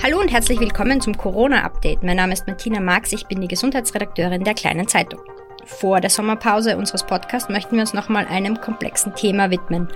Hallo 0.00 0.18
und 0.18 0.32
herzlich 0.32 0.58
willkommen 0.58 1.00
zum 1.00 1.16
Corona-Update. 1.16 2.02
Mein 2.02 2.16
Name 2.16 2.32
ist 2.32 2.46
Martina 2.46 2.80
Marx, 2.80 3.12
ich 3.12 3.26
bin 3.26 3.40
die 3.40 3.48
Gesundheitsredakteurin 3.48 4.42
der 4.42 4.54
Kleinen 4.54 4.88
Zeitung. 4.88 5.20
Vor 5.64 6.00
der 6.00 6.10
Sommerpause 6.10 6.76
unseres 6.76 7.04
Podcasts 7.04 7.48
möchten 7.48 7.76
wir 7.76 7.82
uns 7.82 7.94
nochmal 7.94 8.26
einem 8.26 8.60
komplexen 8.60 9.14
Thema 9.14 9.50
widmen. 9.50 9.88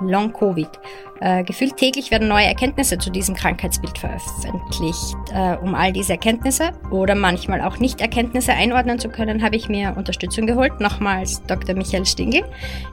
Long 0.00 0.32
Covid. 0.32 0.68
Äh, 1.20 1.42
gefühlt 1.42 1.76
täglich 1.76 2.12
werden 2.12 2.28
neue 2.28 2.46
Erkenntnisse 2.46 2.98
zu 2.98 3.10
diesem 3.10 3.34
Krankheitsbild 3.34 3.98
veröffentlicht. 3.98 5.16
Äh, 5.34 5.56
um 5.56 5.74
all 5.74 5.92
diese 5.92 6.12
Erkenntnisse 6.12 6.70
oder 6.92 7.16
manchmal 7.16 7.60
auch 7.62 7.78
Nicht-Erkenntnisse 7.78 8.52
einordnen 8.52 9.00
zu 9.00 9.08
können, 9.08 9.42
habe 9.42 9.56
ich 9.56 9.68
mir 9.68 9.94
Unterstützung 9.96 10.46
geholt. 10.46 10.78
Nochmals 10.78 11.42
Dr. 11.46 11.74
Michael 11.74 12.06
Stingel. 12.06 12.44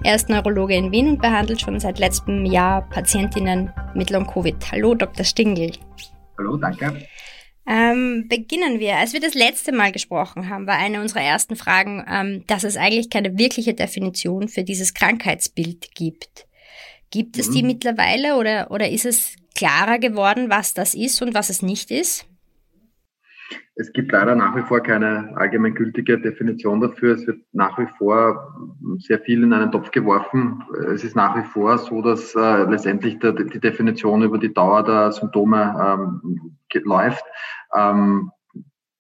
Er 0.03 0.15
ist 0.15 0.29
Neurologe 0.29 0.73
in 0.75 0.91
Wien 0.91 1.09
und 1.09 1.21
behandelt 1.21 1.61
schon 1.61 1.79
seit 1.79 1.99
letztem 1.99 2.45
Jahr 2.45 2.81
Patientinnen 2.89 3.71
mit 3.93 4.09
Long 4.09 4.25
Covid. 4.25 4.55
Hallo, 4.71 4.95
Dr. 4.95 5.23
Stingel. 5.23 5.73
Hallo, 6.37 6.57
danke. 6.57 7.07
Ähm, 7.67 8.27
beginnen 8.29 8.79
wir. 8.79 8.97
Als 8.97 9.13
wir 9.13 9.19
das 9.19 9.33
letzte 9.33 9.71
Mal 9.71 9.91
gesprochen 9.91 10.49
haben, 10.49 10.67
war 10.67 10.77
eine 10.77 11.01
unserer 11.01 11.21
ersten 11.21 11.55
Fragen, 11.55 12.05
ähm, 12.07 12.43
dass 12.47 12.63
es 12.63 12.77
eigentlich 12.77 13.09
keine 13.09 13.37
wirkliche 13.37 13.73
Definition 13.73 14.47
für 14.47 14.63
dieses 14.63 14.93
Krankheitsbild 14.93 15.95
gibt. 15.95 16.45
Gibt 17.09 17.37
es 17.37 17.49
die 17.49 17.61
mhm. 17.61 17.69
mittlerweile 17.69 18.35
oder, 18.35 18.69
oder 18.71 18.89
ist 18.89 19.05
es 19.05 19.35
klarer 19.55 19.99
geworden, 19.99 20.49
was 20.49 20.73
das 20.73 20.93
ist 20.93 21.21
und 21.21 21.33
was 21.33 21.49
es 21.49 21.61
nicht 21.61 21.89
ist? 21.89 22.27
Es 23.75 23.91
gibt 23.91 24.11
leider 24.11 24.35
nach 24.35 24.55
wie 24.55 24.61
vor 24.61 24.79
keine 24.79 25.33
allgemeingültige 25.35 26.19
Definition 26.19 26.79
dafür. 26.79 27.15
Es 27.15 27.27
wird 27.27 27.41
nach 27.51 27.77
wie 27.77 27.87
vor 27.97 28.55
sehr 28.99 29.19
viel 29.19 29.43
in 29.43 29.51
einen 29.51 29.71
Topf 29.71 29.91
geworfen. 29.91 30.63
Es 30.93 31.03
ist 31.03 31.15
nach 31.15 31.35
wie 31.35 31.43
vor 31.43 31.77
so, 31.77 32.01
dass 32.01 32.33
äh, 32.35 32.63
letztendlich 32.63 33.19
der, 33.19 33.33
die 33.33 33.59
Definition 33.59 34.23
über 34.23 34.37
die 34.37 34.53
Dauer 34.53 34.83
der 34.83 35.11
Symptome 35.11 35.75
ähm, 36.23 36.57
läuft. 36.83 37.25
Ähm, 37.75 38.31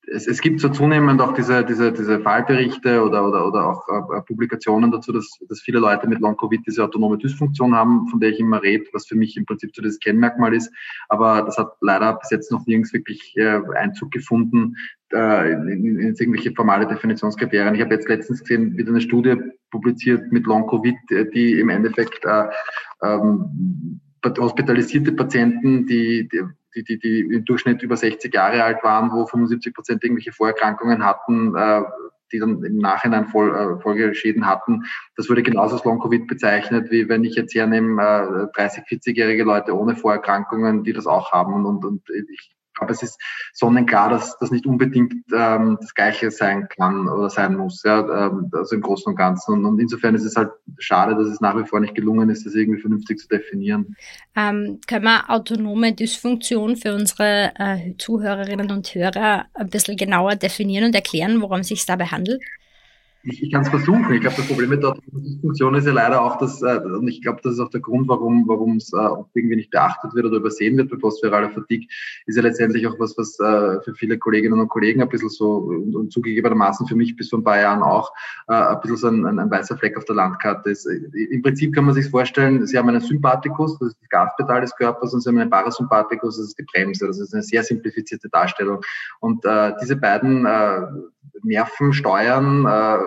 es, 0.07 0.27
es 0.27 0.41
gibt 0.41 0.59
so 0.59 0.69
zunehmend 0.69 1.21
auch 1.21 1.33
diese, 1.33 1.63
diese, 1.63 1.91
diese 1.91 2.19
Fallberichte 2.19 3.03
oder, 3.03 3.27
oder, 3.27 3.47
oder 3.47 3.67
auch 3.67 3.87
äh, 3.87 4.21
Publikationen 4.21 4.91
dazu, 4.91 5.11
dass, 5.11 5.29
dass 5.47 5.61
viele 5.61 5.79
Leute 5.79 6.07
mit 6.07 6.19
Long-Covid 6.19 6.61
diese 6.65 6.83
autonome 6.83 7.17
Dysfunktion 7.17 7.75
haben, 7.75 8.07
von 8.07 8.19
der 8.19 8.29
ich 8.29 8.39
immer 8.39 8.61
rede, 8.61 8.85
was 8.93 9.07
für 9.07 9.15
mich 9.15 9.37
im 9.37 9.45
Prinzip 9.45 9.75
so 9.75 9.81
das 9.81 9.99
Kennmerkmal 9.99 10.53
ist. 10.53 10.71
Aber 11.09 11.41
das 11.43 11.57
hat 11.57 11.73
leider 11.81 12.13
bis 12.13 12.29
jetzt 12.31 12.51
noch 12.51 12.65
nirgends 12.65 12.93
wirklich 12.93 13.33
äh, 13.37 13.59
Einzug 13.75 14.11
gefunden 14.11 14.75
äh, 15.13 15.51
in, 15.51 15.67
in, 15.69 15.99
in 15.99 16.15
irgendwelche 16.15 16.51
formale 16.53 16.87
Definitionskriterien. 16.87 17.75
Ich 17.75 17.81
habe 17.81 17.93
jetzt 17.93 18.09
letztens 18.09 18.41
gesehen, 18.41 18.77
wieder 18.77 18.89
eine 18.89 19.01
Studie 19.01 19.35
publiziert 19.71 20.31
mit 20.31 20.45
Long-Covid, 20.45 20.95
äh, 21.11 21.29
die 21.31 21.59
im 21.59 21.69
Endeffekt 21.69 22.23
äh, 22.25 22.45
ähm, 23.03 24.01
hospitalisierte 24.23 25.11
Patienten, 25.11 25.85
die, 25.85 26.27
die 26.27 26.41
die, 26.75 26.83
die, 26.83 26.99
die 26.99 27.19
im 27.21 27.45
Durchschnitt 27.45 27.81
über 27.81 27.97
60 27.97 28.33
Jahre 28.33 28.63
alt 28.63 28.83
waren, 28.83 29.11
wo 29.11 29.25
75 29.25 29.73
Prozent 29.73 30.03
irgendwelche 30.03 30.33
Vorerkrankungen 30.33 31.05
hatten, 31.05 31.55
äh, 31.55 31.83
die 32.31 32.39
dann 32.39 32.63
im 32.63 32.77
Nachhinein 32.77 33.27
Voll, 33.27 33.55
äh, 33.55 33.81
Folgeschäden 33.81 34.45
hatten. 34.45 34.83
Das 35.15 35.29
wurde 35.29 35.43
genauso 35.43 35.75
als 35.75 35.85
Long-Covid 35.85 36.27
bezeichnet, 36.27 36.91
wie 36.91 37.07
wenn 37.07 37.23
ich 37.23 37.35
jetzt 37.35 37.53
hernehme, 37.53 38.49
äh, 38.51 38.55
30, 38.55 38.83
40-jährige 38.85 39.43
Leute 39.43 39.77
ohne 39.77 39.95
Vorerkrankungen, 39.95 40.83
die 40.83 40.93
das 40.93 41.07
auch 41.07 41.31
haben. 41.31 41.65
Und, 41.65 41.85
und 41.85 42.01
ich 42.09 42.54
glaube, 42.75 42.93
es 42.93 43.01
ist 43.01 43.19
sonnenklar, 43.53 44.09
dass 44.09 44.37
das 44.39 44.51
nicht 44.51 44.65
unbedingt 44.65 45.13
ähm, 45.33 45.77
das 45.79 45.93
Gleiche 45.93 46.31
sein 46.31 46.67
kann 46.69 47.07
oder 47.07 47.29
sein 47.29 47.55
muss, 47.55 47.83
ja, 47.83 48.27
ähm, 48.27 48.49
also 48.53 48.75
im 48.75 48.81
Großen 48.81 49.11
und 49.11 49.15
Ganzen. 49.15 49.53
Und, 49.53 49.65
und, 49.65 49.79
insofern 49.79 50.15
ist 50.15 50.23
es 50.25 50.35
halt 50.35 50.51
schade, 50.77 51.15
dass 51.15 51.27
es 51.27 51.41
nach 51.41 51.57
wie 51.57 51.67
vor 51.67 51.79
nicht 51.79 51.95
gelungen 51.95 52.29
ist, 52.29 52.45
das 52.45 52.53
irgendwie 52.53 52.81
vernünftig 52.81 53.19
zu 53.19 53.27
definieren. 53.27 53.95
Ähm, 54.35 54.79
können 54.87 55.05
wir 55.05 55.29
autonome 55.29 55.93
Dysfunktion 55.93 56.75
für 56.75 56.93
unsere 56.93 57.51
äh, 57.57 57.93
Zuhörerinnen 57.97 58.71
und 58.71 58.93
Hörer 58.93 59.45
ein 59.53 59.69
bisschen 59.69 59.97
genauer 59.97 60.35
definieren 60.35 60.85
und 60.85 60.95
erklären, 60.95 61.41
worum 61.41 61.61
es 61.61 61.67
sich 61.67 61.85
dabei 61.85 62.05
handelt? 62.05 62.41
Ich, 63.25 63.43
ich 63.43 63.51
kann 63.51 63.63
es 63.63 63.69
versuchen. 63.69 64.13
Ich 64.13 64.21
glaube, 64.21 64.35
das 64.37 64.47
Problem 64.47 64.69
mit 64.69 64.83
der 64.83 64.95
Funktion 65.41 65.75
ist 65.75 65.87
ja 65.87 65.93
leider 65.93 66.21
auch, 66.21 66.37
dass, 66.37 66.61
äh, 66.61 66.79
und 66.83 67.07
ich 67.07 67.21
glaube, 67.21 67.39
das 67.43 67.53
ist 67.53 67.59
auch 67.59 67.69
der 67.69 67.81
Grund, 67.81 68.07
warum 68.07 68.77
es 68.77 68.93
äh, 68.93 68.97
irgendwie 69.33 69.55
nicht 69.55 69.71
beachtet 69.71 70.13
wird 70.13 70.25
oder 70.25 70.37
übersehen 70.37 70.77
wird 70.77 70.89
bei 70.89 70.97
postviraler 70.97 71.49
Fatigue, 71.49 71.87
ist 72.25 72.35
ja 72.35 72.43
letztendlich 72.43 72.85
auch 72.87 72.99
was, 72.99 73.17
was 73.17 73.39
äh, 73.39 73.81
für 73.81 73.95
viele 73.95 74.17
Kolleginnen 74.17 74.59
und 74.59 74.69
Kollegen 74.69 75.01
ein 75.01 75.09
bisschen 75.09 75.29
so 75.29 75.57
und, 75.57 75.95
und 75.95 76.11
zugegebenermaßen 76.11 76.87
für 76.87 76.95
mich 76.95 77.15
bis 77.15 77.29
vor 77.29 77.39
ein 77.39 77.43
paar 77.43 77.59
Jahren 77.59 77.81
auch 77.81 78.11
äh, 78.47 78.53
ein 78.53 78.79
bisschen 78.81 78.97
so 78.97 79.07
ein, 79.07 79.25
ein, 79.25 79.39
ein 79.39 79.51
weißer 79.51 79.77
Fleck 79.77 79.97
auf 79.97 80.05
der 80.05 80.15
Landkarte 80.15 80.69
ist. 80.69 80.85
Im 80.85 81.41
Prinzip 81.41 81.73
kann 81.73 81.85
man 81.85 81.95
sich 81.95 82.09
vorstellen, 82.09 82.65
Sie 82.67 82.77
haben 82.77 82.89
einen 82.89 83.01
Sympathikus, 83.01 83.79
das 83.79 83.89
ist 83.89 83.97
das 84.01 84.09
Gaspedal 84.09 84.61
des 84.61 84.75
Körpers, 84.75 85.13
und 85.13 85.21
Sie 85.21 85.29
haben 85.29 85.37
einen 85.37 85.49
Parasympathikus, 85.49 86.37
das 86.37 86.47
ist 86.47 86.59
die 86.59 86.63
Bremse. 86.63 87.07
Das 87.07 87.19
ist 87.19 87.33
eine 87.33 87.43
sehr 87.43 87.63
simplifizierte 87.63 88.29
Darstellung. 88.29 88.81
Und 89.19 89.43
äh, 89.45 89.73
diese 89.81 89.95
beiden 89.95 90.45
äh, 90.45 90.81
Nerven 91.43 91.93
steuern 91.93 92.65
äh, 92.65 92.97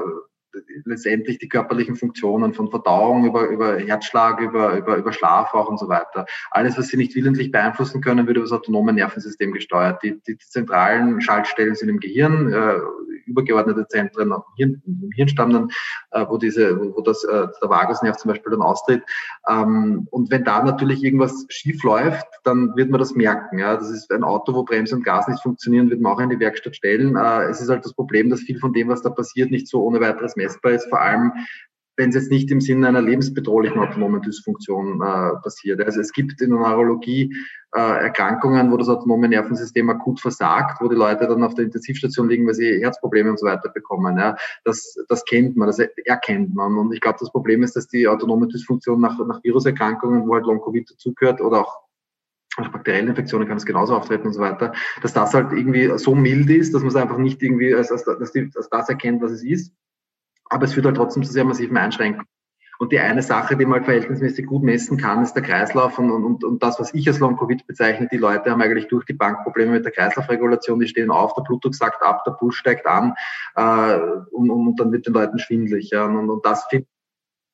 letztendlich 0.85 1.39
die 1.39 1.49
körperlichen 1.49 1.97
Funktionen 1.97 2.55
von 2.55 2.71
Verdauung 2.71 3.27
über, 3.27 3.49
über 3.49 3.79
Herzschlag, 3.79 4.41
über, 4.41 4.77
über, 4.77 4.97
über 4.97 5.13
Schlaf 5.13 5.53
auch 5.55 5.69
und 5.69 5.79
so 5.79 5.89
weiter. 5.89 6.27
Alles, 6.51 6.79
was 6.79 6.89
sie 6.89 6.97
nicht 6.97 7.15
willentlich 7.15 7.51
beeinflussen 7.51 8.01
können, 8.01 8.27
wird 8.27 8.37
über 8.37 8.45
das 8.45 8.53
autonome 8.53 8.93
Nervensystem 8.93 9.53
gesteuert. 9.53 10.03
Die, 10.03 10.21
die 10.27 10.39
zentralen 10.39 11.21
Schaltstellen 11.21 11.75
sind 11.75 11.89
im 11.89 12.01
Gehirn, 12.01 12.53
äh, 12.53 12.77
übergeordnete 13.29 13.87
Zentren 13.89 14.33
im, 14.33 14.43
Hirn, 14.57 14.83
im 14.87 15.11
Hirnstamm 15.13 15.53
dann, 15.53 15.71
äh, 16.11 16.25
wo 16.29 16.39
diese, 16.39 16.79
wo 16.79 17.01
das, 17.01 17.25
äh, 17.25 17.47
der 17.63 17.71
Vagusnerv 17.71 18.17
zum 18.17 18.31
Beispiel 18.31 18.53
dann 18.53 18.63
austritt. 18.63 19.03
Ähm, 19.49 20.09
und 20.11 20.31
wenn 20.31 20.45
da 20.45 20.63
natürlich 20.63 21.03
irgendwas 21.03 21.47
schief 21.49 21.83
läuft, 21.83 22.27
dann 22.45 22.75
wird 22.77 22.91
man 22.91 23.01
das 23.01 23.15
merken. 23.15 23.59
Ja? 23.59 23.77
Das 23.77 23.91
ist 23.91 24.11
ein 24.13 24.25
Auto, 24.25 24.55
wo 24.55 24.65
Bremse 24.65 24.97
und 24.97 25.05
Gas 25.05 25.29
nicht 25.29 25.43
funktionieren, 25.43 25.91
wird 25.91 26.01
man 26.01 26.13
auch 26.13 26.21
in 26.21 26.31
die 26.31 26.41
Werkstatt 26.41 26.77
stellen. 26.77 27.17
Äh, 27.17 27.45
es 27.45 27.61
ist 27.61 27.69
halt 27.69 27.85
das 27.85 27.95
Problem, 27.95 28.31
dass 28.31 28.41
viel 28.41 28.59
von 28.59 28.73
dem, 28.73 28.89
was 28.89 29.03
da 29.03 29.11
passiert, 29.11 29.51
nicht 29.51 29.69
so 29.69 29.83
ohne 29.83 30.01
weiteres 30.01 30.37
messbar 30.37 30.73
ist, 30.73 30.89
vor 30.89 31.01
allem 31.01 31.33
wenn 31.99 32.11
es 32.11 32.15
jetzt 32.15 32.31
nicht 32.31 32.51
im 32.53 32.61
Sinne 32.61 32.87
einer 32.87 33.03
lebensbedrohlichen 33.03 33.81
autonomen 33.81 34.23
Dysfunktion 34.23 35.03
äh, 35.03 35.37
passiert. 35.43 35.85
Also 35.85 36.01
es 36.01 36.13
gibt 36.13 36.41
in 36.41 36.51
der 36.51 36.61
Neurologie 36.61 37.35
äh, 37.75 37.81
Erkrankungen, 37.81 38.71
wo 38.71 38.77
das 38.77 38.89
autonome 38.89 39.29
Nervensystem 39.29 39.91
akut 39.91 40.21
versagt, 40.21 40.81
wo 40.81 40.89
die 40.89 40.95
Leute 40.95 41.27
dann 41.27 41.43
auf 41.43 41.55
der 41.55 41.65
Intensivstation 41.65 42.29
liegen, 42.29 42.47
weil 42.47 42.55
sie 42.55 42.81
Herzprobleme 42.81 43.31
und 43.31 43.41
so 43.41 43.47
weiter 43.47 43.69
bekommen. 43.69 44.17
Ja. 44.17 44.37
Das, 44.65 44.97
das 45.09 45.25
kennt 45.25 45.57
man, 45.57 45.67
das 45.67 45.81
erkennt 45.81 46.55
man. 46.55 46.79
Und 46.79 46.95
ich 46.95 47.01
glaube, 47.01 47.19
das 47.19 47.33
Problem 47.33 47.65
ist, 47.65 47.75
dass 47.75 47.89
die 47.89 48.07
autonome 48.07 48.47
Dysfunktion 48.47 49.01
nach, 49.01 49.19
nach 49.27 49.43
Viruserkrankungen, 49.43 50.29
wo 50.29 50.35
halt 50.35 50.47
Long-Covid 50.47 50.89
dazugehört 50.89 51.41
oder 51.41 51.63
auch 51.63 51.81
nach 52.59 52.71
bakteriellen 52.71 53.09
Infektionen 53.09 53.49
kann 53.49 53.57
es 53.57 53.67
genauso 53.67 53.97
auftreten 53.97 54.29
und 54.29 54.33
so 54.35 54.41
weiter, 54.41 54.73
dass 55.03 55.13
das 55.13 55.35
halt 55.35 55.53
irgendwie 55.53 55.97
so 55.99 56.15
mild 56.15 56.49
ist, 56.49 56.75
dass 56.75 56.83
man 56.83 56.91
es 56.91 56.97
einfach 56.97 57.19
nicht 57.19 57.43
irgendwie 57.43 57.75
als, 57.75 57.91
als, 57.91 58.07
als, 58.07 58.35
als 58.35 58.69
das 58.71 58.89
erkennt, 58.89 59.21
was 59.21 59.33
es 59.33 59.43
ist 59.43 59.73
aber 60.49 60.65
es 60.65 60.75
führt 60.75 60.87
halt 60.87 60.97
trotzdem 60.97 61.23
zu 61.23 61.33
sehr 61.33 61.45
massiven 61.45 61.77
Einschränkungen. 61.77 62.27
Und 62.81 62.93
die 62.93 63.01
eine 63.01 63.23
Sache, 63.23 63.57
die 63.57 63.65
man 63.65 63.79
halt 63.81 63.87
verhältnismäßig 63.87 64.47
gut 64.47 64.63
messen 64.63 64.99
kann, 64.99 65.23
ist 65.23 65.33
der 65.33 65.43
Kreislauf. 65.43 65.99
Und, 65.99 66.13
und, 66.13 66.45
und 66.45 66.63
das, 66.63 66.79
was 66.79 66.95
ich 66.95 67.09
als 67.09 67.19
Long-Covid 67.19 67.67
bezeichne, 67.67 68.07
die 68.11 68.19
Leute 68.19 68.53
haben 68.53 68.63
eigentlich 68.63 68.87
durch 68.87 69.05
die 69.05 69.15
Bank 69.15 69.43
Probleme 69.43 69.73
mit 69.73 69.85
der 69.85 69.91
Kreislaufregulation. 69.91 70.79
Die 70.79 70.87
stehen 70.87 71.11
auf, 71.11 71.35
der 71.35 71.43
Blutdruck 71.43 71.75
sagt 71.75 72.03
ab, 72.05 72.23
der 72.25 72.33
Puls 72.33 72.55
steigt 72.55 72.87
an 72.87 73.15
äh, 73.57 73.99
und, 74.31 74.49
und 74.51 74.79
dann 74.79 74.93
wird 74.93 75.07
den 75.07 75.15
Leuten 75.15 75.41
schwindlig. 75.41 75.91
Ja. 75.91 76.05
Und, 76.05 76.31
und 76.31 76.47
das 76.47 76.67
finde 76.67 76.87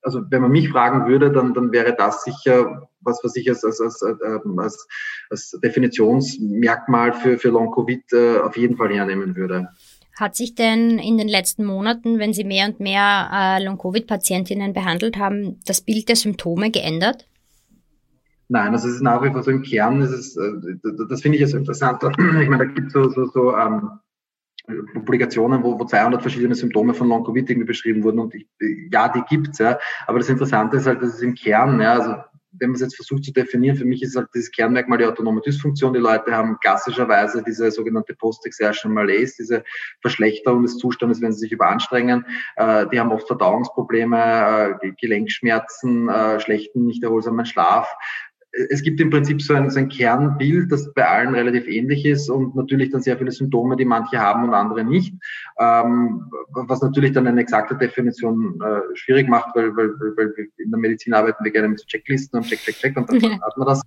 also 0.04 0.20
wenn 0.28 0.42
man 0.42 0.50
mich 0.50 0.68
fragen 0.68 1.06
würde, 1.06 1.32
dann, 1.32 1.54
dann 1.54 1.72
wäre 1.72 1.94
das 1.96 2.24
sicher 2.24 2.88
was, 3.00 3.20
was 3.22 3.36
ich 3.36 3.48
als, 3.48 3.64
als, 3.64 3.80
als, 3.80 4.02
ähm, 4.02 4.58
als, 4.58 4.86
als 5.30 5.58
Definitionsmerkmal 5.62 7.12
für, 7.12 7.38
für 7.38 7.48
Long-Covid 7.48 8.12
äh, 8.12 8.38
auf 8.38 8.56
jeden 8.56 8.76
Fall 8.76 8.90
hernehmen 8.90 9.36
würde. 9.36 9.68
Hat 10.16 10.36
sich 10.36 10.54
denn 10.54 10.98
in 10.98 11.18
den 11.18 11.28
letzten 11.28 11.64
Monaten, 11.64 12.18
wenn 12.18 12.32
Sie 12.32 12.44
mehr 12.44 12.66
und 12.68 12.78
mehr 12.80 13.30
äh, 13.32 13.64
Long-Covid-Patientinnen 13.64 14.72
behandelt 14.72 15.16
haben, 15.16 15.60
das 15.66 15.80
Bild 15.80 16.08
der 16.08 16.16
Symptome 16.16 16.70
geändert? 16.70 17.26
Nein, 18.48 18.72
also 18.72 18.88
es 18.88 18.96
ist 18.96 19.02
nach 19.02 19.22
wie 19.22 19.30
vor 19.30 19.42
so 19.42 19.50
im 19.50 19.62
Kern, 19.62 20.02
ist 20.02 20.36
äh, 20.36 20.50
das 21.08 21.22
finde 21.22 21.36
ich 21.36 21.40
jetzt 21.40 21.54
interessant. 21.54 22.02
Ich 22.42 22.48
meine, 22.48 22.58
da 22.58 22.64
gibt 22.64 22.88
es 22.88 22.92
so, 22.92 23.08
so, 23.08 23.26
so 23.26 23.56
ähm, 23.56 23.90
Publikationen, 24.94 25.62
wo, 25.62 25.78
wo 25.78 25.84
200 25.84 26.22
verschiedene 26.22 26.54
Symptome 26.54 26.94
von 26.94 27.08
Long-Covid 27.08 27.50
irgendwie 27.50 27.66
beschrieben 27.66 28.02
wurden 28.02 28.18
und 28.20 28.34
ich, 28.34 28.46
ja, 28.90 29.08
die 29.08 29.22
gibt's 29.28 29.58
ja. 29.58 29.78
Aber 30.06 30.18
das 30.18 30.28
Interessante 30.28 30.76
ist 30.76 30.86
halt, 30.86 31.02
dass 31.02 31.14
es 31.14 31.22
im 31.22 31.34
Kern, 31.34 31.80
ja, 31.80 31.94
also 31.94 32.14
wenn 32.58 32.70
man 32.70 32.76
es 32.76 32.80
jetzt 32.80 32.96
versucht 32.96 33.24
zu 33.24 33.32
definieren, 33.32 33.76
für 33.76 33.84
mich 33.84 34.02
ist 34.02 34.16
halt 34.16 34.28
dieses 34.34 34.50
Kernmerkmal 34.50 34.98
die 34.98 35.06
autonome 35.06 35.40
Dysfunktion. 35.40 35.92
Die 35.92 36.00
Leute 36.00 36.32
haben 36.32 36.58
klassischerweise 36.60 37.42
diese 37.42 37.70
sogenannte 37.70 38.14
Post-Exertion 38.14 38.92
Malaise, 38.92 39.34
diese 39.38 39.64
Verschlechterung 40.00 40.62
des 40.62 40.78
Zustandes, 40.78 41.20
wenn 41.20 41.32
sie 41.32 41.40
sich 41.40 41.52
überanstrengen. 41.52 42.24
Äh, 42.56 42.86
die 42.88 43.00
haben 43.00 43.12
oft 43.12 43.26
Verdauungsprobleme, 43.26 44.78
äh, 44.82 44.92
Gelenkschmerzen, 45.00 46.08
äh, 46.08 46.40
schlechten, 46.40 46.86
nicht 46.86 47.02
erholsamen 47.02 47.46
Schlaf 47.46 47.94
es 48.70 48.82
gibt 48.82 49.00
im 49.00 49.10
Prinzip 49.10 49.42
so 49.42 49.54
ein, 49.54 49.68
so 49.70 49.78
ein 49.78 49.88
Kernbild, 49.88 50.70
das 50.70 50.92
bei 50.94 51.06
allen 51.06 51.34
relativ 51.34 51.66
ähnlich 51.66 52.04
ist 52.04 52.28
und 52.28 52.54
natürlich 52.54 52.90
dann 52.90 53.02
sehr 53.02 53.18
viele 53.18 53.32
Symptome, 53.32 53.76
die 53.76 53.84
manche 53.84 54.18
haben 54.18 54.44
und 54.44 54.54
andere 54.54 54.84
nicht, 54.84 55.14
ähm, 55.58 56.30
was 56.50 56.80
natürlich 56.80 57.12
dann 57.12 57.26
eine 57.26 57.40
exakte 57.40 57.76
Definition 57.76 58.60
äh, 58.62 58.96
schwierig 58.96 59.28
macht, 59.28 59.54
weil, 59.56 59.76
weil, 59.76 59.90
weil 60.16 60.32
in 60.58 60.70
der 60.70 60.78
Medizin 60.78 61.14
arbeiten 61.14 61.44
wir 61.44 61.50
gerne 61.50 61.68
mit 61.68 61.84
Checklisten 61.86 62.38
und 62.38 62.46
check, 62.46 62.60
check, 62.60 62.76
check 62.76 62.96
und 62.96 63.10
dann 63.10 63.20
ja. 63.20 63.40
hat 63.40 63.56
man 63.56 63.66
das. 63.66 63.82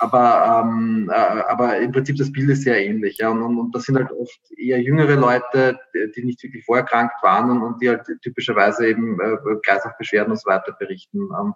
Aber, 0.00 0.64
ähm, 0.64 1.10
äh, 1.12 1.14
aber 1.14 1.78
im 1.78 1.92
Prinzip 1.92 2.16
das 2.16 2.32
Bild 2.32 2.50
ist 2.50 2.62
sehr 2.62 2.84
ähnlich. 2.84 3.18
Ja. 3.18 3.28
Und, 3.28 3.42
und, 3.42 3.58
und 3.58 3.74
das 3.74 3.84
sind 3.84 3.96
halt 3.96 4.10
oft 4.10 4.40
eher 4.56 4.80
jüngere 4.80 5.16
Leute, 5.16 5.78
die 6.16 6.24
nicht 6.24 6.42
wirklich 6.42 6.64
vorerkrankt 6.64 7.14
waren 7.22 7.50
und, 7.50 7.62
und 7.62 7.82
die 7.82 7.90
halt 7.90 8.06
typischerweise 8.22 8.88
eben 8.88 9.20
äh, 9.20 9.36
Kreislaufbeschwerden 9.64 10.32
und 10.32 10.40
so 10.40 10.48
weiter 10.48 10.74
berichten. 10.78 11.30
Und 11.30 11.54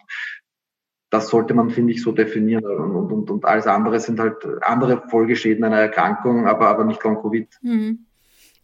das 1.13 1.29
sollte 1.29 1.53
man, 1.53 1.69
finde 1.69 1.93
ich, 1.93 2.03
so 2.03 2.11
definieren. 2.11 2.65
Und, 2.65 3.13
und, 3.13 3.31
und 3.31 3.45
alles 3.45 3.67
andere 3.67 4.01
sind 4.01 4.19
halt 4.19 4.37
andere 4.63 5.03
Folgeschäden 5.11 5.63
einer 5.63 5.79
Erkrankung, 5.79 6.47
aber, 6.49 6.69
aber 6.69 6.85
nicht 6.85 7.05
Long-Covid. 7.05 7.49
Mhm. 7.61 8.07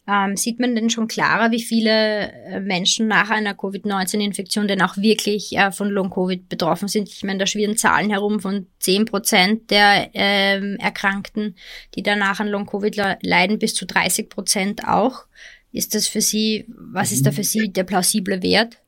Ähm, 0.07 0.35
sieht 0.35 0.59
man 0.59 0.73
denn 0.73 0.89
schon 0.89 1.07
klarer, 1.07 1.51
wie 1.51 1.61
viele 1.61 2.31
äh, 2.31 2.59
Menschen 2.59 3.07
nach 3.07 3.29
einer 3.29 3.53
Covid-19-Infektion 3.53 4.67
denn 4.67 4.81
auch 4.81 4.97
wirklich 4.97 5.55
äh, 5.55 5.71
von 5.71 5.89
Long-Covid 5.89 6.49
betroffen 6.49 6.87
sind? 6.87 7.07
Ich 7.09 7.23
meine, 7.23 7.37
da 7.37 7.45
schwirren 7.45 7.77
Zahlen 7.77 8.09
herum 8.09 8.39
von 8.39 8.65
10 8.79 9.05
Prozent 9.05 9.69
der 9.69 10.09
ähm, 10.15 10.77
Erkrankten, 10.79 11.55
die 11.93 12.01
danach 12.01 12.39
an 12.39 12.47
Long-Covid 12.47 13.19
leiden, 13.21 13.59
bis 13.59 13.75
zu 13.75 13.85
30 13.85 14.27
Prozent 14.27 14.87
auch. 14.87 15.25
Ist 15.71 15.93
das 15.93 16.07
für 16.07 16.21
Sie, 16.21 16.65
was 16.67 17.11
ist 17.11 17.27
da 17.27 17.31
für 17.31 17.43
Sie 17.43 17.71
der 17.71 17.83
plausible 17.83 18.41
Wert? 18.41 18.79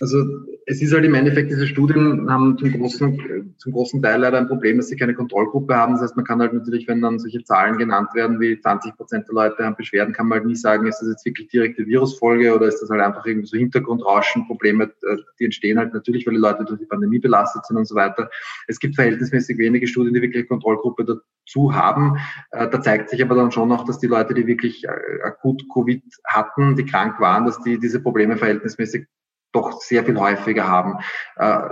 Also 0.00 0.24
es 0.66 0.82
ist 0.82 0.92
halt 0.92 1.04
im 1.04 1.14
Endeffekt, 1.14 1.50
diese 1.50 1.66
Studien 1.66 2.28
haben 2.30 2.58
zum 2.58 2.72
großen, 2.72 3.54
zum 3.58 3.72
großen 3.72 4.02
Teil 4.02 4.20
leider 4.20 4.38
ein 4.38 4.48
Problem, 4.48 4.78
dass 4.78 4.88
sie 4.88 4.96
keine 4.96 5.14
Kontrollgruppe 5.14 5.74
haben. 5.74 5.92
Das 5.92 6.02
heißt, 6.02 6.16
man 6.16 6.24
kann 6.24 6.40
halt 6.40 6.52
natürlich, 6.52 6.88
wenn 6.88 7.00
dann 7.00 7.18
solche 7.18 7.44
Zahlen 7.44 7.76
genannt 7.76 8.08
werden, 8.14 8.40
wie 8.40 8.58
20 8.58 8.96
Prozent 8.96 9.28
der 9.28 9.34
Leute 9.34 9.64
haben 9.64 9.76
Beschwerden, 9.76 10.12
kann 10.12 10.26
man 10.26 10.38
halt 10.38 10.46
nie 10.46 10.56
sagen, 10.56 10.86
ist 10.86 11.00
das 11.00 11.08
jetzt 11.08 11.24
wirklich 11.24 11.48
direkte 11.48 11.86
Virusfolge 11.86 12.54
oder 12.54 12.66
ist 12.66 12.80
das 12.80 12.90
halt 12.90 13.02
einfach 13.02 13.24
irgendwie 13.24 13.46
so 13.46 13.56
Hintergrundrauschen, 13.56 14.46
Probleme, 14.46 14.84
äh, 14.84 15.16
die 15.38 15.44
entstehen 15.44 15.78
halt 15.78 15.94
natürlich, 15.94 16.26
weil 16.26 16.34
die 16.34 16.40
Leute 16.40 16.64
durch 16.64 16.80
die 16.80 16.86
Pandemie 16.86 17.18
belastet 17.18 17.64
sind 17.66 17.76
und 17.76 17.86
so 17.86 17.94
weiter. 17.94 18.30
Es 18.66 18.80
gibt 18.80 18.96
verhältnismäßig 18.96 19.58
wenige 19.58 19.86
Studien, 19.86 20.14
die 20.14 20.22
wirklich 20.22 20.48
Kontrollgruppe 20.48 21.04
dazu 21.04 21.74
haben. 21.74 22.16
Äh, 22.50 22.68
da 22.68 22.80
zeigt 22.80 23.10
sich 23.10 23.22
aber 23.22 23.36
dann 23.36 23.52
schon 23.52 23.68
noch, 23.68 23.84
dass 23.84 23.98
die 23.98 24.08
Leute, 24.08 24.34
die 24.34 24.46
wirklich 24.46 24.84
äh, 24.84 25.22
akut 25.22 25.62
Covid 25.72 26.02
hatten, 26.26 26.74
die 26.74 26.84
krank 26.84 27.20
waren, 27.20 27.46
dass 27.46 27.62
die 27.62 27.78
diese 27.78 28.00
Probleme 28.00 28.36
verhältnismäßig 28.36 29.06
doch 29.54 29.80
sehr 29.80 30.04
viel 30.04 30.18
häufiger 30.18 30.68
haben. 30.68 30.98
Äh, 31.36 31.68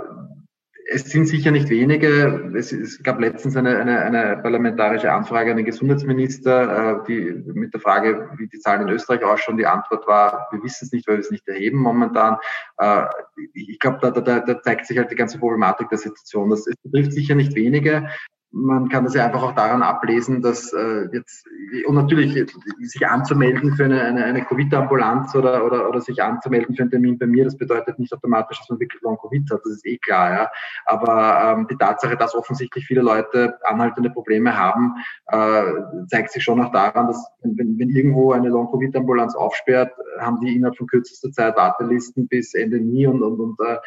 es 0.89 1.05
sind 1.05 1.27
sicher 1.27 1.51
nicht 1.51 1.69
wenige. 1.69 2.51
Es, 2.55 3.01
gab 3.03 3.19
letztens 3.19 3.55
eine, 3.55 3.77
eine, 3.79 4.01
eine, 4.01 4.37
parlamentarische 4.37 5.11
Anfrage 5.11 5.51
an 5.51 5.57
den 5.57 5.65
Gesundheitsminister, 5.65 7.01
äh, 7.01 7.03
die 7.07 7.43
mit 7.53 7.73
der 7.73 7.81
Frage, 7.81 8.29
wie 8.37 8.47
die 8.47 8.59
Zahlen 8.59 8.87
in 8.87 8.93
Österreich 8.93 9.23
ausschauen. 9.23 9.57
Die 9.57 9.65
Antwort 9.65 10.07
war, 10.07 10.47
wir 10.51 10.61
wissen 10.63 10.85
es 10.85 10.91
nicht, 10.91 11.07
weil 11.07 11.15
wir 11.15 11.21
es 11.21 11.31
nicht 11.31 11.47
erheben 11.47 11.79
momentan. 11.79 12.37
Äh, 12.77 13.05
ich 13.53 13.79
glaube, 13.79 13.99
da, 14.01 14.11
da, 14.11 14.39
da 14.39 14.61
zeigt 14.61 14.85
sich 14.85 14.97
halt 14.97 15.11
die 15.11 15.15
ganze 15.15 15.39
Problematik 15.39 15.89
der 15.89 15.97
Situation. 15.97 16.49
Das, 16.49 16.67
es 16.67 16.75
betrifft 16.83 17.13
sicher 17.13 17.35
nicht 17.35 17.55
wenige 17.55 18.07
man 18.53 18.87
kann 18.87 19.03
das 19.03 19.15
ja 19.15 19.25
einfach 19.25 19.41
auch 19.41 19.55
daran 19.55 19.81
ablesen, 19.81 20.43
dass 20.43 20.71
äh, 20.73 21.07
jetzt, 21.11 21.47
und 21.87 21.95
natürlich 21.95 22.45
sich 22.81 23.07
anzumelden 23.07 23.73
für 23.75 23.85
eine, 23.85 24.01
eine, 24.01 24.23
eine 24.25 24.45
Covid-Ambulanz 24.45 25.33
oder, 25.33 25.65
oder, 25.65 25.89
oder 25.89 25.99
sich 25.99 26.21
anzumelden 26.21 26.75
für 26.75 26.83
einen 26.83 26.91
Termin 26.91 27.17
bei 27.17 27.25
mir, 27.25 27.45
das 27.45 27.57
bedeutet 27.57 27.97
nicht 27.97 28.13
automatisch, 28.13 28.59
dass 28.59 28.69
man 28.69 28.79
wirklich 28.79 29.01
Long-Covid 29.01 29.51
hat, 29.51 29.61
das 29.63 29.73
ist 29.73 29.85
eh 29.87 29.97
klar. 29.97 30.31
Ja. 30.31 30.51
Aber 30.85 31.57
ähm, 31.57 31.67
die 31.67 31.77
Tatsache, 31.77 32.15
dass 32.15 32.35
offensichtlich 32.35 32.85
viele 32.85 33.01
Leute 33.01 33.55
anhaltende 33.63 34.11
Probleme 34.11 34.55
haben, 34.55 34.93
äh, 35.27 35.63
zeigt 36.07 36.31
sich 36.31 36.43
schon 36.43 36.61
auch 36.61 36.71
daran, 36.71 37.07
dass 37.07 37.25
wenn, 37.41 37.79
wenn 37.79 37.89
irgendwo 37.89 38.33
eine 38.33 38.49
Long-Covid-Ambulanz 38.49 39.35
aufsperrt, 39.35 39.91
haben 40.19 40.39
die 40.41 40.55
innerhalb 40.55 40.77
von 40.77 40.85
kürzester 40.85 41.31
Zeit 41.31 41.57
Wartelisten 41.57 42.27
bis 42.27 42.53
Ende 42.53 42.79
Nie 42.79 43.07
und, 43.07 43.23
und, 43.23 43.39
und 43.39 43.59
äh, 43.61 43.77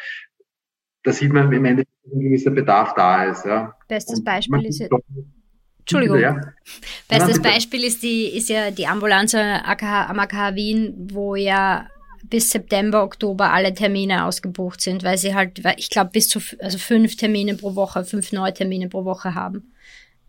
da 1.07 1.13
sieht 1.13 1.31
man 1.31 1.49
im 1.53 1.63
Endeffekt, 1.63 1.89
dass 2.03 2.13
ein 2.13 2.19
gewisser 2.19 2.51
Bedarf 2.51 2.93
da 2.93 3.23
ist. 3.23 3.45
Ja. 3.45 3.73
Bestes 3.87 4.21
Beispiel 4.21 4.65
ist 4.65 4.79
ja. 4.79 4.87
Entschuldigung. 5.79 6.19
Ja. 6.19 6.41
Bestes 7.07 7.41
Beispiel 7.41 7.85
ist, 7.85 8.03
die, 8.03 8.25
ist 8.25 8.49
ja 8.49 8.71
die 8.71 8.87
Ambulanz 8.87 9.33
AKH, 9.33 10.07
am 10.09 10.19
AKH 10.19 10.55
Wien, 10.55 11.07
wo 11.09 11.35
ja 11.35 11.87
bis 12.29 12.49
September, 12.49 13.03
Oktober 13.03 13.53
alle 13.53 13.73
Termine 13.73 14.25
ausgebucht 14.25 14.81
sind, 14.81 15.05
weil 15.05 15.17
sie 15.17 15.33
halt, 15.33 15.61
ich 15.77 15.89
glaube, 15.89 16.09
bis 16.11 16.27
zu 16.27 16.39
also 16.59 16.77
fünf 16.77 17.15
Termine 17.15 17.55
pro 17.55 17.75
Woche, 17.75 18.03
fünf 18.03 18.33
neue 18.33 18.53
Termine 18.53 18.89
pro 18.89 19.05
Woche 19.05 19.33
haben. 19.33 19.71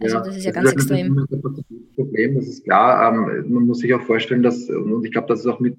Also 0.00 0.19
ja, 0.19 0.22
das 0.22 0.36
ist 0.36 0.44
ja 0.44 0.52
das 0.52 0.62
ganz 0.62 0.69
ist 0.69 0.75
extrem. 0.75 1.19
Ein 1.19 1.94
Problem, 1.96 2.36
das 2.36 2.46
ist 2.46 2.62
klar. 2.62 3.12
Ähm, 3.12 3.52
man 3.52 3.66
muss 3.66 3.80
sich 3.80 3.92
auch 3.94 4.02
vorstellen, 4.02 4.44
dass, 4.44 4.70
und 4.70 5.04
ich 5.04 5.10
glaube, 5.10 5.26
das 5.26 5.40
ist 5.40 5.46
auch 5.46 5.58
mit 5.58 5.76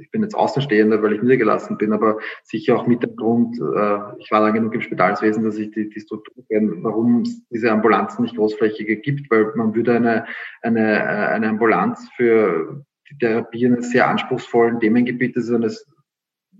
ich 0.00 0.10
bin 0.10 0.22
jetzt 0.22 0.34
Außenstehender, 0.34 1.02
weil 1.02 1.14
ich 1.14 1.22
niedergelassen 1.22 1.78
bin, 1.78 1.92
aber 1.92 2.18
sicher 2.42 2.76
auch 2.76 2.86
mit 2.86 3.02
dem 3.02 3.16
Grund, 3.16 3.58
äh, 3.58 3.98
ich 4.18 4.30
war 4.30 4.40
lange 4.40 4.54
genug 4.54 4.74
im 4.74 4.80
Spitalswesen, 4.80 5.44
dass 5.44 5.58
ich 5.58 5.70
die, 5.70 5.88
die 5.88 6.00
Struktur 6.00 6.44
kenne, 6.48 6.72
warum 6.82 7.22
es 7.22 7.46
diese 7.48 7.70
Ambulanzen 7.70 8.22
nicht 8.22 8.36
großflächiger 8.36 8.96
gibt, 8.96 9.30
weil 9.30 9.52
man 9.54 9.74
würde 9.74 9.94
eine, 9.94 10.26
eine, 10.62 10.98
äh, 10.98 11.26
eine 11.28 11.48
Ambulanz 11.48 12.08
für 12.16 12.84
die 13.10 13.18
Therapie 13.18 13.66
eines 13.66 13.90
sehr 13.90 14.08
anspruchsvollen 14.08 14.80
Themengebietes, 14.80 15.52
eines 15.52 15.86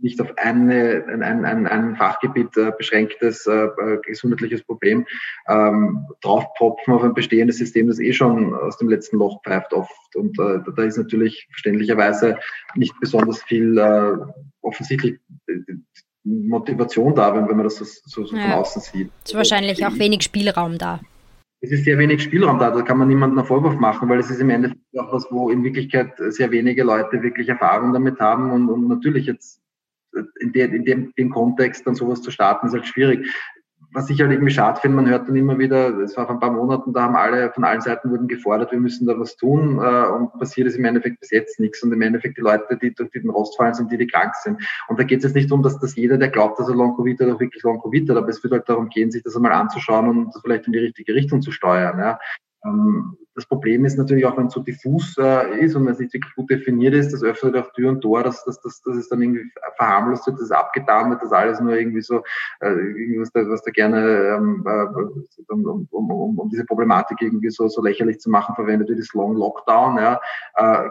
nicht 0.03 0.21
auf 0.21 0.37
eine, 0.37 1.05
ein, 1.09 1.45
ein, 1.45 1.67
ein 1.67 1.97
Fachgebiet 1.97 2.57
äh, 2.57 2.73
beschränktes 2.77 3.47
äh, 3.47 3.65
äh, 3.65 3.99
gesundheitliches 4.05 4.63
Problem 4.63 5.07
ähm, 5.49 6.07
draufpropfen 6.21 6.95
auf 6.95 7.03
ein 7.05 7.15
bestehendes 7.15 7.59
System, 7.59 7.89
das 7.89 8.01
eh 8.01 8.13
schon 8.13 8.55
aus 8.55 8.77
dem 8.79 8.89
letzten 8.89 9.19
Loch 9.19 9.43
pfeift 9.43 9.73
oft. 9.73 10.17
Und 10.17 10.39
äh, 10.39 10.59
da 10.77 10.83
ist 10.83 10.99
natürlich 10.99 11.47
verständlicherweise 11.51 12.39
nicht 12.75 12.95
besonders 13.01 13.43
viel 13.45 13.79
äh, 13.79 14.17
offensichtlich 14.63 15.19
äh, 15.47 15.55
Motivation 16.25 17.15
da, 17.15 17.35
wenn, 17.35 17.49
wenn 17.49 17.57
man 17.57 17.65
das 17.65 17.77
so, 17.77 17.85
so, 17.85 18.25
so 18.25 18.37
ja. 18.37 18.43
von 18.43 18.53
außen 18.53 18.83
sieht. 18.83 19.11
Es 19.25 19.31
ist 19.31 19.37
wahrscheinlich 19.37 19.85
auch 19.85 19.99
wenig 19.99 20.23
Spielraum 20.23 20.79
da. 20.79 21.01
Es 21.61 21.71
ist 21.71 21.85
sehr 21.85 21.97
wenig 21.97 22.23
Spielraum 22.23 22.59
da, 22.59 22.71
da 22.71 22.83
kann 22.83 22.99
man 22.99 23.07
niemandem 23.07 23.39
einen 23.39 23.47
Vorwurf 23.47 23.77
machen, 23.77 24.09
weil 24.09 24.19
es 24.19 24.31
ist 24.31 24.41
im 24.41 24.51
Endeffekt 24.51 24.81
auch 24.99 25.13
was, 25.13 25.27
wo 25.31 25.49
in 25.49 25.63
Wirklichkeit 25.63 26.13
sehr 26.19 26.51
wenige 26.51 26.83
Leute 26.83 27.23
wirklich 27.23 27.49
Erfahrung 27.49 27.93
damit 27.93 28.19
haben 28.19 28.51
und, 28.51 28.69
und 28.69 28.89
natürlich 28.89 29.27
jetzt 29.27 29.62
in, 30.41 30.53
der, 30.53 30.73
in 30.73 30.85
dem, 30.85 31.13
dem 31.17 31.31
Kontext 31.31 31.87
dann 31.87 31.95
sowas 31.95 32.23
zu 32.23 32.31
starten, 32.31 32.67
ist 32.67 32.73
halt 32.73 32.87
schwierig. 32.87 33.27
Was 33.95 34.09
ich 34.09 34.19
halt 34.23 34.31
irgendwie 34.31 34.53
schade 34.53 34.81
finde, 34.81 34.97
man 34.97 35.09
hört 35.09 35.29
dann 35.29 35.37
immer 35.37 35.59
wieder, 35.59 35.99
es 35.99 36.17
war 36.17 36.25
vor 36.25 36.37
ein 36.37 36.41
paar 36.41 36.53
Monaten, 36.53 36.95
da 36.95 37.03
haben 37.03 37.17
alle 37.17 37.53
von 37.53 37.63
allen 37.63 37.83
Seiten 37.83 38.11
wurden 38.11 38.27
gefordert, 38.27 38.73
wir 38.73 38.81
müssen 38.81 39.07
da 39.07 39.19
was 39.19 39.37
tun 39.37 39.79
äh, 39.83 40.07
und 40.07 40.33
passiert 40.39 40.67
ist 40.67 40.77
im 40.77 40.87
Endeffekt 40.87 41.21
bis 41.21 41.31
jetzt 41.31 41.61
nichts 41.61 41.83
und 41.83 41.93
im 41.93 42.01
Endeffekt 42.01 42.39
die 42.39 42.41
Leute, 42.41 42.79
die 42.81 42.95
durch 42.95 43.11
den 43.11 43.29
Rost 43.29 43.55
fallen, 43.59 43.75
sind 43.75 43.93
die, 43.93 43.99
die 43.99 44.07
krank 44.07 44.35
sind. 44.37 44.63
Und 44.89 44.99
da 44.99 45.05
geht 45.05 45.19
es 45.19 45.25
jetzt 45.25 45.35
nicht 45.35 45.51
darum, 45.51 45.63
dass, 45.63 45.79
dass 45.79 45.95
jeder, 45.95 46.17
der 46.17 46.31
glaubt, 46.31 46.59
dass 46.59 46.71
er 46.71 46.75
Long-Covid 46.75 47.21
hat, 47.21 47.29
auch 47.29 47.41
wirklich 47.41 47.63
Long-Covid 47.63 48.09
hat, 48.09 48.17
aber 48.17 48.29
es 48.29 48.43
wird 48.43 48.55
halt 48.55 48.67
darum 48.67 48.89
gehen, 48.89 49.11
sich 49.11 49.25
das 49.25 49.37
einmal 49.37 49.53
anzuschauen 49.53 50.09
und 50.09 50.33
vielleicht 50.41 50.67
in 50.67 50.73
die 50.73 50.79
richtige 50.79 51.15
Richtung 51.15 51.43
zu 51.43 51.53
steuern. 51.53 51.99
Ja. 51.99 52.19
Ähm, 52.65 53.17
das 53.35 53.47
Problem 53.47 53.85
ist 53.87 53.97
natürlich 53.97 54.27
auch, 54.27 54.37
wenn 54.37 54.49
es 54.49 54.53
so 54.53 54.61
diffus 54.61 55.17
äh, 55.19 55.61
ist 55.61 55.75
und 55.75 55.87
wenn 55.87 55.95
es 55.95 55.99
nicht 55.99 56.13
wirklich 56.13 56.35
gut 56.35 56.51
definiert 56.51 56.93
ist, 56.93 57.13
das 57.13 57.23
öffnet 57.23 57.57
auch 57.57 57.73
Tür 57.73 57.89
und 57.89 58.03
Tor, 58.03 58.23
dass, 58.23 58.45
dass, 58.45 58.61
dass, 58.61 58.83
dass 58.83 58.97
es 58.97 59.09
dann 59.09 59.23
irgendwie 59.23 59.51
verharmlost 59.77 60.27
wird, 60.27 60.37
dass 60.37 60.45
es 60.45 60.51
abgetan 60.51 61.11
wird, 61.11 61.23
dass 61.23 61.33
alles 61.33 61.59
nur 61.61 61.75
irgendwie 61.75 62.03
so, 62.03 62.19
äh, 62.61 62.71
was, 63.19 63.33
da, 63.33 63.49
was 63.49 63.63
da 63.63 63.71
gerne 63.71 64.37
ähm, 64.37 64.65
äh, 64.67 65.53
um, 65.53 65.89
um, 65.91 66.11
um, 66.11 66.39
um 66.39 66.49
diese 66.51 66.67
Problematik 66.67 67.23
irgendwie 67.23 67.49
so, 67.49 67.69
so 67.69 67.83
lächerlich 67.83 68.21
zu 68.21 68.29
machen, 68.29 68.55
verwendet 68.55 68.91
wird, 68.91 68.99
ist 68.99 69.15
Long 69.15 69.35
Lockdown. 69.35 69.97
Ja. 69.97 70.21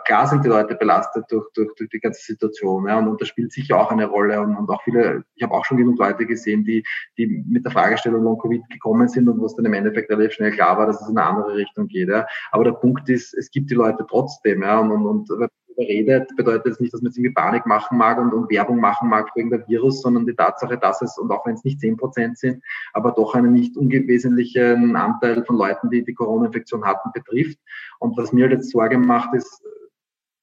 Klar 0.05 0.27
sind 0.27 0.43
die 0.43 0.49
Leute 0.49 0.75
belastet 0.75 1.25
durch, 1.29 1.45
durch, 1.53 1.69
durch 1.75 1.89
die 1.89 1.99
ganze 1.99 2.21
Situation 2.23 2.87
ja, 2.87 2.97
und, 2.97 3.07
und 3.07 3.21
das 3.21 3.27
spielt 3.27 3.51
sicher 3.51 3.77
auch 3.77 3.91
eine 3.91 4.07
Rolle 4.07 4.41
und, 4.41 4.55
und 4.55 4.69
auch 4.69 4.81
viele, 4.83 5.23
ich 5.35 5.43
habe 5.43 5.53
auch 5.53 5.65
schon 5.65 5.77
genug 5.77 5.99
Leute 5.99 6.25
gesehen, 6.25 6.63
die, 6.63 6.83
die 7.17 7.27
mit 7.27 7.63
der 7.63 7.71
Fragestellung 7.71 8.23
Long 8.23 8.39
Covid 8.39 8.67
gekommen 8.69 9.07
sind 9.07 9.29
und 9.29 9.39
wo 9.39 9.45
es 9.45 9.55
dann 9.55 9.65
im 9.65 9.73
Endeffekt 9.73 10.09
relativ 10.09 10.33
schnell 10.33 10.51
klar 10.51 10.77
war, 10.77 10.87
dass 10.87 11.01
es 11.01 11.09
in 11.09 11.17
eine 11.17 11.27
andere 11.27 11.60
Richtung 11.61 11.87
geht. 11.87 12.09
Ja. 12.09 12.27
Aber 12.51 12.63
der 12.63 12.73
Punkt 12.73 13.09
ist, 13.09 13.33
es 13.33 13.49
gibt 13.51 13.71
die 13.71 13.75
Leute 13.75 14.05
trotzdem. 14.09 14.61
Ja, 14.61 14.79
und, 14.79 14.91
und, 14.91 15.29
und 15.29 15.49
redet, 15.77 16.35
bedeutet 16.35 16.73
es 16.73 16.79
nicht, 16.79 16.93
dass 16.93 17.01
man 17.01 17.09
jetzt 17.09 17.17
irgendwie 17.17 17.33
Panik 17.33 17.65
machen 17.65 17.97
mag 17.97 18.19
und, 18.19 18.33
und 18.33 18.49
Werbung 18.49 18.79
machen 18.79 19.09
mag 19.09 19.29
für 19.31 19.39
irgendein 19.39 19.67
Virus, 19.67 20.01
sondern 20.01 20.25
die 20.25 20.35
Tatsache, 20.35 20.77
dass 20.77 21.01
es, 21.01 21.17
und 21.17 21.31
auch 21.31 21.45
wenn 21.45 21.55
es 21.55 21.63
nicht 21.63 21.79
zehn 21.79 21.97
Prozent 21.97 22.37
sind, 22.37 22.63
aber 22.93 23.11
doch 23.11 23.35
einen 23.35 23.53
nicht 23.53 23.77
unwesentlichen 23.77 24.95
Anteil 24.95 25.43
von 25.45 25.57
Leuten, 25.57 25.89
die 25.89 26.03
die 26.03 26.13
Corona-Infektion 26.13 26.85
hatten, 26.85 27.11
betrifft. 27.13 27.59
Und 27.99 28.17
was 28.17 28.33
mir 28.33 28.49
jetzt 28.49 28.71
Sorge 28.71 28.97
macht, 28.97 29.33
ist, 29.33 29.63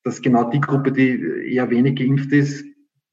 dass 0.04 0.22
genau 0.22 0.44
die 0.50 0.60
Gruppe, 0.60 0.92
die 0.92 1.54
eher 1.54 1.70
wenig 1.70 1.96
geimpft 1.96 2.32
ist, 2.32 2.64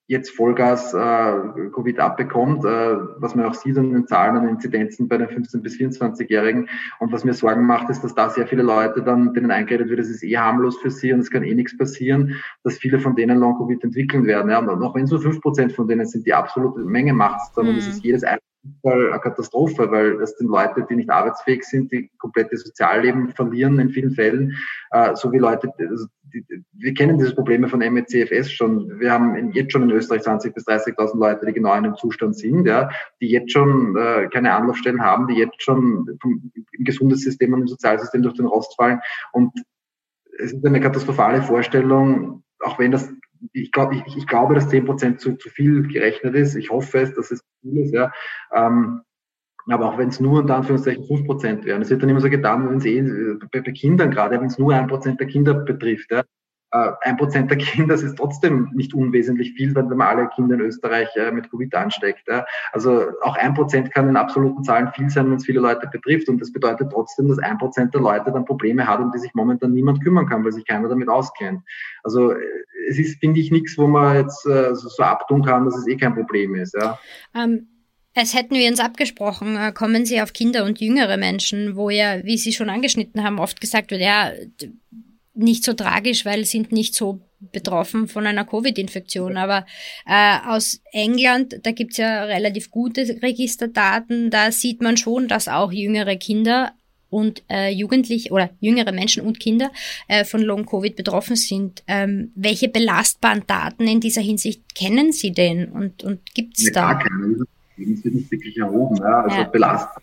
jetzt 0.07 0.31
Vollgas 0.31 0.93
äh, 0.93 1.69
Covid 1.74 2.00
abbekommt, 2.00 2.63
äh, 2.63 2.97
was 3.17 3.33
man 3.35 3.45
auch 3.45 3.55
sieht 3.55 3.77
an 3.77 3.91
den 3.91 4.07
Zahlen 4.07 4.38
an 4.38 4.47
Inzidenzen 4.47 5.07
bei 5.07 5.17
den 5.17 5.27
15- 5.27 5.62
bis 5.62 5.75
24-Jährigen. 5.77 6.69
Und 7.00 7.12
was 7.12 7.24
mir 7.24 7.33
Sorgen 7.33 7.65
macht, 7.65 7.89
ist, 7.89 8.03
dass 8.03 8.13
da 8.13 8.29
sehr 8.29 8.45
viele 8.45 8.62
Leute 8.62 9.01
dann, 9.01 9.33
denen 9.33 9.51
eingeredet 9.51 9.89
wird, 9.89 10.00
es 10.00 10.09
ist 10.09 10.24
eh 10.24 10.38
harmlos 10.38 10.77
für 10.77 10.91
sie 10.91 11.12
und 11.12 11.21
es 11.21 11.31
kann 11.31 11.43
eh 11.43 11.55
nichts 11.55 11.77
passieren, 11.77 12.35
dass 12.63 12.77
viele 12.77 13.00
von 13.00 13.15
denen 13.15 13.39
Long-Covid 13.39 13.83
entwickeln 13.83 14.25
werden. 14.25 14.51
Ja. 14.51 14.59
Und 14.59 14.83
auch 14.83 14.93
wenn 14.93 15.07
so 15.07 15.17
fünf 15.19 15.41
Prozent 15.41 15.74
von 15.74 15.88
denen 15.88 16.05
sind, 16.05 16.25
die 16.27 16.33
absolute 16.33 16.81
Menge 16.81 17.13
macht 17.13 17.41
es 17.41 17.53
dann, 17.53 17.65
mhm. 17.65 17.71
und 17.71 17.77
es 17.77 17.88
ist 17.88 18.03
jedes 18.03 18.24
eine 18.84 19.19
Katastrophe, 19.19 19.91
weil 19.91 20.17
das 20.17 20.38
sind 20.38 20.48
Leute, 20.48 20.86
die 20.89 20.95
nicht 20.95 21.10
arbeitsfähig 21.10 21.63
sind, 21.63 21.91
die 21.91 22.10
komplette 22.17 22.57
Sozialleben 22.57 23.29
verlieren 23.29 23.79
in 23.79 23.89
vielen 23.89 24.12
Fällen, 24.12 24.57
äh, 24.91 25.15
so 25.15 25.31
wie 25.31 25.38
Leute, 25.38 25.72
also 25.79 26.07
die, 26.34 26.45
wir 26.74 26.93
kennen 26.93 27.17
diese 27.17 27.36
Probleme 27.36 27.67
von 27.67 27.79
MECFS 27.79 28.51
schon. 28.51 29.00
Wir 29.00 29.12
haben 29.12 29.51
jetzt 29.51 29.72
schon 29.72 29.84
in 29.84 29.91
Österreich 29.91 30.22
20.000 30.22 30.53
bis 30.53 30.67
30.000 30.67 31.17
Leute, 31.17 31.45
die 31.45 31.53
genau 31.53 31.75
in 31.75 31.84
dem 31.84 31.95
Zustand 31.95 32.38
sind, 32.38 32.65
ja, 32.65 32.89
die 33.22 33.29
jetzt 33.29 33.51
schon 33.51 33.95
äh, 33.95 34.27
keine 34.31 34.53
Anlaufstellen 34.53 35.01
haben, 35.01 35.27
die 35.27 35.36
jetzt 35.36 35.62
schon 35.62 36.17
vom, 36.22 36.51
im 36.72 36.84
Gesundheitssystem 36.84 37.53
und 37.53 37.62
im 37.62 37.67
Sozialsystem 37.67 38.22
durch 38.22 38.36
den 38.36 38.48
Rost 38.48 38.75
fallen. 38.75 39.00
Und 39.31 39.51
es 40.38 40.53
ist 40.53 40.65
eine 40.65 40.81
katastrophale 40.81 41.41
Vorstellung, 41.41 42.43
auch 42.60 42.79
wenn 42.79 42.91
das 42.91 43.12
ich, 43.54 43.72
glaube, 43.72 43.96
ich, 43.96 44.18
ich 44.18 44.27
glaube, 44.27 44.56
dass 44.56 44.70
10 44.70 44.86
Prozent 44.86 45.20
zu, 45.20 45.36
zu 45.36 45.50
viel 45.50 45.88
gerechnet 45.88 46.36
ist. 46.36 46.56
Ich 46.56 46.70
hoffe 46.70 47.00
es, 47.00 47.13
dass 47.13 47.32
es 47.32 47.42
viel 47.62 47.77
ist. 47.77 47.94
Ja. 47.94 48.12
Ähm, 48.54 49.01
aber 49.68 49.89
auch 49.89 49.98
wenn 49.98 50.10
es 50.10 50.20
nur 50.20 50.39
unter 50.39 50.58
Anführungszeichen 50.58 51.06
5 51.06 51.25
Prozent 51.25 51.65
wären. 51.65 51.82
Es 51.82 51.89
wird 51.89 52.01
dann 52.01 52.10
immer 52.10 52.22
so 52.22 52.30
getan, 52.30 52.70
wenn 52.70 52.77
es 52.77 52.86
eh 52.86 53.01
bei, 53.51 53.62
bei 53.62 53.72
Kindern 53.72 54.12
gerade, 54.12 54.39
wenn 54.39 54.48
es 54.48 54.60
nur 54.60 54.74
ein 54.74 54.88
Prozent 54.88 55.20
der 55.20 55.27
Kinder 55.27 55.54
betrifft. 55.54 56.12
Ja. 56.12 56.24
Äh, 56.75 56.91
ein 57.01 57.17
Prozent 57.17 57.50
der 57.50 57.58
Kinder, 57.58 57.94
das 57.94 58.03
ist 58.03 58.17
trotzdem 58.17 58.70
nicht 58.74 58.94
unwesentlich 58.94 59.53
viel, 59.53 59.74
wenn 59.75 59.88
man 59.88 60.01
alle 60.01 60.29
Kinder 60.29 60.55
in 60.55 60.62
Österreich 60.62 61.08
äh, 61.15 61.32
mit 61.32 61.50
Covid 61.50 61.74
ansteckt. 61.75 62.27
Also 62.72 63.05
auch 63.22 63.38
ein 63.38 63.53
Prozent 63.53 63.94
kann 63.94 64.10
in 64.10 64.17
absoluten 64.17 64.63
Zahlen 64.63 64.91
viel 64.94 65.10
sein, 65.10 65.29
wenn 65.29 65.38
es 65.38 65.46
viele 65.46 65.60
Leute 65.60 65.88
betrifft. 65.88 66.27
Und 66.27 66.41
das 66.41 66.51
bedeutet 66.51 66.91
trotzdem, 66.91 67.27
dass 67.29 67.39
ein 67.39 67.58
Prozent 67.58 67.94
der 67.94 68.01
Leute 68.01 68.32
dann 68.32 68.46
Probleme 68.46 68.88
hat, 68.88 69.00
um 69.00 69.12
die 69.12 69.20
sich 69.20 69.34
momentan 69.34 69.72
niemand 69.72 70.03
kümmern 70.03 70.27
kann, 70.27 70.44
weil 70.44 70.51
sich 70.51 70.65
keiner 70.65 70.89
damit 70.89 71.08
auskennt. 71.08 71.62
Also 72.03 72.32
äh, 72.32 72.38
es 72.89 73.00
ist, 73.00 73.20
finde 73.20 73.39
ich, 73.39 73.51
nichts, 73.51 73.77
wo 73.77 73.88
man 73.88 74.15
jetzt 74.15 74.44
so 74.44 75.03
abtun 75.03 75.44
kann, 75.44 75.65
dass 75.65 75.75
es 75.75 75.88
eh 75.88 75.98
kein 75.98 76.13
Problem 76.13 76.53
ist. 76.53 76.75
Ja. 76.79 77.00
Um 77.34 77.67
als 78.17 78.34
hätten 78.34 78.55
wir 78.55 78.70
uns 78.70 78.79
abgesprochen, 78.79 79.58
kommen 79.74 80.05
Sie 80.05 80.22
auf 80.22 80.32
Kinder 80.32 80.63
und 80.63 80.79
jüngere 80.79 81.17
Menschen, 81.17 81.75
wo 81.75 81.89
ja, 81.89 82.24
wie 82.24 82.38
Sie 82.38 82.53
schon 82.53 82.70
angeschnitten 82.70 83.24
haben, 83.24 83.39
oft 83.39 83.60
gesagt 83.60 83.91
wird, 83.91 84.00
ja, 84.00 84.32
nicht 85.36 85.63
so 85.63 85.74
tragisch, 85.74 86.25
weil 86.25 86.46
sind 86.46 86.72
nicht 86.72 86.96
so 86.96 87.22
betroffen 87.51 88.08
von 88.08 88.25
einer 88.25 88.46
Covid-Infektion. 88.46 89.38
Aber 89.38 89.65
äh, 90.06 90.38
aus 90.48 90.82
England, 90.92 91.60
da 91.63 91.72
gibt's 91.72 91.98
ja 91.98 92.24
relativ 92.24 92.72
gute 92.72 93.01
Registerdaten, 93.22 94.30
da 94.30 94.51
sieht 94.51 94.82
man 94.82 94.98
schon, 94.98 95.27
dass 95.27 95.48
auch 95.48 95.72
jüngere 95.72 96.15
Kinder 96.15 96.74
und 97.10 97.44
äh, 97.50 97.70
Jugendliche 97.70 98.32
oder 98.32 98.50
jüngere 98.60 98.92
Menschen 98.92 99.24
und 99.25 99.39
Kinder 99.39 99.72
äh, 100.08 100.25
von 100.25 100.42
Long-Covid 100.42 100.96
betroffen 100.96 101.36
sind. 101.36 101.84
Ähm, 101.88 102.32
welche 102.36 102.68
belastbaren 102.68 103.44
Daten 103.48 103.88
in 103.88 104.00
dieser 104.00 104.22
Hinsicht 104.22 104.75
kennen 104.75 105.12
Sie 105.12 105.32
denn 105.32 105.70
und, 105.70 106.04
und 106.04 106.34
gibt 106.34 106.58
es 106.58 106.72
da? 106.72 106.94
Gar 106.94 107.00
keine. 107.04 107.38
Das 107.77 108.04
wird 108.04 108.15
nicht 108.15 108.32
wirklich 108.32 108.58
erhoben. 108.58 108.98
Ja. 108.98 109.22
Also 109.22 109.38
ja. 109.38 109.44
belastbar. 109.44 110.01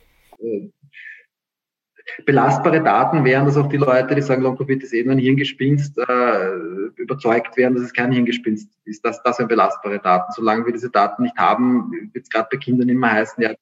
Belastbare 2.27 2.83
Daten 2.83 3.25
wären, 3.25 3.47
dass 3.47 3.57
auch 3.57 3.69
die 3.69 3.77
Leute, 3.77 4.15
die 4.15 4.23
sagen, 4.23 4.43
Long-Covid 4.43 4.83
ist 4.83 4.93
eben 4.93 5.11
ein 5.11 5.19
Hirngespinst, 5.19 5.99
äh, 5.99 6.49
überzeugt 6.97 7.57
werden, 7.57 7.75
dass 7.75 7.85
es 7.85 7.93
kein 7.93 8.13
Hirngespinst 8.13 8.71
ist. 8.85 9.05
Das, 9.05 9.23
das 9.23 9.37
sind 9.37 9.49
belastbare 9.49 9.99
Daten. 9.99 10.33
Solange 10.33 10.67
wir 10.67 10.73
diese 10.73 10.91
Daten 10.91 11.23
nicht 11.23 11.37
haben, 11.37 11.91
wird 12.13 12.25
es 12.25 12.31
gerade 12.31 12.49
bei 12.51 12.59
Kindern 12.59 12.89
immer 12.89 13.13
heißen, 13.13 13.43
ja, 13.43 13.55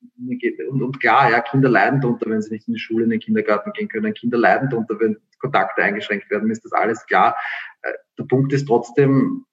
und, 0.68 0.82
und 0.82 1.00
klar, 1.00 1.30
ja, 1.30 1.40
Kinder 1.40 1.68
leiden 1.68 2.00
darunter, 2.00 2.28
wenn 2.28 2.42
sie 2.42 2.52
nicht 2.52 2.68
in 2.68 2.74
die 2.74 2.80
Schule, 2.80 3.04
in 3.04 3.10
den 3.10 3.20
Kindergarten 3.20 3.72
gehen 3.72 3.88
können. 3.88 4.14
Kinder 4.14 4.38
leiden 4.38 4.68
darunter, 4.70 4.98
wenn 5.00 5.16
Kontakte 5.38 5.82
eingeschränkt 5.82 6.30
werden, 6.30 6.50
ist 6.50 6.64
das 6.64 6.72
alles 6.72 7.04
klar. 7.06 7.36
Äh, 7.82 7.92
der 8.18 8.24
Punkt 8.24 8.52
ist 8.52 8.66
trotzdem, 8.66 9.44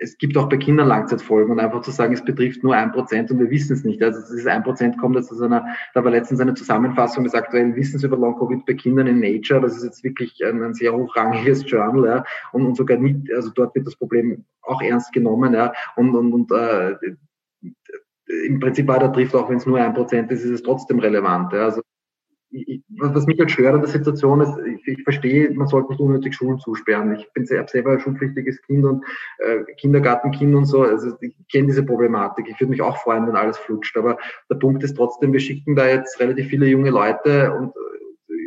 es 0.00 0.16
gibt 0.16 0.36
auch 0.38 0.48
bei 0.48 0.56
Kindern 0.56 0.88
Langzeitfolgen 0.88 1.52
und 1.52 1.60
einfach 1.60 1.82
zu 1.82 1.90
sagen, 1.90 2.14
es 2.14 2.24
betrifft 2.24 2.64
nur 2.64 2.74
ein 2.74 2.90
Prozent 2.90 3.30
und 3.30 3.38
wir 3.38 3.50
wissen 3.50 3.74
es 3.74 3.84
nicht. 3.84 4.02
Also 4.02 4.20
dieses 4.20 4.46
ein 4.46 4.62
Prozent 4.62 4.98
kommt 4.98 5.14
jetzt 5.14 5.30
aus 5.30 5.42
einer, 5.42 5.66
da 5.92 6.02
war 6.02 6.10
letztens 6.10 6.40
eine 6.40 6.54
Zusammenfassung 6.54 7.24
des 7.24 7.34
aktuellen 7.34 7.76
Wissens 7.76 8.02
über 8.02 8.16
Long-Covid 8.16 8.64
bei 8.64 8.74
Kindern 8.74 9.06
in 9.06 9.20
Nature. 9.20 9.60
Das 9.60 9.76
ist 9.76 9.84
jetzt 9.84 10.02
wirklich 10.02 10.42
ein, 10.42 10.62
ein 10.62 10.72
sehr 10.72 10.94
hochrangiges 10.94 11.70
Journal, 11.70 12.06
ja. 12.06 12.24
Und, 12.52 12.64
und, 12.64 12.76
sogar 12.76 12.96
nicht, 12.96 13.30
also 13.34 13.50
dort 13.50 13.74
wird 13.74 13.86
das 13.86 13.96
Problem 13.96 14.44
auch 14.62 14.80
ernst 14.80 15.12
genommen, 15.12 15.52
ja. 15.52 15.72
Und, 15.96 16.16
und, 16.16 16.32
und 16.32 16.50
äh, 16.50 16.96
im 18.46 18.58
Prinzip 18.58 18.88
weiter 18.88 19.12
trifft, 19.12 19.34
auch 19.34 19.50
wenn 19.50 19.58
es 19.58 19.66
nur 19.66 19.78
ein 19.78 19.92
Prozent 19.92 20.32
ist, 20.32 20.44
ist 20.44 20.50
es 20.50 20.62
trotzdem 20.62 20.98
relevant. 20.98 21.52
Ja. 21.52 21.64
Also 21.64 21.82
ich, 22.50 22.82
was 22.98 23.26
mich 23.26 23.38
halt 23.38 23.50
stört 23.50 23.74
an 23.74 23.80
der 23.80 23.88
Situation 23.88 24.40
ist, 24.40 24.52
ich, 24.66 24.98
ich 24.98 25.02
verstehe, 25.04 25.50
man 25.52 25.68
sollte 25.68 25.90
nicht 25.90 26.00
unnötig 26.00 26.34
Schulen 26.34 26.58
zusperren. 26.58 27.14
Ich 27.14 27.32
bin 27.32 27.46
selber 27.46 27.92
ein 27.92 28.00
schulpflichtiges 28.00 28.60
Kind 28.62 28.84
und 28.84 29.04
äh, 29.38 29.62
Kindergartenkind 29.76 30.54
und 30.54 30.64
so. 30.64 30.82
Also 30.82 31.16
ich 31.20 31.34
kenne 31.50 31.68
diese 31.68 31.84
Problematik. 31.84 32.46
Ich 32.48 32.60
würde 32.60 32.70
mich 32.70 32.82
auch 32.82 32.96
freuen, 32.98 33.26
wenn 33.28 33.36
alles 33.36 33.56
flutscht. 33.58 33.96
Aber 33.96 34.18
der 34.50 34.56
Punkt 34.56 34.82
ist 34.82 34.96
trotzdem, 34.96 35.32
wir 35.32 35.40
schicken 35.40 35.76
da 35.76 35.88
jetzt 35.88 36.18
relativ 36.18 36.48
viele 36.48 36.66
junge 36.66 36.90
Leute 36.90 37.52
und 37.52 37.72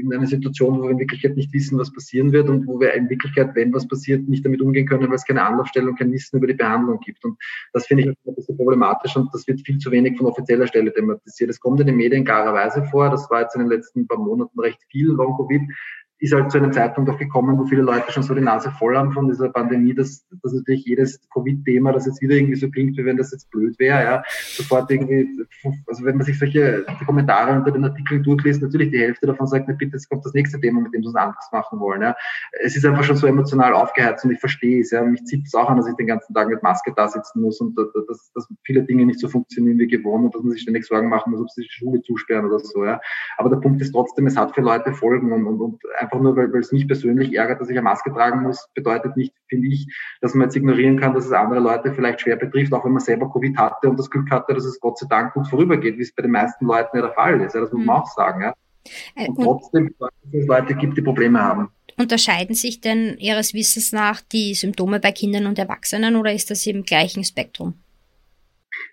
in 0.01 0.13
einer 0.13 0.27
Situation, 0.27 0.79
wo 0.79 0.83
wir 0.83 0.91
in 0.91 0.99
Wirklichkeit 0.99 1.35
nicht 1.35 1.53
wissen, 1.53 1.77
was 1.77 1.91
passieren 1.91 2.31
wird 2.31 2.49
und 2.49 2.67
wo 2.67 2.79
wir 2.79 2.93
in 2.93 3.09
Wirklichkeit, 3.09 3.55
wenn 3.55 3.73
was 3.73 3.87
passiert, 3.87 4.27
nicht 4.27 4.45
damit 4.45 4.61
umgehen 4.61 4.87
können, 4.87 5.07
weil 5.07 5.15
es 5.15 5.25
keine 5.25 5.43
Anlaufstelle 5.43 5.89
und 5.89 5.97
kein 5.97 6.11
Wissen 6.11 6.37
über 6.37 6.47
die 6.47 6.53
Behandlung 6.53 6.99
gibt. 6.99 7.23
Und 7.25 7.37
das 7.73 7.87
finde 7.87 8.03
ich 8.03 8.09
ein 8.09 8.35
bisschen 8.35 8.57
problematisch 8.57 9.15
und 9.15 9.33
das 9.33 9.47
wird 9.47 9.61
viel 9.65 9.77
zu 9.77 9.91
wenig 9.91 10.17
von 10.17 10.27
offizieller 10.27 10.67
Stelle 10.67 10.93
thematisiert. 10.93 11.49
Es 11.49 11.59
kommt 11.59 11.79
in 11.81 11.87
den 11.87 11.95
Medien 11.95 12.25
klarerweise 12.25 12.83
vor. 12.85 13.09
Das 13.09 13.29
war 13.29 13.41
jetzt 13.41 13.55
in 13.55 13.61
den 13.61 13.69
letzten 13.69 14.07
paar 14.07 14.17
Monaten 14.17 14.59
recht 14.59 14.79
viel, 14.89 15.07
Long-Covid 15.07 15.61
ist 16.23 16.33
halt 16.33 16.49
zu 16.49 16.57
einem 16.57 16.71
Zeitpunkt 16.71 17.09
auch 17.09 17.17
gekommen, 17.17 17.59
wo 17.59 17.65
viele 17.65 17.81
Leute 17.81 18.09
schon 18.13 18.23
so 18.23 18.33
die 18.33 18.39
Nase 18.39 18.71
voll 18.71 18.95
haben 18.95 19.11
von 19.11 19.27
dieser 19.27 19.49
Pandemie, 19.49 19.93
dass, 19.93 20.25
dass 20.41 20.53
natürlich 20.53 20.85
jedes 20.85 21.19
Covid-Thema, 21.33 21.91
das 21.91 22.05
jetzt 22.05 22.21
wieder 22.21 22.35
irgendwie 22.35 22.55
so 22.55 22.69
klingt, 22.69 22.95
wie 22.97 23.03
wenn 23.03 23.17
das 23.17 23.33
jetzt 23.33 23.51
blöd 23.51 23.77
wäre, 23.77 24.01
ja, 24.01 24.23
sofort 24.55 24.89
irgendwie, 24.89 25.27
also 25.85 26.05
wenn 26.05 26.15
man 26.15 26.25
sich 26.25 26.39
solche 26.39 26.85
Kommentare 27.05 27.57
unter 27.57 27.71
den 27.71 27.83
Artikeln 27.83 28.23
durchliest, 28.23 28.61
natürlich 28.61 28.91
die 28.91 28.99
Hälfte 28.99 29.27
davon 29.27 29.47
sagt, 29.47 29.65
na 29.67 29.73
bitte, 29.73 29.97
jetzt 29.97 30.09
kommt 30.09 30.23
das 30.25 30.33
nächste 30.33 30.61
Thema, 30.61 30.79
mit 30.79 30.93
dem 30.93 31.01
sie 31.01 31.07
uns 31.07 31.17
anderes 31.17 31.49
machen 31.51 31.81
wollen, 31.81 32.01
ja. 32.01 32.15
Es 32.63 32.77
ist 32.77 32.85
einfach 32.85 33.03
schon 33.03 33.17
so 33.17 33.27
emotional 33.27 33.73
aufgeheizt 33.73 34.23
und 34.23 34.31
ich 34.31 34.39
verstehe 34.39 34.79
es, 34.79 34.91
ja. 34.91 35.03
Mich 35.03 35.25
zieht 35.25 35.45
es 35.45 35.53
auch 35.53 35.69
an, 35.69 35.75
dass 35.75 35.89
ich 35.89 35.95
den 35.95 36.07
ganzen 36.07 36.33
Tag 36.33 36.47
mit 36.47 36.63
Maske 36.63 36.93
da 36.95 37.09
sitzen 37.09 37.41
muss 37.41 37.59
und 37.59 37.77
dass, 37.77 38.31
dass 38.33 38.47
viele 38.63 38.83
Dinge 38.83 39.05
nicht 39.05 39.19
so 39.19 39.27
funktionieren 39.27 39.77
wie 39.77 39.87
gewohnt 39.87 40.23
und 40.23 40.35
dass 40.35 40.41
man 40.41 40.51
sich 40.53 40.61
ständig 40.61 40.85
Sorgen 40.85 41.09
machen 41.09 41.31
muss, 41.31 41.41
ob 41.41 41.49
sie 41.49 41.63
die 41.63 41.69
Schule 41.69 42.01
zusperren 42.01 42.45
oder 42.45 42.59
so, 42.59 42.85
ja. 42.85 43.01
Aber 43.37 43.49
der 43.49 43.57
Punkt 43.57 43.81
ist 43.81 43.91
trotzdem, 43.91 44.25
es 44.27 44.37
hat 44.37 44.55
für 44.55 44.61
Leute 44.61 44.93
Folgen 44.93 45.33
und, 45.33 45.45
und, 45.45 45.59
und 45.59 45.81
einfach 45.99 46.12
einfach 46.13 46.23
nur, 46.23 46.35
weil, 46.35 46.51
weil 46.53 46.61
es 46.61 46.71
mich 46.71 46.87
persönlich 46.87 47.33
ärgert, 47.33 47.59
dass 47.59 47.69
ich 47.69 47.75
eine 47.75 47.83
Maske 47.83 48.11
tragen 48.11 48.43
muss, 48.43 48.67
bedeutet 48.73 49.17
nicht, 49.17 49.33
finde 49.47 49.67
ich, 49.67 49.87
dass 50.21 50.33
man 50.33 50.47
jetzt 50.47 50.55
ignorieren 50.55 50.99
kann, 50.99 51.13
dass 51.13 51.25
es 51.25 51.31
andere 51.31 51.59
Leute 51.59 51.93
vielleicht 51.93 52.21
schwer 52.21 52.35
betrifft, 52.35 52.73
auch 52.73 52.85
wenn 52.85 52.91
man 52.91 53.01
selber 53.01 53.31
Covid 53.31 53.57
hatte 53.57 53.89
und 53.89 53.97
das 53.97 54.09
Glück 54.09 54.29
hatte, 54.29 54.53
dass 54.53 54.65
es 54.65 54.79
Gott 54.79 54.97
sei 54.97 55.07
Dank 55.09 55.33
gut 55.33 55.47
vorübergeht, 55.47 55.97
wie 55.97 56.03
es 56.03 56.13
bei 56.13 56.21
den 56.21 56.31
meisten 56.31 56.65
Leuten 56.65 56.95
ja 56.95 57.03
der 57.03 57.13
Fall 57.13 57.41
ist. 57.41 57.55
Ja, 57.55 57.61
das 57.61 57.71
muss 57.71 57.85
man 57.85 57.95
mhm. 57.95 58.01
auch 58.01 58.07
sagen. 58.07 58.41
Ja. 58.41 58.53
Äh, 59.15 59.27
und 59.29 59.35
trotzdem, 59.35 59.93
dass 59.99 60.09
es 60.31 60.47
Leute 60.47 60.75
gibt, 60.75 60.97
die 60.97 61.01
Probleme 61.01 61.41
haben. 61.41 61.69
Unterscheiden 61.97 62.55
sich 62.55 62.81
denn 62.81 63.17
Ihres 63.19 63.53
Wissens 63.53 63.91
nach 63.91 64.21
die 64.21 64.55
Symptome 64.55 64.99
bei 64.99 65.11
Kindern 65.11 65.45
und 65.45 65.59
Erwachsenen 65.59 66.15
oder 66.15 66.33
ist 66.33 66.49
das 66.49 66.65
im 66.65 66.83
gleichen 66.83 67.23
Spektrum? 67.23 67.75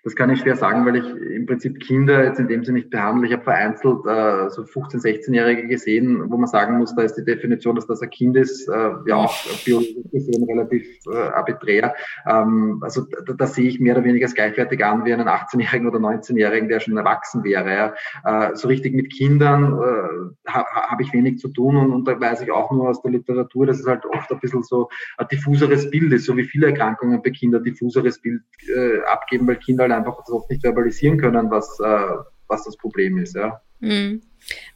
Das 0.03 0.15
kann 0.15 0.29
ich 0.29 0.39
schwer 0.39 0.55
sagen, 0.55 0.85
weil 0.85 0.95
ich 0.95 1.05
im 1.05 1.45
Prinzip 1.45 1.79
Kinder 1.79 2.23
jetzt 2.23 2.39
in 2.39 2.47
dem 2.47 2.63
Sinne 2.63 2.79
nicht 2.79 2.89
behandle. 2.89 3.27
Ich 3.27 3.33
habe 3.33 3.43
vereinzelt 3.43 3.99
äh, 4.05 4.49
so 4.49 4.63
15-, 4.63 5.01
16-Jährige 5.01 5.67
gesehen, 5.67 6.29
wo 6.29 6.37
man 6.37 6.47
sagen 6.47 6.77
muss, 6.77 6.95
da 6.95 7.03
ist 7.03 7.15
die 7.15 7.25
Definition, 7.25 7.75
dass 7.75 7.87
das 7.87 8.01
ein 8.01 8.09
Kind 8.09 8.35
ist, 8.35 8.67
äh, 8.67 8.91
ja 9.05 9.15
auch 9.15 9.35
biologisch 9.63 9.95
gesehen 10.11 10.43
relativ 10.43 10.87
äh, 11.11 11.17
arbiträr. 11.17 11.93
Ähm, 12.27 12.79
also 12.81 13.05
da, 13.25 13.33
das 13.33 13.55
sehe 13.55 13.67
ich 13.67 13.79
mehr 13.79 13.95
oder 13.95 14.03
weniger 14.03 14.25
als 14.25 14.35
gleichwertig 14.35 14.83
an 14.83 15.05
wie 15.05 15.13
einen 15.13 15.27
18-Jährigen 15.27 15.87
oder 15.87 15.99
19-Jährigen, 15.99 16.69
der 16.69 16.79
schon 16.79 16.97
erwachsen 16.97 17.43
wäre. 17.43 17.93
Ja. 18.23 18.49
Äh, 18.49 18.55
so 18.55 18.67
richtig 18.67 18.93
mit 18.93 19.11
Kindern 19.11 19.73
äh, 19.73 20.51
ha, 20.51 20.65
habe 20.89 21.03
ich 21.03 21.13
wenig 21.13 21.39
zu 21.39 21.49
tun 21.49 21.77
und, 21.77 21.91
und 21.91 22.07
da 22.07 22.19
weiß 22.19 22.41
ich 22.41 22.51
auch 22.51 22.71
nur 22.71 22.89
aus 22.89 23.01
der 23.01 23.11
Literatur, 23.11 23.65
dass 23.65 23.79
es 23.79 23.87
halt 23.87 24.05
oft 24.05 24.31
ein 24.31 24.39
bisschen 24.39 24.63
so 24.63 24.89
ein 25.17 25.27
diffuseres 25.27 25.89
Bild 25.89 26.11
ist, 26.13 26.25
so 26.25 26.35
wie 26.37 26.45
viele 26.45 26.67
Erkrankungen 26.67 27.21
bei 27.21 27.29
Kindern 27.29 27.63
diffuseres 27.63 28.21
Bild 28.21 28.41
äh, 28.75 29.01
abgeben, 29.03 29.47
weil 29.47 29.57
Kinder 29.57 29.70
halt 29.79 29.91
einfach 29.91 30.17
oft 30.27 30.49
nicht 30.49 30.61
verbalisieren 30.61 31.17
können, 31.17 31.49
was, 31.49 31.79
äh, 31.79 32.23
was 32.47 32.63
das 32.65 32.77
Problem 32.77 33.17
ist. 33.17 33.35
Ja. 33.35 33.61
Mhm. 33.79 34.21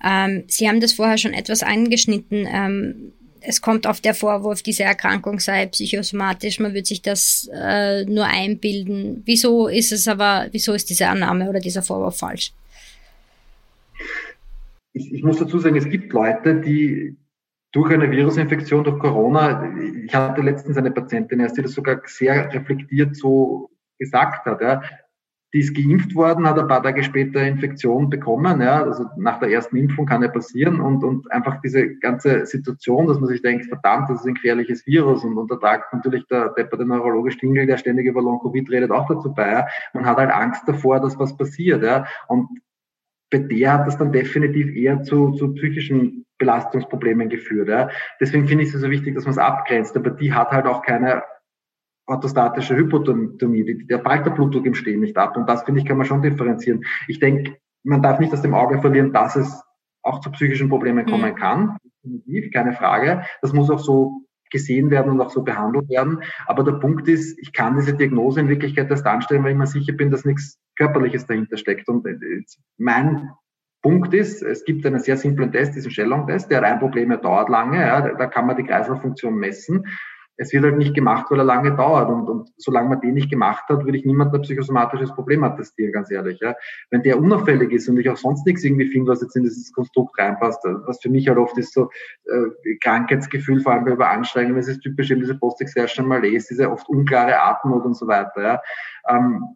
Ähm, 0.04 0.44
Sie 0.48 0.68
haben 0.68 0.80
das 0.80 0.94
vorher 0.94 1.18
schon 1.18 1.34
etwas 1.34 1.64
angeschnitten. 1.64 2.48
Ähm, 2.50 3.14
es 3.48 3.62
kommt 3.62 3.88
auf 3.88 4.02
der 4.02 4.14
Vorwurf, 4.14 4.64
diese 4.64 4.84
Erkrankung 4.84 5.40
sei 5.40 5.68
psychosomatisch, 5.68 6.60
man 6.60 6.74
würde 6.74 6.86
sich 6.86 7.02
das 7.02 7.50
äh, 7.54 8.04
nur 8.06 8.26
einbilden. 8.26 9.22
Wieso 9.26 9.68
ist 9.68 9.92
es 9.92 10.08
aber, 10.08 10.48
wieso 10.52 10.74
ist 10.74 10.90
diese 10.90 11.08
Annahme 11.08 11.50
oder 11.50 11.60
dieser 11.60 11.84
Vorwurf 11.84 12.18
falsch? 12.18 12.54
Ich, 14.94 15.14
ich 15.14 15.24
muss 15.24 15.38
dazu 15.38 15.60
sagen, 15.60 15.76
es 15.76 15.90
gibt 15.90 16.12
Leute, 16.14 16.62
die 16.62 17.16
durch 17.72 17.92
eine 17.92 18.10
Virusinfektion, 18.10 18.86
durch 18.86 19.00
Corona, 19.00 19.70
ich 20.06 20.16
hatte 20.16 20.42
letztens 20.42 20.78
eine 20.78 20.92
Patientin 20.92 21.42
erst, 21.42 21.58
die 21.58 21.62
das 21.62 21.74
sogar 21.74 22.02
sehr 22.06 22.52
reflektiert 22.54 23.16
so 23.16 23.70
gesagt 23.98 24.46
hat, 24.46 24.62
ja, 24.62 24.82
die 25.56 25.62
ist 25.62 25.74
geimpft 25.74 26.14
worden, 26.16 26.46
hat 26.46 26.60
ein 26.60 26.68
paar 26.68 26.84
Tage 26.84 27.02
später 27.02 27.42
Infektion 27.42 28.10
bekommen. 28.10 28.60
Ja, 28.60 28.84
also 28.84 29.06
nach 29.16 29.40
der 29.40 29.52
ersten 29.52 29.78
Impfung 29.78 30.06
kann 30.06 30.22
ja 30.22 30.28
passieren 30.28 30.82
und, 30.82 31.02
und 31.02 31.32
einfach 31.32 31.62
diese 31.62 31.96
ganze 31.96 32.46
Situation, 32.46 33.08
dass 33.08 33.22
man 33.22 33.30
sich 33.30 33.42
denkt, 33.42 33.66
verdammt, 33.68 34.10
das 34.10 34.20
ist 34.20 34.28
ein 34.28 34.34
gefährliches 34.34 34.86
Virus 34.86 35.24
und, 35.24 35.38
und 35.38 35.50
natürlich 35.50 36.28
der 36.28 36.50
Depper, 36.50 36.76
der 36.76 36.86
Neurologe 36.86 37.32
Stingel, 37.32 37.66
der 37.68 37.78
ständig 37.78 38.06
über 38.06 38.22
Long-Covid 38.22 38.70
redet, 38.70 38.92
auch 38.92 39.08
dazu 39.08 39.34
bei. 39.34 39.50
Ja. 39.50 39.68
Man 39.94 40.06
hat 40.06 40.18
halt 40.18 40.32
Angst 40.32 40.68
davor, 40.68 41.00
dass 41.00 41.18
was 41.20 41.38
passiert. 41.38 41.82
Ja. 41.84 42.06
Und 42.28 42.50
bei 43.32 43.38
der 43.38 43.74
hat 43.74 43.88
das 43.88 43.98
dann 43.98 44.12
definitiv 44.12 44.76
eher 44.76 45.04
zu, 45.04 45.32
zu 45.32 45.54
psychischen 45.54 46.26
Belastungsproblemen 46.38 47.30
geführt. 47.30 47.70
Ja. 47.70 47.90
Deswegen 48.20 48.46
finde 48.46 48.66
ich 48.66 48.74
es 48.74 48.82
so 48.82 48.90
wichtig, 48.90 49.16
dass 49.16 49.24
man 49.24 49.32
es 49.32 49.38
abgrenzt. 49.38 49.96
Aber 49.96 50.10
die 50.10 50.34
hat 50.34 50.52
halt 50.52 50.66
auch 50.66 50.82
keine 50.82 51.24
orthostatische 52.08 52.76
Hypotonie. 52.76 53.86
Der 53.88 54.02
fällt 54.02 54.26
der 54.26 54.32
Blutdruck 54.32 54.66
im 54.66 54.76
Stehen 54.76 55.02
nicht 55.02 55.18
ab. 55.18 55.36
Und 55.38 55.50
das, 55.50 55.64
finde 55.64 55.82
ich, 55.82 55.88
kann 55.88 55.98
man 55.98 56.06
schon 56.06 56.22
differenzieren. 56.22 56.84
Ich 57.08 57.20
denke, 57.20 57.58
man 57.84 58.02
darf 58.02 58.20
nicht 58.20 58.34
aus 58.34 58.42
dem 58.42 58.54
Auge 58.54 58.80
verlieren, 58.80 59.14
dass 59.14 59.36
es 59.36 59.64
auch 60.04 60.20
zu 60.20 60.32
psychischen 60.32 60.70
Problemen 60.70 61.06
kommen 61.06 61.32
mhm. 61.32 61.36
kann. 61.36 61.78
Keine 62.54 62.74
Frage. 62.74 63.24
Das 63.42 63.54
muss 63.54 63.70
auch 63.70 63.80
so 63.80 64.22
gesehen 64.52 64.92
werden 64.92 65.12
und 65.12 65.22
auch 65.22 65.32
so 65.32 65.44
behandelt 65.44 65.90
werden. 65.90 66.22
Aber 66.46 66.64
der 66.64 66.74
Punkt 66.74 67.08
ist, 67.08 67.38
ich 67.40 67.52
kann 67.52 67.76
diese 67.76 67.96
Diagnose 67.96 68.40
in 68.40 68.48
Wirklichkeit 68.48 68.90
erst 68.90 69.06
anstellen, 69.06 69.44
weil 69.44 69.52
ich 69.52 69.58
mir 69.58 69.66
sicher 69.66 69.94
bin, 69.94 70.12
dass 70.12 70.24
nichts 70.24 70.60
Körperliches 70.78 71.26
dahinter 71.26 71.58
steckt. 71.58 71.90
Und 71.90 72.06
äh, 72.06 72.16
mein 72.78 73.32
Punkt 73.82 74.14
ist, 74.14 74.44
es 74.44 74.64
gibt 74.64 74.86
einen 74.86 75.00
sehr 75.00 75.18
simplen 75.18 75.52
Test, 75.52 75.76
diesen 75.76 75.92
Shellong-Test, 75.92 76.50
der 76.50 76.58
hat 76.58 76.66
ein 76.66 76.80
Problem, 76.80 77.12
er 77.12 77.18
dauert 77.18 77.50
lange, 77.50 77.80
ja, 77.80 78.02
da 78.02 78.26
kann 78.28 78.48
man 78.48 78.58
die 78.58 78.64
Kreislauffunktion 78.64 79.36
messen 79.36 79.86
es 80.38 80.52
wird 80.54 80.64
halt 80.64 80.78
nicht 80.78 80.94
gemacht, 80.94 81.28
weil 81.30 81.40
er 81.40 81.46
lange 81.46 81.76
dauert. 81.76 82.10
Und, 82.10 82.30
und 82.30 82.50
solange 82.58 82.90
man 82.90 83.02
den 83.02 83.14
nicht 83.14 83.30
gemacht 83.30 83.64
hat, 83.70 83.86
würde 83.86 83.98
ich 83.98 84.06
niemand 84.06 84.34
ein 84.34 84.42
psychosomatisches 84.42 85.14
Problem 85.14 85.44
attestieren, 85.44 85.92
ganz 85.92 86.12
ehrlich. 86.12 86.40
Ja. 86.42 86.56
Wenn 86.90 87.04
der 87.04 87.18
unauffällig 87.18 87.72
ist 87.72 87.88
und 87.88 87.98
ich 87.98 88.10
auch 88.10 88.18
sonst 88.18 88.46
nichts 88.46 88.64
irgendwie 88.64 88.88
finde, 88.88 89.12
was 89.12 89.22
jetzt 89.22 89.36
in 89.36 89.44
dieses 89.44 89.72
Konstrukt 89.72 90.18
reinpasst, 90.20 90.64
was 90.86 91.02
für 91.02 91.10
mich 91.10 91.28
halt 91.28 91.38
oft 91.38 91.58
ist 91.58 91.74
so 91.74 91.90
äh, 92.26 92.76
Krankheitsgefühl, 92.82 93.62
vor 93.62 93.74
allem 93.74 93.86
bei 93.86 93.92
Überanstrengung, 93.92 94.56
das 94.56 94.68
ist 94.68 94.82
typisch 94.82 95.12
eben 95.12 95.22
diese 95.22 95.38
Post-Exertion 95.38 96.08
Malaise, 96.08 96.48
diese 96.50 96.70
oft 96.70 96.88
unklare 96.90 97.40
Atemnot 97.40 97.86
und 97.86 97.96
so 97.96 98.08
weiter. 98.08 98.42
Ja. 98.42 98.62
Ähm, 99.10 99.56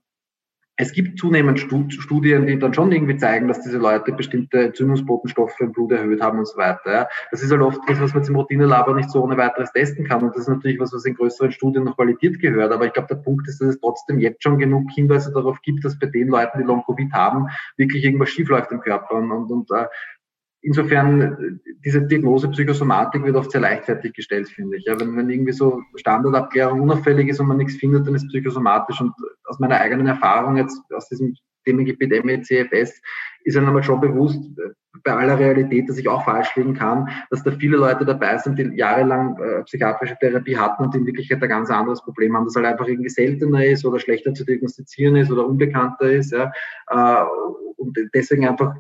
es 0.82 0.94
gibt 0.94 1.20
zunehmend 1.20 1.60
Studien, 1.60 2.48
die 2.48 2.58
dann 2.58 2.74
schon 2.74 2.94
irgendwie 2.94 3.18
zeigen, 3.18 3.50
dass 3.50 3.60
diese 3.60 3.78
Leute 3.78 4.14
bestimmte 4.14 4.64
Entzündungsbotenstoffe 4.64 5.60
im 5.60 5.74
Blut 5.74 5.92
erhöht 5.92 6.22
haben 6.22 6.40
und 6.40 6.48
so 6.48 6.58
weiter. 6.58 7.10
Das 7.32 7.44
ist 7.44 7.52
halt 7.52 7.62
oft 7.62 7.82
was, 7.86 8.00
was 8.00 8.14
man 8.14 8.24
im 8.24 8.36
Routinelabor 8.38 8.96
nicht 8.96 9.10
so 9.10 9.22
ohne 9.22 9.36
weiteres 9.36 9.74
testen 9.74 10.08
kann. 10.08 10.24
Und 10.24 10.34
das 10.36 10.44
ist 10.44 10.48
natürlich 10.48 10.80
was, 10.80 10.94
was 10.94 11.04
in 11.04 11.16
größeren 11.16 11.52
Studien 11.52 11.84
noch 11.84 11.98
validiert 11.98 12.40
gehört. 12.40 12.72
Aber 12.72 12.86
ich 12.86 12.94
glaube, 12.94 13.10
der 13.10 13.16
Punkt 13.16 13.46
ist, 13.50 13.60
dass 13.60 13.68
es 13.68 13.82
trotzdem 13.82 14.20
jetzt 14.20 14.42
schon 14.42 14.58
genug 14.58 14.90
Hinweise 14.96 15.34
darauf 15.34 15.62
gibt, 15.64 15.84
dass 15.84 16.00
bei 16.00 16.08
den 16.08 16.30
Leuten, 16.30 16.60
die 16.60 16.64
Long-Covid 16.64 17.12
haben, 17.12 17.48
wirklich 17.76 18.06
irgendwas 18.06 18.30
schiefläuft 18.30 18.72
im 18.72 18.80
Körper. 18.80 19.16
Und, 19.16 19.34
und, 19.34 19.52
und 19.52 19.72
äh, 19.72 19.86
insofern, 20.62 21.60
diese 21.84 22.02
Diagnose 22.02 22.50
Psychosomatik 22.50 23.24
wird 23.24 23.36
oft 23.36 23.52
sehr 23.52 23.62
leichtfertig 23.62 24.14
gestellt, 24.14 24.50
finde 24.50 24.78
ich. 24.78 24.86
Ja, 24.86 25.00
wenn, 25.00 25.16
wenn 25.16 25.30
irgendwie 25.30 25.54
so 25.54 25.82
Standardabklärung 25.96 26.82
unauffällig 26.82 27.30
ist 27.30 27.40
und 27.40 27.48
man 27.48 27.58
nichts 27.58 27.76
findet, 27.76 28.08
dann 28.08 28.16
ist 28.16 28.28
psychosomatisch. 28.28 29.00
Und 29.02 29.14
aus 29.46 29.60
meiner 29.60 29.80
eigenen 29.80 30.08
Erfahrung 30.08 30.58
jetzt 30.58 30.82
aus 30.94 31.08
diesem 31.08 31.36
Themengebiet 31.66 32.24
MECFS 32.24 33.02
ist 33.44 33.58
einem 33.58 33.70
aber 33.70 33.84
schon 33.84 34.02
bewusst, 34.02 34.42
bei 35.04 35.14
aller 35.14 35.38
Realität, 35.40 35.88
dass 35.88 35.98
ich 35.98 36.10
auch 36.10 36.26
falsch 36.26 36.56
liegen 36.56 36.74
kann, 36.74 37.10
dass 37.30 37.44
da 37.44 37.52
viele 37.52 37.78
Leute 37.78 38.06
dabei 38.06 38.38
sind, 38.38 38.58
die 38.58 38.76
jahrelang 38.76 39.38
äh, 39.38 39.64
psychiatrische 39.64 40.18
Therapie 40.20 40.58
hatten 40.58 40.84
und 40.84 40.96
in 40.96 41.06
Wirklichkeit 41.06 41.42
ein 41.42 41.50
ganz 41.50 41.70
anderes 41.70 42.02
Problem 42.02 42.36
haben, 42.36 42.46
dass 42.46 42.56
halt 42.56 42.66
einfach 42.66 42.88
irgendwie 42.88 43.10
seltener 43.10 43.66
ist 43.66 43.86
oder 43.86 44.00
schlechter 44.00 44.34
zu 44.34 44.46
diagnostizieren 44.46 45.16
ist 45.16 45.32
oder 45.32 45.46
unbekannter 45.46 46.12
ist. 46.12 46.32
Ja, 46.32 46.52
äh, 46.90 47.24
und 47.78 47.98
deswegen 48.14 48.48
einfach 48.48 48.76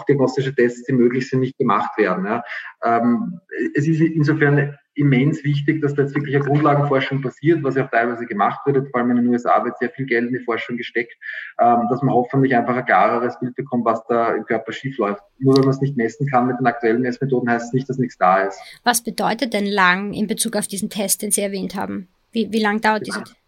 auch 0.00 0.04
diagnostische 0.06 0.54
Tests, 0.54 0.84
die 0.84 0.92
möglich 0.92 1.28
sind, 1.28 1.40
nicht 1.40 1.58
gemacht 1.58 1.96
werden. 1.98 2.24
Ja. 2.24 2.42
Ähm, 2.84 3.40
es 3.74 3.86
ist 3.86 4.00
insofern 4.00 4.76
immens 4.94 5.44
wichtig, 5.44 5.80
dass 5.80 5.94
da 5.94 6.02
jetzt 6.02 6.14
wirklich 6.14 6.34
eine 6.34 6.44
Grundlagenforschung 6.44 7.22
passiert, 7.22 7.62
was 7.62 7.76
ja 7.76 7.86
auch 7.86 7.90
teilweise 7.90 8.26
gemacht 8.26 8.60
wird. 8.66 8.90
Vor 8.90 9.00
allem 9.00 9.10
in 9.10 9.16
den 9.18 9.28
USA 9.28 9.64
wird 9.64 9.78
sehr 9.78 9.90
viel 9.90 10.06
Geld 10.06 10.28
in 10.28 10.34
die 10.34 10.44
Forschung 10.44 10.76
gesteckt, 10.76 11.14
ähm, 11.60 11.86
dass 11.88 12.02
man 12.02 12.14
hoffentlich 12.14 12.54
einfach 12.54 12.76
ein 12.76 12.84
klareres 12.84 13.38
Bild 13.38 13.54
bekommt, 13.54 13.84
was 13.84 14.04
da 14.08 14.34
im 14.34 14.44
Körper 14.44 14.72
schiefläuft. 14.72 15.22
Nur 15.38 15.56
wenn 15.56 15.62
man 15.62 15.70
es 15.70 15.80
nicht 15.80 15.96
messen 15.96 16.26
kann 16.26 16.48
mit 16.48 16.58
den 16.58 16.66
aktuellen 16.66 17.02
Messmethoden, 17.02 17.48
heißt 17.48 17.68
es 17.68 17.72
nicht, 17.72 17.88
dass 17.88 17.98
nichts 17.98 18.18
da 18.18 18.42
ist. 18.42 18.60
Was 18.84 19.02
bedeutet 19.02 19.54
denn 19.54 19.66
lang 19.66 20.12
in 20.12 20.26
Bezug 20.26 20.56
auf 20.56 20.66
diesen 20.66 20.90
Test, 20.90 21.22
den 21.22 21.30
Sie 21.30 21.40
erwähnt 21.40 21.74
haben? 21.74 22.08
Wie, 22.32 22.52
wie 22.52 22.60
lang 22.60 22.80
dauert 22.80 23.06
ja. 23.06 23.14
diese 23.14 23.20
der 23.20 23.26
Shell. 23.26 23.39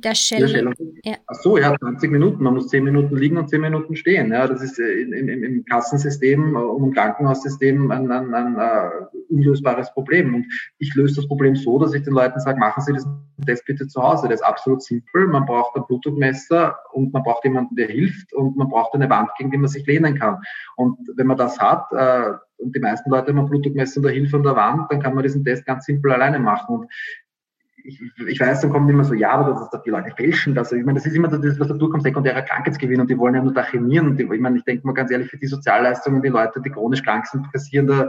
Der 0.00 0.14
Shell 0.14 0.74
ja. 1.04 1.16
Ach 1.26 1.34
so, 1.34 1.58
ja, 1.58 1.74
20 1.78 2.10
Minuten. 2.10 2.42
Man 2.42 2.54
muss 2.54 2.68
10 2.68 2.84
Minuten 2.84 3.16
liegen 3.16 3.36
und 3.36 3.48
10 3.48 3.60
Minuten 3.60 3.96
stehen. 3.96 4.32
Ja, 4.32 4.46
das 4.46 4.62
ist 4.62 4.78
äh, 4.78 5.02
im, 5.02 5.12
im, 5.12 5.42
im 5.42 5.64
Kassensystem 5.64 6.54
und 6.54 6.84
im 6.84 6.92
Krankenhaussystem 6.92 7.90
ein, 7.90 8.10
ein, 8.10 8.34
ein, 8.34 8.56
ein 8.56 8.90
unlösbares 9.30 9.92
Problem. 9.92 10.34
Und 10.34 10.46
ich 10.78 10.94
löse 10.94 11.16
das 11.16 11.28
Problem 11.28 11.56
so, 11.56 11.78
dass 11.78 11.94
ich 11.94 12.02
den 12.02 12.14
Leuten 12.14 12.38
sage, 12.40 12.58
machen 12.58 12.82
Sie 12.82 12.92
diesen 12.92 13.10
Test 13.46 13.64
bitte 13.66 13.86
zu 13.86 14.02
Hause. 14.02 14.28
Der 14.28 14.34
ist 14.34 14.42
absolut 14.42 14.82
simpel. 14.82 15.26
Man 15.26 15.46
braucht 15.46 15.76
ein 15.76 15.84
Blutdruckmesser 15.86 16.76
und 16.92 17.12
man 17.12 17.22
braucht 17.22 17.44
jemanden, 17.44 17.74
der 17.76 17.88
hilft 17.88 18.32
und 18.34 18.56
man 18.56 18.68
braucht 18.68 18.94
eine 18.94 19.10
Wand, 19.10 19.30
gegen 19.38 19.50
die 19.50 19.58
man 19.58 19.68
sich 19.68 19.86
lehnen 19.86 20.18
kann. 20.18 20.38
Und 20.76 20.98
wenn 21.16 21.26
man 21.26 21.36
das 21.36 21.58
hat, 21.58 21.86
äh, 21.92 22.34
und 22.58 22.74
die 22.74 22.80
meisten 22.80 23.08
Leute 23.10 23.28
haben 23.28 23.38
ein 23.38 23.48
Blutdruckmesser 23.48 23.98
und 23.98 24.04
der 24.04 24.12
Hilfe 24.12 24.36
an 24.36 24.42
der 24.42 24.56
Wand, 24.56 24.90
dann 24.90 25.00
kann 25.00 25.14
man 25.14 25.22
diesen 25.22 25.44
Test 25.44 25.64
ganz 25.64 25.84
simpel 25.84 26.12
alleine 26.12 26.38
machen. 26.38 26.80
Und 26.80 26.92
ich, 27.88 28.00
ich 28.26 28.40
weiß, 28.40 28.60
dann 28.60 28.70
kommen 28.70 28.88
immer 28.88 29.04
so, 29.04 29.14
ja, 29.14 29.30
aber 29.30 29.52
das, 29.52 29.70
das, 29.70 29.82
die 29.82 29.90
Leute 29.90 30.10
fälschen 30.14 30.54
das. 30.54 30.72
Ich 30.72 30.84
meine, 30.84 30.98
das 30.98 31.06
ist 31.06 31.14
immer 31.14 31.28
das, 31.28 31.58
was 31.58 31.68
da 31.68 31.74
durchkommt, 31.74 32.02
sekundärer 32.02 32.42
Krankheitsgewinn 32.42 33.00
und 33.00 33.10
die 33.10 33.18
wollen 33.18 33.34
ja 33.34 33.42
nur 33.42 33.52
da 33.52 33.62
chemieren. 33.62 34.08
Und 34.08 34.16
die, 34.18 34.24
ich 34.24 34.40
meine, 34.40 34.58
ich 34.58 34.64
denke 34.64 34.86
mal 34.86 34.92
ganz 34.92 35.10
ehrlich, 35.10 35.30
für 35.30 35.38
die 35.38 35.46
Sozialleistungen, 35.46 36.22
die 36.22 36.28
Leute, 36.28 36.60
die 36.60 36.70
chronisch 36.70 37.02
krank 37.02 37.26
sind, 37.26 37.50
kassieren 37.52 37.86
da 37.86 38.08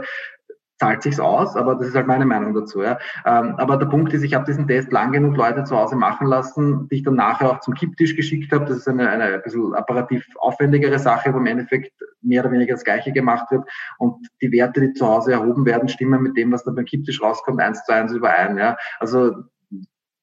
zahlt 0.80 1.02
sich's 1.02 1.20
aus, 1.20 1.56
aber 1.56 1.74
das 1.74 1.88
ist 1.88 1.94
halt 1.94 2.06
meine 2.06 2.24
Meinung 2.24 2.54
dazu. 2.54 2.82
Ja. 2.82 2.98
Ähm, 3.26 3.54
aber 3.58 3.76
der 3.76 3.86
Punkt 3.86 4.14
ist, 4.14 4.22
ich 4.22 4.34
habe 4.34 4.46
diesen 4.46 4.66
Test 4.66 4.90
lang 4.92 5.12
genug 5.12 5.36
Leute 5.36 5.64
zu 5.64 5.76
Hause 5.76 5.94
machen 5.94 6.26
lassen, 6.26 6.88
die 6.88 6.96
ich 6.96 7.02
dann 7.02 7.16
nachher 7.16 7.50
auch 7.50 7.60
zum 7.60 7.74
Kipptisch 7.74 8.16
geschickt 8.16 8.50
habe. 8.50 8.64
Das 8.64 8.78
ist 8.78 8.88
eine, 8.88 9.10
eine 9.10 9.24
ein 9.24 9.42
bisschen 9.42 9.74
apparativ 9.74 10.26
aufwendigere 10.38 10.98
Sache, 10.98 11.34
wo 11.34 11.38
im 11.38 11.46
Endeffekt 11.46 11.92
mehr 12.22 12.42
oder 12.42 12.52
weniger 12.52 12.74
das 12.74 12.84
Gleiche 12.84 13.12
gemacht 13.12 13.50
wird. 13.50 13.68
Und 13.98 14.26
die 14.40 14.50
Werte, 14.52 14.80
die 14.80 14.94
zu 14.94 15.06
Hause 15.06 15.32
erhoben 15.32 15.66
werden, 15.66 15.88
stimmen 15.90 16.22
mit 16.22 16.36
dem, 16.38 16.50
was 16.50 16.64
dann 16.64 16.74
beim 16.74 16.86
Kipptisch 16.86 17.20
rauskommt, 17.20 17.60
eins 17.60 17.84
zu 17.84 17.92
eins 17.92 18.12
überein. 18.12 18.56
Ja. 18.56 18.78
Also 19.00 19.34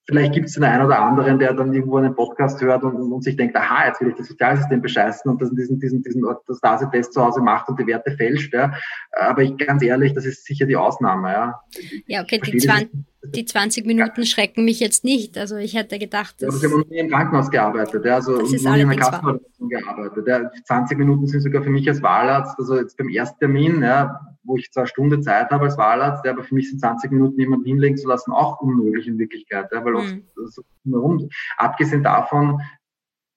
Vielleicht 0.10 0.34
gibt 0.34 0.48
es 0.48 0.54
den 0.54 0.64
einen 0.64 0.86
oder 0.86 1.00
anderen, 1.00 1.38
der 1.38 1.54
dann 1.54 1.74
irgendwo 1.74 1.98
einen 1.98 2.16
Podcast 2.16 2.62
hört 2.62 2.82
und, 2.84 2.96
und 2.96 3.24
sich 3.24 3.36
denkt, 3.36 3.58
aha, 3.58 3.88
jetzt 3.88 4.00
will 4.00 4.10
ich 4.10 4.16
das 4.16 4.28
Sozialsystem 4.28 4.82
bescheißen 4.82 5.30
und 5.30 5.42
das, 5.42 5.52
diesen, 5.52 5.82
diesen, 5.82 6.02
diesen 6.02 6.24
Stasi-Test 6.50 7.12
zu 7.12 7.22
Hause 7.22 7.42
macht 7.42 7.68
und 7.68 7.78
die 7.78 7.88
Werte 7.88 8.12
fälscht. 8.12 8.54
Ja. 8.54 8.74
Aber 9.12 9.42
ich 9.42 9.58
ganz 9.58 9.84
ehrlich, 9.84 10.14
das 10.14 10.26
ist 10.26 10.46
sicher 10.46 10.66
die 10.66 10.78
Ausnahme. 10.78 11.28
Ja, 11.28 11.62
ja 12.08 12.22
okay, 12.22 12.40
die, 12.40 12.58
20, 12.58 12.90
die 13.36 13.44
20 13.44 13.86
Minuten 13.86 14.26
schrecken 14.26 14.64
mich 14.64 14.80
jetzt 14.80 15.04
nicht. 15.04 15.38
Also 15.38 15.58
ich 15.58 15.76
hätte 15.76 16.00
gedacht, 16.00 16.42
dass... 16.42 16.62
Ja, 16.62 16.70
Sie 16.70 16.74
haben 16.74 16.86
nie 16.90 17.00
im 17.00 17.10
Krankenhaus 17.10 17.52
gearbeitet, 17.52 18.06
ja, 18.06 18.16
also 18.16 18.38
das 18.40 18.54
ist 18.54 18.64
nie 18.64 18.80
in 18.80 18.90
einer 18.90 18.96
Kassenverwaltung 18.96 19.70
gearbeitet. 19.70 20.26
Ja. 20.26 20.52
20 20.68 20.98
Minuten 20.98 21.28
sind 21.28 21.42
sogar 21.42 21.64
für 21.64 21.70
mich 21.70 21.88
als 21.90 22.02
Wahlarzt, 22.02 22.58
also 22.58 22.78
jetzt 22.78 22.96
beim 22.98 23.10
ersten 23.10 23.40
Termin, 23.40 23.82
ja, 23.82 24.22
wo 24.48 24.58
ich 24.58 24.72
zwar 24.72 24.84
eine 24.84 24.88
Stunde 24.88 25.20
Zeit 25.20 25.52
habe 25.52 25.66
als 25.66 25.78
Wahlarzt, 25.78 26.28
aber 26.28 26.44
für 26.44 26.56
mich 26.56 26.70
sind 26.70 26.80
20 26.80 27.12
Minuten 27.12 27.40
jemanden 27.40 27.66
hinlegen 27.66 27.98
zu 27.98 28.08
lassen 28.08 28.32
auch 28.32 28.60
unmöglich 28.62 29.08
in 29.08 29.20
Wirklichkeit, 29.20 29.70
ja, 29.72 29.84
weil 29.86 29.96
oft 29.96 30.16
mhm. 30.16 30.24
so 30.48 30.64
warum. 30.86 31.30
Abgesehen 31.58 32.04
davon, 32.04 32.62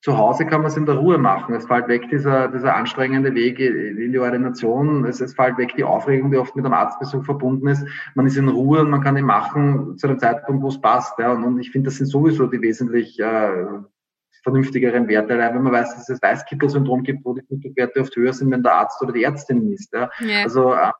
zu 0.03 0.16
Hause 0.16 0.46
kann 0.46 0.62
man 0.62 0.70
es 0.70 0.79
in 0.79 0.87
der 0.87 0.94
Ruhe 0.94 1.18
machen. 1.18 1.55
Es 1.55 1.66
fällt 1.66 1.88
weg 1.88 2.09
dieser, 2.11 2.49
dieser 2.49 2.75
anstrengende 2.75 3.35
Weg 3.35 3.61
in 3.61 4.12
die 4.12 4.18
Ordination. 4.18 5.05
Es, 5.05 5.20
es 5.20 5.35
fällt 5.35 5.59
weg 5.59 5.75
die 5.77 5.85
Aufregung, 5.85 6.31
die 6.31 6.38
oft 6.38 6.57
mit 6.57 6.64
einem 6.64 6.73
Arztbesuch 6.73 7.25
verbunden 7.25 7.68
ist. 7.68 7.85
Man 8.14 8.27
ist 8.27 8.37
in 8.37 8.49
Ruhe 8.49 8.81
und 8.81 8.88
man 8.88 9.03
kann 9.03 9.18
ihn 9.18 9.27
machen 9.27 9.99
zu 9.99 10.07
einem 10.07 10.18
Zeitpunkt, 10.18 10.62
wo 10.62 10.68
es 10.68 10.81
passt. 10.81 11.18
Ja. 11.18 11.33
Und, 11.33 11.44
und 11.44 11.61
ich 11.61 11.70
finde, 11.70 11.88
das 11.88 11.99
sind 11.99 12.07
sowieso 12.07 12.46
die 12.46 12.62
wesentlich 12.62 13.20
äh, 13.20 13.66
vernünftigeren 14.42 15.09
Werte, 15.09 15.35
allein 15.35 15.55
wenn 15.55 15.62
man 15.62 15.72
weiß, 15.72 15.90
dass 15.90 16.09
es 16.09 16.18
das 16.18 16.22
Weißkittel-Syndrom 16.22 17.03
gibt, 17.03 17.24
wo 17.24 17.35
die 17.35 17.42
Blutdruckwerte 17.42 18.00
oft 18.00 18.16
höher 18.16 18.33
sind, 18.33 18.50
wenn 18.50 18.62
der 18.62 18.74
Arzt 18.74 19.00
oder 19.03 19.12
die 19.12 19.24
Ärztin 19.24 19.72
ist. 19.72 19.92
Ja. 19.92 20.11
ja. 20.20 20.42
Also 20.42 20.72
äh, 20.72 20.92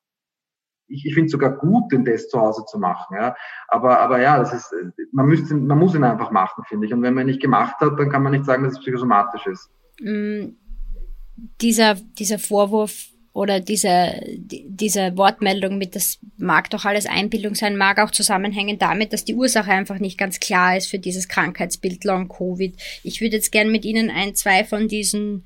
ich, 0.91 1.07
ich 1.07 1.15
finde 1.15 1.27
es 1.27 1.33
sogar 1.33 1.57
gut, 1.57 1.91
den 1.93 2.05
Test 2.05 2.31
zu 2.31 2.41
Hause 2.41 2.65
zu 2.67 2.79
machen. 2.79 3.17
Ja. 3.17 3.35
Aber, 3.69 4.01
aber 4.01 4.21
ja, 4.21 4.39
das 4.39 4.53
ist, 4.53 4.75
man, 5.13 5.27
müsste, 5.27 5.55
man 5.55 5.79
muss 5.79 5.95
ihn 5.95 6.05
einfach 6.05 6.31
machen, 6.31 6.65
finde 6.65 6.87
ich. 6.87 6.93
Und 6.93 7.03
wenn 7.03 7.15
man 7.15 7.25
ihn 7.25 7.33
nicht 7.33 7.43
gemacht 7.43 7.77
hat, 7.81 7.99
dann 7.99 8.11
kann 8.11 8.23
man 8.23 8.33
nicht 8.33 8.45
sagen, 8.45 8.65
dass 8.65 8.75
es 8.75 8.81
psychosomatisch 8.81 9.47
ist. 9.47 9.71
Mm, 10.01 10.57
dieser, 11.61 11.95
dieser 11.95 12.39
Vorwurf 12.39 13.10
oder 13.33 13.61
diese, 13.61 14.21
diese 14.27 15.17
Wortmeldung 15.17 15.79
mit, 15.79 15.95
das 15.95 16.19
mag 16.37 16.69
doch 16.71 16.85
alles 16.85 17.07
Einbildung 17.07 17.55
sein, 17.55 17.77
mag 17.77 17.99
auch 18.01 18.11
zusammenhängen 18.11 18.79
damit, 18.79 19.13
dass 19.13 19.25
die 19.25 19.35
Ursache 19.35 19.71
einfach 19.71 20.01
nicht 20.01 20.19
ganz 20.19 20.41
klar 20.41 20.77
ist 20.77 20.89
für 20.89 20.99
dieses 20.99 21.29
Krankheitsbild 21.29 22.05
Long 22.05 22.29
Covid. 22.29 22.75
Ich 23.05 23.21
würde 23.21 23.37
jetzt 23.37 23.53
gern 23.53 23.71
mit 23.71 23.85
Ihnen 23.85 24.11
ein, 24.11 24.35
zwei 24.35 24.65
von 24.65 24.89
diesen 24.89 25.45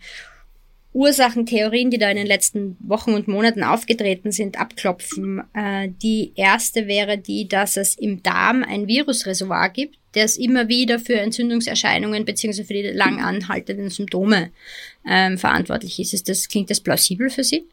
Ursachentheorien, 0.95 1.91
die 1.91 1.99
da 1.99 2.09
in 2.09 2.17
den 2.17 2.27
letzten 2.27 2.77
Wochen 2.79 3.15
und 3.15 3.27
Monaten 3.27 3.65
aufgetreten 3.65 4.31
sind, 4.31 4.59
abklopfen. 4.59 5.43
Äh, 5.53 5.89
die 6.01 6.33
erste 6.37 6.87
wäre 6.87 7.19
die, 7.19 7.49
dass 7.49 7.77
es 7.77 7.97
im 7.97 8.23
Darm 8.23 8.63
ein 8.63 8.87
Virusreservoir 8.87 9.71
gibt, 9.71 9.99
das 10.13 10.37
immer 10.37 10.69
wieder 10.69 11.01
für 11.01 11.19
Entzündungserscheinungen 11.19 12.25
bzw. 12.25 12.63
für 12.63 12.75
die 12.75 12.83
lang 12.83 13.21
anhaltenden 13.21 13.91
Symptome 13.91 14.53
ähm, 15.07 15.37
verantwortlich 15.37 15.99
ist. 15.99 16.15
ist 16.15 16.29
das, 16.29 16.49
klingt 16.49 16.71
das 16.71 16.81
plausibel 16.81 17.29
für 17.29 17.43
Sie? 17.43 17.65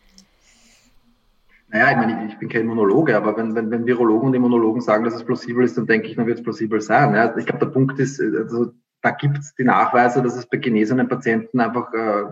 Naja, 1.71 1.91
ich 1.91 1.97
meine, 1.97 2.27
ich 2.27 2.37
bin 2.37 2.49
kein 2.49 2.63
Immunologe, 2.63 3.15
aber 3.15 3.37
wenn, 3.37 3.55
wenn, 3.55 3.71
wenn 3.71 3.85
Virologen 3.85 4.27
und 4.27 4.33
Immunologen 4.33 4.81
sagen, 4.81 5.05
dass 5.05 5.15
es 5.15 5.23
plausibel 5.23 5.63
ist, 5.63 5.77
dann 5.77 5.87
denke 5.87 6.07
ich, 6.07 6.15
dann 6.15 6.27
wird 6.27 6.39
es 6.39 6.43
plausibel 6.43 6.81
sein. 6.81 7.15
Ja, 7.15 7.35
ich 7.37 7.45
glaube, 7.45 7.65
der 7.65 7.71
Punkt 7.71 7.97
ist, 7.99 8.19
also, 8.19 8.73
da 9.01 9.11
gibt 9.11 9.37
es 9.37 9.55
die 9.55 9.63
Nachweise, 9.63 10.21
dass 10.21 10.37
es 10.37 10.45
bei 10.47 10.57
genesenen 10.57 11.07
Patienten 11.07 11.59
einfach 11.59 11.93
äh, 11.93 12.23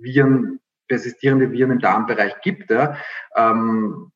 Viren 0.00 0.58
persistierende 0.88 1.50
Viren 1.50 1.72
im 1.72 1.78
Darmbereich 1.78 2.40
gibt. 2.42 2.70
Ja. 2.70 2.96
Ähm, 3.36 4.10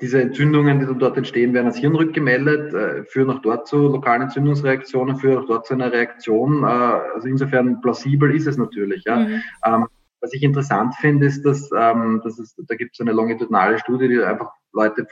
diese 0.00 0.20
Entzündungen, 0.20 0.80
die 0.80 0.86
dann 0.86 0.98
dort 0.98 1.16
entstehen, 1.16 1.54
werden 1.54 1.66
als 1.66 1.78
Hirnrückgemeldet, 1.78 2.74
äh, 2.74 3.04
führen 3.04 3.30
auch 3.30 3.40
dort 3.42 3.68
zu 3.68 3.88
lokalen 3.88 4.22
Entzündungsreaktionen, 4.22 5.16
führen 5.16 5.38
auch 5.38 5.46
dort 5.46 5.66
zu 5.66 5.74
einer 5.74 5.92
Reaktion. 5.92 6.64
Äh, 6.64 6.66
also 6.66 7.28
insofern 7.28 7.80
plausibel 7.80 8.34
ist 8.34 8.46
es 8.46 8.56
natürlich. 8.56 9.04
Ja. 9.04 9.20
Mhm. 9.20 9.42
Ähm, 9.64 9.86
was 10.24 10.32
ich 10.32 10.42
interessant 10.42 10.94
finde, 10.96 11.26
ist, 11.26 11.44
dass, 11.44 11.70
ähm, 11.76 12.22
dass 12.24 12.38
es, 12.38 12.54
da 12.56 12.74
gibt 12.74 12.94
es 12.94 13.00
eine 13.00 13.12
longitudinale 13.12 13.78
Studie, 13.78 14.08
die 14.08 14.22
einfach 14.22 14.52
Leute 14.72 15.06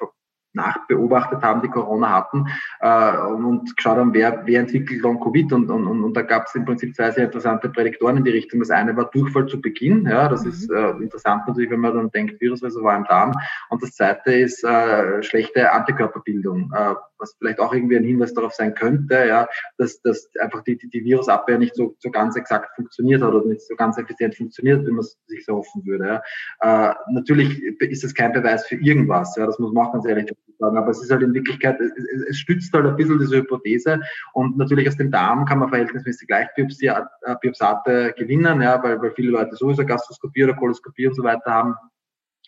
nachbeobachtet 0.55 1.42
haben, 1.42 1.62
die 1.62 1.68
Corona 1.68 2.11
hatten 2.11 2.46
äh, 2.81 3.16
und 3.18 3.75
geschaut 3.77 3.96
haben, 3.96 4.12
wer, 4.12 4.42
wer 4.44 4.61
entwickelt 4.61 5.01
Long-Covid 5.01 5.53
und, 5.53 5.70
und, 5.70 5.87
und, 5.87 6.05
und 6.05 6.16
da 6.16 6.22
gab 6.22 6.46
es 6.46 6.55
im 6.55 6.64
Prinzip 6.64 6.94
zwei 6.94 7.11
sehr 7.11 7.25
interessante 7.25 7.68
Prädiktoren 7.70 8.18
in 8.18 8.25
die 8.25 8.31
Richtung. 8.31 8.61
Das 8.61 8.70
eine 8.70 8.96
war 8.96 9.11
Durchfall 9.11 9.46
zu 9.46 9.61
Beginn, 9.61 10.07
ja, 10.07 10.29
das 10.29 10.44
mhm. 10.44 10.51
ist 10.51 10.70
äh, 10.70 10.90
interessant 10.90 11.46
natürlich, 11.46 11.70
wenn 11.70 11.81
man 11.81 11.94
dann 11.94 12.11
denkt, 12.11 12.40
Virusreservoir 12.40 12.96
im 12.96 13.05
Darm 13.05 13.33
und 13.70 13.83
das 13.83 13.92
zweite 13.92 14.33
ist 14.33 14.64
äh, 14.64 15.22
schlechte 15.22 15.72
Antikörperbildung, 15.72 16.70
äh, 16.75 16.94
was 17.23 17.35
vielleicht 17.39 17.61
auch 17.61 17.73
irgendwie 17.73 17.97
ein 17.97 18.05
Hinweis 18.05 18.35
darauf 18.35 18.53
sein 18.53 18.75
könnte, 18.75 19.15
ja, 19.27 19.49
dass, 19.79 20.03
dass 20.03 20.29
einfach 20.41 20.63
die, 20.65 20.77
die, 20.77 20.91
die 20.91 21.05
Virusabwehr 21.05 21.59
nicht 21.59 21.75
so, 21.75 21.97
so 21.99 22.11
ganz 22.11 22.37
exakt 22.37 22.75
funktioniert 22.75 23.23
hat 23.23 23.33
oder 23.33 23.47
nicht 23.47 23.63
so 23.63 23.75
ganz 23.77 23.97
effizient 23.97 24.35
funktioniert, 24.35 24.87
wie 24.87 24.91
man 24.91 25.01
es 25.01 25.19
sich 25.27 25.45
so 25.45 25.57
hoffen 25.57 25.87
würde. 25.87 26.21
Ja. 26.63 26.91
Äh, 26.91 26.95
natürlich 27.13 27.63
ist 27.81 28.05
es 28.05 28.15
kein 28.15 28.33
Beweis 28.33 28.67
für 28.67 28.77
irgendwas, 28.77 29.37
ja, 29.37 29.47
das 29.47 29.59
muss 29.59 29.73
man 29.73 29.87
auch 29.87 29.93
ganz 29.93 30.07
ehrlich 30.07 30.31
sagen, 30.59 30.77
aber 30.77 30.91
es 30.91 31.03
ist 31.03 31.11
halt 31.11 31.23
in 31.23 31.35
Wirklichkeit, 31.35 31.81
es, 31.81 31.93
es 32.29 32.37
stützt 32.39 32.73
halt 32.73 32.87
ein 32.87 32.97
bisschen 32.97 33.19
diese 33.19 33.37
Hypothese 33.37 34.01
und 34.33 34.57
natürlich 34.57 34.89
aus 34.89 34.97
dem 34.97 35.11
Darm 35.11 35.45
kann 35.45 35.59
man 35.59 35.69
verhältnismäßig 35.69 36.29
leicht 36.29 36.51
äh, 36.57 37.35
Biopsate 37.41 38.15
gewinnen, 38.17 38.61
ja, 38.61 38.83
weil, 38.83 39.01
weil 39.01 39.13
viele 39.13 39.31
Leute 39.31 39.57
sowieso 39.57 39.85
Gastroskopie 39.85 40.45
oder 40.45 40.55
Koloskopie 40.55 41.07
und 41.07 41.15
so 41.15 41.23
weiter 41.23 41.51
haben. 41.51 41.75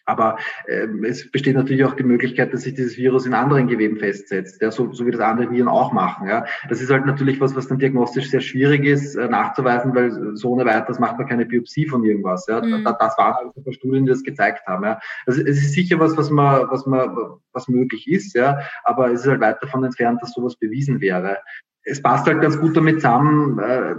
Aber 0.06 0.36
äh, 0.66 0.86
es 1.06 1.30
besteht 1.30 1.56
natürlich 1.56 1.84
auch 1.84 1.94
die 1.94 2.02
Möglichkeit, 2.02 2.52
dass 2.52 2.62
sich 2.62 2.74
dieses 2.74 2.96
Virus 2.96 3.26
in 3.26 3.34
anderen 3.34 3.68
Geweben 3.68 3.96
festsetzt, 3.96 4.60
ja, 4.60 4.70
so, 4.70 4.92
so 4.92 5.06
wie 5.06 5.10
das 5.10 5.20
andere 5.20 5.50
Viren 5.50 5.68
auch 5.68 5.92
machen. 5.92 6.28
Ja. 6.28 6.44
Das 6.68 6.80
ist 6.80 6.90
halt 6.90 7.06
natürlich 7.06 7.40
was, 7.40 7.56
was 7.56 7.68
dann 7.68 7.78
diagnostisch 7.78 8.30
sehr 8.30 8.40
schwierig 8.40 8.84
ist 8.84 9.14
äh, 9.16 9.28
nachzuweisen, 9.28 9.94
weil 9.94 10.36
so 10.36 10.50
ohne 10.50 10.64
weiteres 10.64 10.98
macht 10.98 11.18
man 11.18 11.26
keine 11.26 11.46
Biopsie 11.46 11.86
von 11.86 12.04
irgendwas. 12.04 12.46
Ja. 12.48 12.60
Mhm. 12.60 12.84
Das, 12.84 12.98
das 12.98 13.18
waren 13.18 13.34
halt 13.34 13.56
ein 13.56 13.64
paar 13.64 13.72
Studien, 13.72 14.04
die 14.04 14.10
das 14.10 14.22
gezeigt 14.22 14.66
haben. 14.66 14.84
Ja. 14.84 15.00
Also 15.26 15.40
es 15.40 15.58
ist 15.58 15.72
sicher 15.72 15.98
was, 15.98 16.16
was 16.16 16.30
man, 16.30 16.68
was 16.70 16.86
man, 16.86 17.16
was 17.52 17.68
möglich 17.68 18.10
ist, 18.10 18.34
ja, 18.34 18.58
aber 18.84 19.10
es 19.10 19.22
ist 19.22 19.28
halt 19.28 19.40
weit 19.40 19.62
davon 19.62 19.84
entfernt, 19.84 20.20
dass 20.22 20.32
sowas 20.32 20.56
bewiesen 20.56 21.00
wäre. 21.00 21.38
Es 21.82 22.02
passt 22.02 22.26
halt 22.26 22.40
ganz 22.40 22.58
gut 22.58 22.76
damit 22.76 22.96
zusammen, 22.96 23.58
äh, 23.58 23.96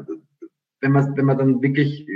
wenn 0.81 0.91
man, 0.91 1.17
wenn 1.17 1.25
man 1.25 1.37
dann 1.37 1.61
wirklich 1.61 2.07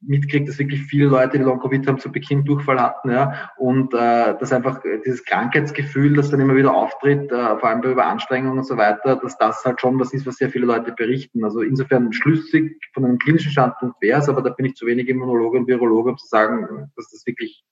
mitkriegt, 0.00 0.48
dass 0.48 0.58
wirklich 0.58 0.82
viele 0.82 1.06
Leute, 1.06 1.38
die 1.38 1.44
Long-Covid 1.44 1.86
haben, 1.86 1.98
zu 1.98 2.12
Beginn 2.12 2.44
Durchfall 2.44 2.80
hatten, 2.80 3.10
ja, 3.10 3.50
und 3.56 3.94
äh, 3.94 4.36
dass 4.38 4.52
einfach 4.52 4.80
dieses 5.04 5.24
Krankheitsgefühl, 5.24 6.14
das 6.14 6.30
dann 6.30 6.40
immer 6.40 6.56
wieder 6.56 6.74
auftritt, 6.74 7.30
äh, 7.32 7.58
vor 7.58 7.68
allem 7.68 7.80
bei 7.80 7.90
Überanstrengungen 7.90 8.58
und 8.58 8.64
so 8.64 8.76
weiter, 8.76 9.16
dass 9.16 9.38
das 9.38 9.64
halt 9.64 9.80
schon 9.80 9.98
was 9.98 10.12
ist, 10.12 10.26
was 10.26 10.36
sehr 10.36 10.50
viele 10.50 10.66
Leute 10.66 10.92
berichten. 10.92 11.44
Also 11.44 11.62
insofern 11.62 12.12
schlüssig 12.12 12.78
von 12.92 13.04
einem 13.04 13.18
klinischen 13.18 13.50
Standpunkt 13.50 14.00
wäre 14.00 14.20
es, 14.20 14.28
aber 14.28 14.42
da 14.42 14.50
bin 14.50 14.66
ich 14.66 14.74
zu 14.74 14.86
wenig 14.86 15.08
Immunologe 15.08 15.58
und 15.58 15.66
Virologe, 15.66 16.10
um 16.10 16.18
zu 16.18 16.26
sagen, 16.26 16.90
dass 16.96 17.10
das 17.10 17.26
wirklich 17.26 17.64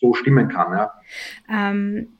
so 0.00 0.14
stimmen 0.14 0.48
kann. 0.48 0.72
Ja. 0.72 0.92
Ähm 1.48 2.18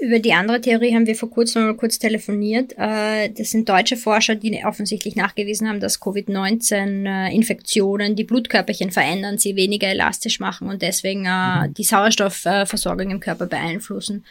über 0.00 0.18
die 0.18 0.32
andere 0.34 0.60
Theorie 0.60 0.94
haben 0.94 1.06
wir 1.06 1.16
vor 1.16 1.30
kurzem 1.30 1.64
mal 1.64 1.76
kurz 1.76 1.98
telefoniert. 1.98 2.74
Äh, 2.76 3.30
das 3.30 3.50
sind 3.50 3.66
deutsche 3.68 3.96
Forscher, 3.96 4.34
die 4.34 4.64
offensichtlich 4.64 5.14
nachgewiesen 5.16 5.68
haben, 5.68 5.80
dass 5.80 6.00
Covid-19-Infektionen 6.00 8.16
die 8.16 8.24
Blutkörperchen 8.24 8.90
verändern, 8.90 9.36
sie 9.38 9.56
weniger 9.56 9.88
elastisch 9.88 10.40
machen 10.40 10.68
und 10.68 10.82
deswegen 10.82 11.24
äh, 11.24 11.68
mhm. 11.68 11.74
die 11.74 11.84
Sauerstoffversorgung 11.84 13.10
im 13.10 13.20
Körper 13.20 13.46
beeinflussen. 13.46 14.26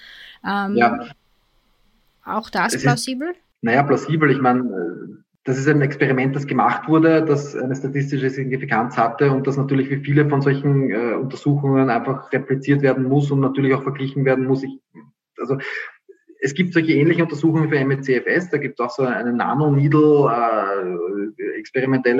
Ähm, 0.47 0.75
ja. 0.75 1.07
Auch 2.23 2.51
das 2.51 2.79
plausibel? 2.79 3.33
naja, 3.61 3.81
plausibel. 3.83 4.31
Ich 4.31 4.39
meine, 4.39 4.61
äh, 4.61 5.15
das 5.43 5.57
ist 5.57 5.67
ein 5.67 5.81
Experiment, 5.81 6.33
das 6.35 6.45
gemacht 6.47 6.87
wurde, 6.87 7.23
das 7.23 7.55
eine 7.55 7.75
statistische 7.75 8.29
Signifikanz 8.29 8.97
hatte 8.97 9.31
und 9.31 9.47
das 9.47 9.57
natürlich 9.57 9.89
wie 9.89 9.97
viele 9.97 10.29
von 10.29 10.41
solchen 10.41 10.91
äh, 10.91 11.13
Untersuchungen 11.13 11.89
einfach 11.89 12.31
repliziert 12.31 12.81
werden 12.81 13.03
muss 13.05 13.31
und 13.31 13.41
natürlich 13.41 13.73
auch 13.73 13.83
verglichen 13.83 14.23
werden 14.25 14.45
muss. 14.45 14.63
Ich 14.63 14.79
also 15.39 15.57
es 16.41 16.53
gibt 16.53 16.73
solche 16.73 16.93
ähnliche 16.93 17.23
Untersuchungen 17.23 17.69
für 17.69 17.83
MECFS, 17.83 18.49
da 18.49 18.57
gibt 18.57 18.79
es 18.79 18.85
auch 18.85 18.91
so 18.91 19.03
eine 19.03 19.33
Nanoneedle 19.33 20.29
äh, 20.31 21.05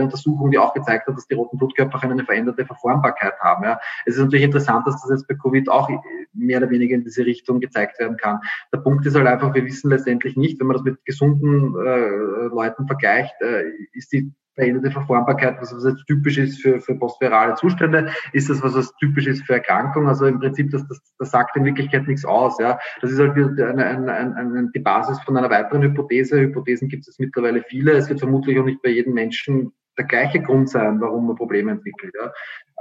Untersuchung, 0.05 0.51
die 0.51 0.57
auch 0.57 0.73
gezeigt 0.73 1.07
hat, 1.07 1.15
dass 1.15 1.27
die 1.27 1.35
roten 1.35 1.57
Blutkörperchen 1.57 2.11
eine 2.11 2.23
veränderte 2.23 2.65
Verformbarkeit 2.65 3.37
haben. 3.39 3.63
Ja. 3.63 3.79
Es 4.05 4.15
ist 4.15 4.21
natürlich 4.21 4.45
interessant, 4.45 4.87
dass 4.87 5.01
das 5.01 5.11
jetzt 5.11 5.27
bei 5.27 5.35
Covid 5.35 5.69
auch 5.69 5.89
mehr 6.33 6.59
oder 6.59 6.69
weniger 6.69 6.95
in 6.95 7.03
diese 7.03 7.25
Richtung 7.25 7.59
gezeigt 7.59 7.99
werden 7.99 8.17
kann. 8.17 8.39
Der 8.73 8.79
Punkt 8.79 9.05
ist 9.05 9.15
halt 9.15 9.27
einfach, 9.27 9.53
wir 9.53 9.65
wissen 9.65 9.89
letztendlich 9.89 10.35
nicht, 10.35 10.59
wenn 10.59 10.67
man 10.67 10.77
das 10.77 10.83
mit 10.83 11.03
gesunden 11.05 11.75
äh, 11.75 12.47
Leuten 12.47 12.87
vergleicht, 12.87 13.35
äh, 13.41 13.63
ist 13.93 14.13
die 14.13 14.31
veränderte 14.55 14.91
Verformbarkeit, 14.91 15.61
was, 15.61 15.73
was 15.73 15.85
jetzt 15.85 16.05
typisch 16.07 16.37
ist 16.37 16.61
für, 16.61 16.79
für 16.79 16.95
postvirale 16.95 17.55
Zustände, 17.55 18.09
ist 18.33 18.49
das, 18.49 18.63
was, 18.63 18.75
was 18.75 18.95
typisch 18.95 19.27
ist 19.27 19.45
für 19.45 19.53
Erkrankungen. 19.53 20.07
Also 20.07 20.25
im 20.25 20.39
Prinzip, 20.39 20.71
das, 20.71 20.87
das, 20.87 21.01
das 21.19 21.31
sagt 21.31 21.55
in 21.55 21.65
Wirklichkeit 21.65 22.07
nichts 22.07 22.25
aus. 22.25 22.57
Ja. 22.59 22.79
Das 23.01 23.11
ist 23.11 23.19
halt 23.19 23.35
eine, 23.37 23.85
eine, 23.85 24.13
eine, 24.13 24.71
die 24.73 24.79
Basis 24.79 25.19
von 25.21 25.37
einer 25.37 25.49
weiteren 25.49 25.83
Hypothese. 25.83 26.39
Hypothesen 26.39 26.87
gibt 26.87 27.07
es 27.07 27.19
mittlerweile 27.19 27.63
viele. 27.63 27.91
Es 27.93 28.09
wird 28.09 28.19
vermutlich 28.19 28.57
auch 28.59 28.65
nicht 28.65 28.81
bei 28.81 28.89
jedem 28.89 29.13
Menschen 29.13 29.71
der 29.97 30.05
gleiche 30.05 30.41
Grund 30.41 30.69
sein, 30.69 30.99
warum 30.99 31.27
man 31.27 31.35
Probleme 31.35 31.71
entwickelt. 31.71 32.13
Ja. 32.19 32.31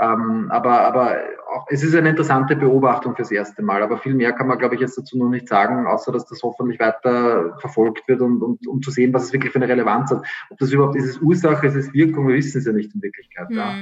Ähm, 0.00 0.50
aber 0.50 0.80
aber 0.80 1.16
auch, 1.54 1.66
es 1.70 1.84
ist 1.84 1.94
eine 1.94 2.10
interessante 2.10 2.56
Beobachtung 2.56 3.14
fürs 3.14 3.30
erste 3.30 3.62
Mal. 3.62 3.82
Aber 3.82 3.98
viel 3.98 4.14
mehr 4.14 4.32
kann 4.32 4.48
man, 4.48 4.58
glaube 4.58 4.74
ich, 4.74 4.80
jetzt 4.80 4.98
dazu 4.98 5.16
noch 5.16 5.28
nicht 5.28 5.48
sagen, 5.48 5.86
außer 5.86 6.10
dass 6.10 6.26
das 6.26 6.42
hoffentlich 6.42 6.80
weiter 6.80 7.56
verfolgt 7.60 8.06
wird 8.08 8.20
und, 8.20 8.42
und 8.42 8.66
um 8.66 8.82
zu 8.82 8.90
sehen, 8.90 9.12
was 9.12 9.24
es 9.24 9.32
wirklich 9.32 9.52
für 9.52 9.60
eine 9.60 9.68
Relevanz 9.68 10.10
hat. 10.10 10.24
Ob 10.50 10.58
das 10.58 10.72
überhaupt 10.72 10.96
ist 10.96 11.08
es 11.08 11.18
Ursache, 11.18 11.66
ist 11.66 11.76
es 11.76 11.92
Wirkung, 11.92 12.26
wir 12.26 12.34
wissen 12.34 12.58
es 12.58 12.66
ja 12.66 12.72
nicht 12.72 12.94
in 12.94 13.02
Wirklichkeit. 13.02 13.50
Mhm. 13.50 13.56
Ja. 13.56 13.74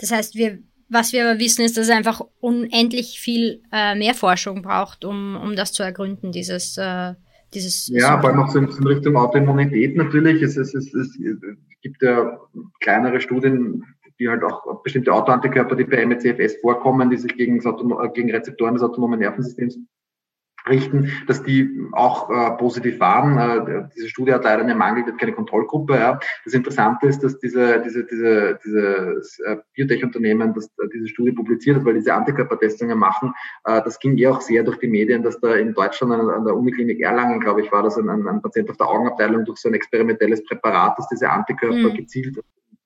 Das 0.00 0.10
heißt, 0.10 0.34
wir 0.34 0.58
was 0.92 1.12
wir 1.12 1.24
aber 1.24 1.38
wissen, 1.38 1.64
ist, 1.64 1.76
dass 1.76 1.86
es 1.86 1.94
einfach 1.94 2.20
unendlich 2.40 3.20
viel 3.20 3.62
äh, 3.72 3.94
mehr 3.94 4.12
Forschung 4.12 4.60
braucht, 4.60 5.04
um, 5.04 5.36
um 5.36 5.54
das 5.54 5.72
zu 5.72 5.84
ergründen, 5.84 6.32
dieses, 6.32 6.76
äh, 6.78 7.14
dieses 7.54 7.86
Ja, 7.86 8.20
vor 8.20 8.30
allem 8.30 8.40
auch 8.40 8.48
so 8.48 8.58
in, 8.58 8.68
in 8.68 8.86
Richtung 8.86 9.16
Autoimmunität 9.16 9.96
natürlich. 9.96 10.42
Es, 10.42 10.56
es, 10.56 10.74
es, 10.74 10.92
es 10.92 11.18
gibt 11.80 12.02
ja 12.02 12.40
kleinere 12.80 13.20
Studien, 13.20 13.84
die 14.20 14.28
halt 14.28 14.44
auch 14.44 14.82
bestimmte 14.82 15.12
Autoantikörper, 15.12 15.74
die 15.74 15.84
bei 15.84 16.04
MECFS 16.04 16.60
vorkommen, 16.60 17.10
die 17.10 17.16
sich 17.16 17.34
gegen, 17.36 17.58
äh, 17.58 18.08
gegen 18.14 18.30
Rezeptoren 18.30 18.74
des 18.74 18.82
autonomen 18.82 19.18
Nervensystems 19.18 19.78
richten, 20.68 21.10
dass 21.26 21.42
die 21.42 21.70
auch 21.92 22.28
äh, 22.30 22.50
positiv 22.58 23.00
waren. 23.00 23.38
Äh, 23.38 23.88
diese 23.96 24.08
Studie 24.08 24.34
hat 24.34 24.44
leider 24.44 24.62
einen 24.62 24.76
Mangel, 24.76 25.04
die 25.04 25.12
hat 25.12 25.18
keine 25.18 25.32
Kontrollgruppe. 25.32 25.94
Ja. 25.94 26.20
Das 26.44 26.52
Interessante 26.52 27.06
ist, 27.06 27.20
dass 27.24 27.38
diese, 27.38 27.80
diese, 27.80 28.04
diese, 28.04 28.58
dieses 28.62 29.38
äh, 29.40 29.56
Biotech-Unternehmen, 29.74 30.52
das 30.52 30.66
äh, 30.66 30.88
diese 30.92 31.08
Studie 31.08 31.32
publiziert 31.32 31.76
hat, 31.76 31.84
weil 31.84 31.94
diese 31.94 32.12
Antikörpertestungen 32.12 32.98
machen, 32.98 33.32
äh, 33.64 33.80
das 33.82 33.98
ging 33.98 34.18
eh 34.18 34.26
auch 34.26 34.42
sehr 34.42 34.62
durch 34.62 34.78
die 34.78 34.88
Medien, 34.88 35.22
dass 35.22 35.40
da 35.40 35.54
in 35.54 35.72
Deutschland 35.72 36.12
an, 36.12 36.28
an 36.28 36.44
der 36.44 36.54
Uniklinik 36.54 37.00
Erlangen, 37.00 37.40
glaube 37.40 37.62
ich, 37.62 37.72
war 37.72 37.82
das 37.82 37.96
ein, 37.96 38.08
ein, 38.08 38.42
Patient 38.42 38.68
auf 38.70 38.76
der 38.76 38.88
Augenabteilung 38.88 39.44
durch 39.44 39.58
so 39.58 39.68
ein 39.68 39.74
experimentelles 39.74 40.44
Präparat, 40.44 40.98
das 40.98 41.08
diese 41.08 41.30
Antikörper 41.30 41.90
mhm. 41.90 41.94
gezielt 41.94 42.36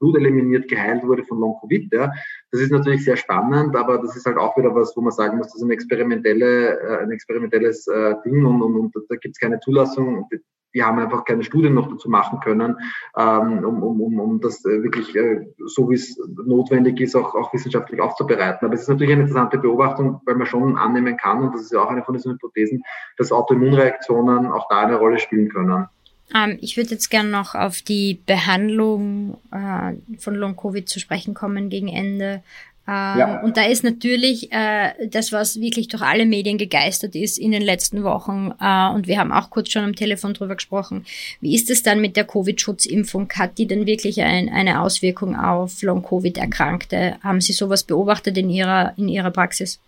Blut 0.04 0.16
eliminiert, 0.16 0.68
geheilt 0.68 1.02
wurde 1.04 1.24
von 1.24 1.40
Long-Covid. 1.40 1.92
Ja. 1.92 2.12
Das 2.50 2.60
ist 2.60 2.70
natürlich 2.70 3.04
sehr 3.04 3.16
spannend, 3.16 3.74
aber 3.74 3.98
das 3.98 4.16
ist 4.16 4.26
halt 4.26 4.36
auch 4.36 4.56
wieder 4.56 4.74
was, 4.74 4.94
wo 4.96 5.00
man 5.00 5.12
sagen 5.12 5.38
muss, 5.38 5.48
das 5.48 5.56
ist 5.56 5.62
ein, 5.62 5.70
experimentelle, 5.70 6.78
äh, 6.78 7.02
ein 7.02 7.10
experimentelles 7.10 7.86
äh, 7.86 8.14
Ding 8.24 8.44
und, 8.44 8.60
und, 8.60 8.76
und 8.76 8.94
da 9.08 9.16
gibt 9.16 9.36
es 9.36 9.40
keine 9.40 9.60
Zulassung. 9.60 10.28
Wir 10.72 10.86
haben 10.86 10.98
einfach 10.98 11.24
keine 11.24 11.44
Studien 11.44 11.72
noch 11.72 11.88
dazu 11.88 12.10
machen 12.10 12.40
können, 12.40 12.76
ähm, 13.16 13.64
um, 13.64 13.82
um, 13.82 14.00
um, 14.00 14.20
um 14.20 14.40
das 14.40 14.64
äh, 14.64 14.82
wirklich 14.82 15.16
so 15.64 15.88
wie 15.88 15.94
es 15.94 16.20
notwendig 16.44 17.00
ist, 17.00 17.14
auch, 17.14 17.34
auch 17.34 17.54
wissenschaftlich 17.54 18.00
aufzubereiten. 18.00 18.66
Aber 18.66 18.74
es 18.74 18.82
ist 18.82 18.88
natürlich 18.88 19.12
eine 19.12 19.22
interessante 19.22 19.56
Beobachtung, 19.58 20.20
weil 20.26 20.34
man 20.34 20.48
schon 20.48 20.76
annehmen 20.76 21.16
kann, 21.16 21.42
und 21.42 21.54
das 21.54 21.62
ist 21.62 21.72
ja 21.72 21.80
auch 21.80 21.90
eine 21.90 22.02
von 22.02 22.14
diesen 22.14 22.32
Hypothesen, 22.32 22.82
dass 23.16 23.32
Autoimmunreaktionen 23.32 24.46
auch 24.48 24.66
da 24.68 24.80
eine 24.80 24.96
Rolle 24.96 25.18
spielen 25.18 25.48
können. 25.48 25.86
Ähm, 26.34 26.58
ich 26.60 26.76
würde 26.76 26.90
jetzt 26.90 27.10
gerne 27.10 27.28
noch 27.28 27.54
auf 27.54 27.82
die 27.82 28.20
Behandlung 28.26 29.38
äh, 29.52 29.94
von 30.18 30.34
Long-Covid 30.34 30.88
zu 30.88 31.00
sprechen 31.00 31.34
kommen 31.34 31.70
gegen 31.70 31.88
Ende. 31.88 32.42
Äh, 32.86 32.90
ja. 32.90 33.40
Und 33.42 33.56
da 33.56 33.64
ist 33.64 33.82
natürlich 33.82 34.52
äh, 34.52 34.92
das, 35.08 35.32
was 35.32 35.58
wirklich 35.58 35.88
durch 35.88 36.02
alle 36.02 36.26
Medien 36.26 36.58
gegeistert 36.58 37.14
ist 37.14 37.38
in 37.38 37.52
den 37.52 37.62
letzten 37.62 38.04
Wochen. 38.04 38.52
Äh, 38.60 38.88
und 38.90 39.06
wir 39.06 39.18
haben 39.18 39.32
auch 39.32 39.50
kurz 39.50 39.70
schon 39.70 39.84
am 39.84 39.96
Telefon 39.96 40.34
drüber 40.34 40.54
gesprochen. 40.56 41.06
Wie 41.40 41.54
ist 41.54 41.70
es 41.70 41.82
dann 41.82 42.00
mit 42.00 42.16
der 42.16 42.24
Covid-Schutzimpfung? 42.24 43.30
Hat 43.34 43.56
die 43.56 43.66
denn 43.66 43.86
wirklich 43.86 44.20
ein, 44.20 44.50
eine 44.50 44.82
Auswirkung 44.82 45.34
auf 45.34 45.82
Long-Covid-Erkrankte? 45.82 47.16
Haben 47.22 47.40
Sie 47.40 47.54
sowas 47.54 47.84
beobachtet 47.84 48.36
in 48.36 48.50
Ihrer, 48.50 48.92
in 48.98 49.08
Ihrer 49.08 49.30
Praxis? 49.30 49.78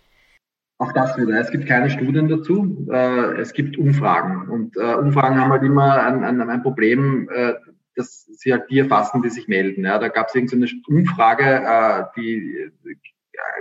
Auch 0.79 0.91
das 0.91 1.17
wieder. 1.17 1.39
Es 1.39 1.49
gibt 1.49 1.65
keine 1.65 1.89
Studien 1.89 2.27
dazu. 2.27 2.87
Äh, 2.91 3.39
es 3.41 3.53
gibt 3.53 3.77
Umfragen. 3.77 4.47
Und 4.49 4.77
äh, 4.77 4.95
Umfragen 4.95 5.39
haben 5.39 5.51
halt 5.51 5.63
immer 5.63 6.03
ein, 6.03 6.23
ein, 6.23 6.41
ein 6.41 6.61
Problem, 6.61 7.27
äh, 7.33 7.53
dass 7.95 8.25
sie 8.25 8.53
halt 8.53 8.69
die 8.69 8.79
erfassen, 8.79 9.23
die 9.23 9.29
sich 9.29 9.47
melden. 9.47 9.83
Ja, 9.83 9.97
da 9.97 10.07
gab 10.09 10.27
es 10.27 10.35
irgendeine 10.35 10.67
so 10.67 10.75
Umfrage, 10.87 12.09
die 12.15 12.71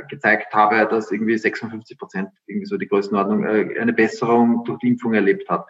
gezeigt 0.09 0.53
habe, 0.55 0.87
dass 0.91 1.11
irgendwie 1.11 1.39
56 1.39 1.97
Prozent 1.97 2.29
irgendwie 2.47 2.67
so 2.67 2.77
die 2.77 2.87
Größenordnung 2.87 3.47
eine 3.47 3.95
Besserung 3.95 4.65
durch 4.65 4.79
die 4.81 4.89
Impfung 4.89 5.15
erlebt 5.15 5.49
hat. 5.49 5.67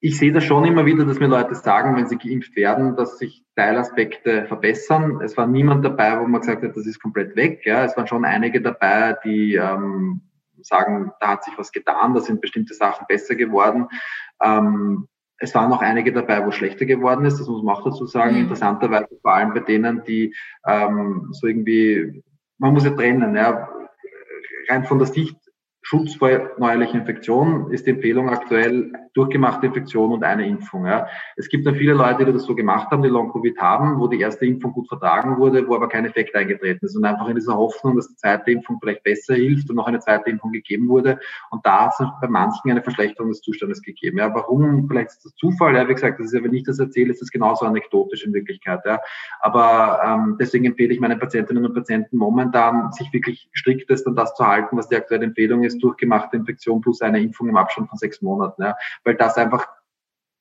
Ich 0.00 0.16
sehe 0.16 0.32
das 0.32 0.44
schon 0.44 0.64
immer 0.64 0.86
wieder, 0.86 1.04
dass 1.04 1.18
mir 1.18 1.26
Leute 1.26 1.56
sagen, 1.56 1.96
wenn 1.96 2.06
sie 2.06 2.18
geimpft 2.18 2.54
werden, 2.54 2.94
dass 2.94 3.18
sich 3.18 3.44
Teilaspekte 3.56 4.46
verbessern. 4.46 5.20
Es 5.22 5.36
war 5.36 5.46
niemand 5.46 5.84
dabei, 5.84 6.20
wo 6.20 6.26
man 6.26 6.40
gesagt 6.40 6.62
hat, 6.62 6.76
das 6.76 6.86
ist 6.86 7.02
komplett 7.02 7.34
weg. 7.34 7.62
Ja. 7.64 7.84
Es 7.84 7.96
waren 7.96 8.06
schon 8.06 8.24
einige 8.24 8.62
dabei, 8.62 9.16
die 9.24 9.56
ähm, 9.56 10.20
sagen, 10.62 11.12
da 11.20 11.28
hat 11.28 11.44
sich 11.44 11.56
was 11.58 11.72
getan, 11.72 12.14
da 12.14 12.20
sind 12.20 12.40
bestimmte 12.40 12.74
Sachen 12.74 13.06
besser 13.08 13.34
geworden. 13.34 13.88
Ähm, 14.42 15.08
es 15.38 15.54
waren 15.54 15.70
noch 15.70 15.82
einige 15.82 16.12
dabei, 16.12 16.44
wo 16.44 16.50
schlechter 16.50 16.84
geworden 16.84 17.24
ist, 17.24 17.38
das 17.38 17.48
muss 17.48 17.62
man 17.62 17.76
auch 17.76 17.84
dazu 17.84 18.06
sagen. 18.06 18.34
Mhm. 18.34 18.42
Interessanterweise 18.42 19.18
vor 19.22 19.34
allem 19.34 19.54
bei 19.54 19.60
denen, 19.60 20.02
die 20.04 20.34
ähm, 20.66 21.28
so 21.32 21.46
irgendwie, 21.46 22.22
man 22.58 22.72
muss 22.72 22.84
ja 22.84 22.90
trennen, 22.90 23.36
ja, 23.36 23.68
rein 24.68 24.84
von 24.84 24.98
der 24.98 25.06
Sicht 25.06 25.37
Schutz 25.88 26.16
vor 26.16 26.28
neuerlichen 26.58 27.00
Infektionen 27.00 27.70
ist 27.70 27.86
die 27.86 27.92
Empfehlung 27.92 28.28
aktuell 28.28 28.92
durchgemachte 29.14 29.68
Infektion 29.68 30.12
und 30.12 30.22
eine 30.22 30.46
Impfung. 30.46 30.84
Ja. 30.84 31.06
Es 31.36 31.48
gibt 31.48 31.66
dann 31.66 31.76
viele 31.76 31.94
Leute, 31.94 32.26
die 32.26 32.32
das 32.32 32.44
so 32.44 32.54
gemacht 32.54 32.90
haben, 32.90 33.02
die 33.02 33.08
Long-Covid 33.08 33.58
haben, 33.58 33.98
wo 33.98 34.06
die 34.06 34.20
erste 34.20 34.44
Impfung 34.44 34.72
gut 34.72 34.86
vertragen 34.86 35.38
wurde, 35.38 35.66
wo 35.66 35.74
aber 35.74 35.88
kein 35.88 36.04
Effekt 36.04 36.34
eingetreten 36.34 36.84
ist 36.84 36.94
und 36.94 37.06
einfach 37.06 37.26
in 37.28 37.36
dieser 37.36 37.56
Hoffnung, 37.56 37.96
dass 37.96 38.06
die 38.06 38.16
zweite 38.16 38.50
Impfung 38.50 38.78
vielleicht 38.80 39.02
besser 39.02 39.34
hilft 39.34 39.70
und 39.70 39.76
noch 39.76 39.86
eine 39.86 39.98
zweite 39.98 40.28
Impfung 40.28 40.52
gegeben 40.52 40.88
wurde. 40.88 41.18
Und 41.50 41.64
da 41.64 41.86
hat 41.86 41.94
es 41.98 42.06
bei 42.20 42.28
manchen 42.28 42.70
eine 42.70 42.82
Verschlechterung 42.82 43.30
des 43.30 43.40
Zustandes 43.40 43.80
gegeben. 43.80 44.18
Ja. 44.18 44.34
Warum? 44.34 44.86
Vielleicht 44.88 45.08
ist 45.08 45.24
das 45.24 45.34
Zufall. 45.36 45.74
Ja. 45.74 45.88
Wie 45.88 45.94
gesagt, 45.94 46.20
das 46.20 46.26
ist 46.26 46.34
ja, 46.34 46.44
wenn 46.44 46.52
ich 46.52 46.64
das 46.64 46.78
erzähle, 46.78 47.12
ist 47.12 47.22
das 47.22 47.30
genauso 47.30 47.64
anekdotisch 47.64 48.26
in 48.26 48.34
Wirklichkeit. 48.34 48.80
Ja. 48.84 49.00
Aber 49.40 50.00
ähm, 50.04 50.36
deswegen 50.38 50.66
empfehle 50.66 50.92
ich 50.92 51.00
meinen 51.00 51.18
Patientinnen 51.18 51.64
und 51.64 51.74
Patienten 51.74 52.18
momentan, 52.18 52.92
sich 52.92 53.10
wirklich 53.14 53.48
striktest 53.54 54.06
an 54.06 54.16
das 54.16 54.34
zu 54.34 54.46
halten, 54.46 54.76
was 54.76 54.88
die 54.88 54.96
aktuelle 54.96 55.24
Empfehlung 55.24 55.64
ist, 55.64 55.77
durchgemachte 55.78 56.36
Infektion 56.36 56.80
plus 56.80 57.00
eine 57.00 57.20
Impfung 57.20 57.48
im 57.48 57.56
Abstand 57.56 57.88
von 57.88 57.98
sechs 57.98 58.22
Monaten. 58.22 58.62
Ja. 58.62 58.76
Weil 59.04 59.16
das 59.16 59.36
einfach, 59.36 59.66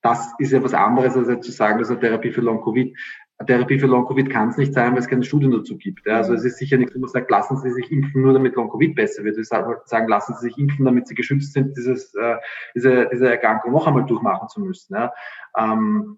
das 0.02 0.34
ist 0.40 0.52
ja 0.52 0.64
was 0.64 0.74
anderes, 0.74 1.16
als 1.16 1.46
zu 1.46 1.52
sagen, 1.52 1.80
dass 1.80 1.90
eine 1.90 2.00
Therapie 2.00 2.32
für 2.32 2.42
Long-Covid 2.42 2.96
eine 3.40 3.46
Therapie 3.46 3.80
für 3.80 3.86
Long-Covid 3.86 4.30
kann 4.32 4.50
es 4.50 4.58
nicht 4.58 4.74
sein, 4.74 4.94
weil 4.94 5.00
es 5.00 5.08
keine 5.08 5.24
Studien 5.24 5.52
dazu 5.52 5.78
gibt. 5.78 6.08
Also 6.08 6.34
es 6.34 6.44
ist 6.44 6.58
sicher 6.58 6.78
nicht, 6.78 6.96
wo 6.96 7.00
man 7.00 7.10
sagt, 7.10 7.30
lassen 7.30 7.58
Sie 7.58 7.70
sich 7.70 7.92
impfen, 7.92 8.24
nur 8.24 8.34
damit 8.34 8.56
Long-Covid 8.56 8.96
besser 8.96 9.24
wird. 9.24 9.38
Würde 9.38 9.82
sagen, 9.86 10.08
lassen 10.08 10.34
Sie 10.36 10.48
sich 10.48 10.58
impfen, 10.58 10.86
damit 10.86 11.08
Sie 11.08 11.14
geschützt 11.14 11.54
sind, 11.54 11.78
dieses, 11.78 12.16
äh, 12.16 12.38
diese, 12.74 13.08
diese 13.12 13.30
Erkrankung 13.30 13.74
noch 13.74 13.86
einmal 13.86 14.06
durchmachen 14.06 14.50
zu 14.50 14.62
müssen. 14.62 14.96
Ja. 14.96 15.14
Ähm, 15.56 16.18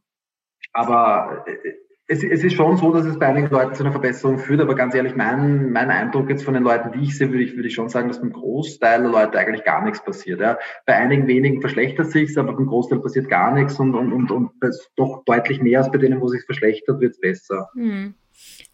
aber 0.72 1.46
äh, 1.46 1.74
es, 2.12 2.24
es 2.24 2.44
ist 2.44 2.54
schon 2.54 2.76
so, 2.76 2.92
dass 2.92 3.06
es 3.06 3.20
bei 3.20 3.28
einigen 3.28 3.50
Leuten 3.50 3.76
zu 3.76 3.84
einer 3.84 3.92
Verbesserung 3.92 4.40
führt, 4.40 4.60
aber 4.60 4.74
ganz 4.74 4.96
ehrlich, 4.96 5.16
mein, 5.16 5.72
mein 5.72 5.92
Eindruck 5.92 6.28
jetzt 6.30 6.44
von 6.44 6.56
den 6.56 6.64
Leuten, 6.64 6.92
die 6.92 7.06
ich 7.06 7.16
sehe, 7.16 7.30
würde 7.30 7.44
ich, 7.44 7.56
würde 7.56 7.68
ich 7.68 7.76
schon 7.76 7.88
sagen, 7.88 8.08
dass 8.08 8.20
beim 8.20 8.34
Großteil 8.34 9.04
der 9.04 9.12
Leute 9.12 9.38
eigentlich 9.38 9.64
gar 9.64 9.84
nichts 9.84 10.04
passiert. 10.04 10.42
Ja. 10.42 10.58
Bei 10.88 10.96
einigen 10.96 11.28
wenigen 11.28 11.62
verschlechtert 11.62 12.10
sich 12.12 12.36
aber 12.36 12.54
beim 12.54 12.66
Großteil 12.66 13.00
passiert 13.00 13.30
gar 13.30 13.54
nichts 13.54 13.80
und, 13.80 13.94
und, 13.94 14.12
und, 14.12 14.32
und 14.32 14.52
doch 14.96 15.24
deutlich 15.26 15.62
mehr 15.62 15.80
als 15.80 15.92
bei 15.92 16.00
denen, 16.00 16.20
wo 16.20 16.28
sich 16.28 16.44
verschlechtert, 16.46 17.00
wird 17.00 17.12
es 17.12 17.20
besser. 17.20 17.70
Hm. 17.76 18.16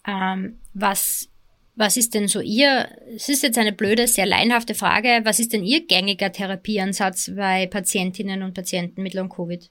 Ähm, 0.08 0.60
was 0.74 1.30
was 1.78 1.98
ist 1.98 2.13
denn 2.13 2.30
so 2.30 2.39
Ihr, 2.39 2.88
es 3.13 3.28
ist 3.28 3.43
jetzt 3.43 3.58
eine 3.58 3.74
blöde, 3.74 4.08
sehr 4.08 4.26
leinhafte 4.26 4.76
Frage, 4.76 5.21
was 5.26 5.39
ist 5.39 5.52
denn 5.52 5.63
Ihr 5.63 5.86
gängiger 5.86 6.32
Therapieansatz 6.32 7.34
bei 7.36 7.67
Patientinnen 7.67 8.43
und 8.43 8.54
Patienten 8.54 9.04
mit 9.04 9.13
Long-Covid? 9.13 9.69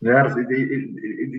Ja, 0.00 0.22
das, 0.22 0.36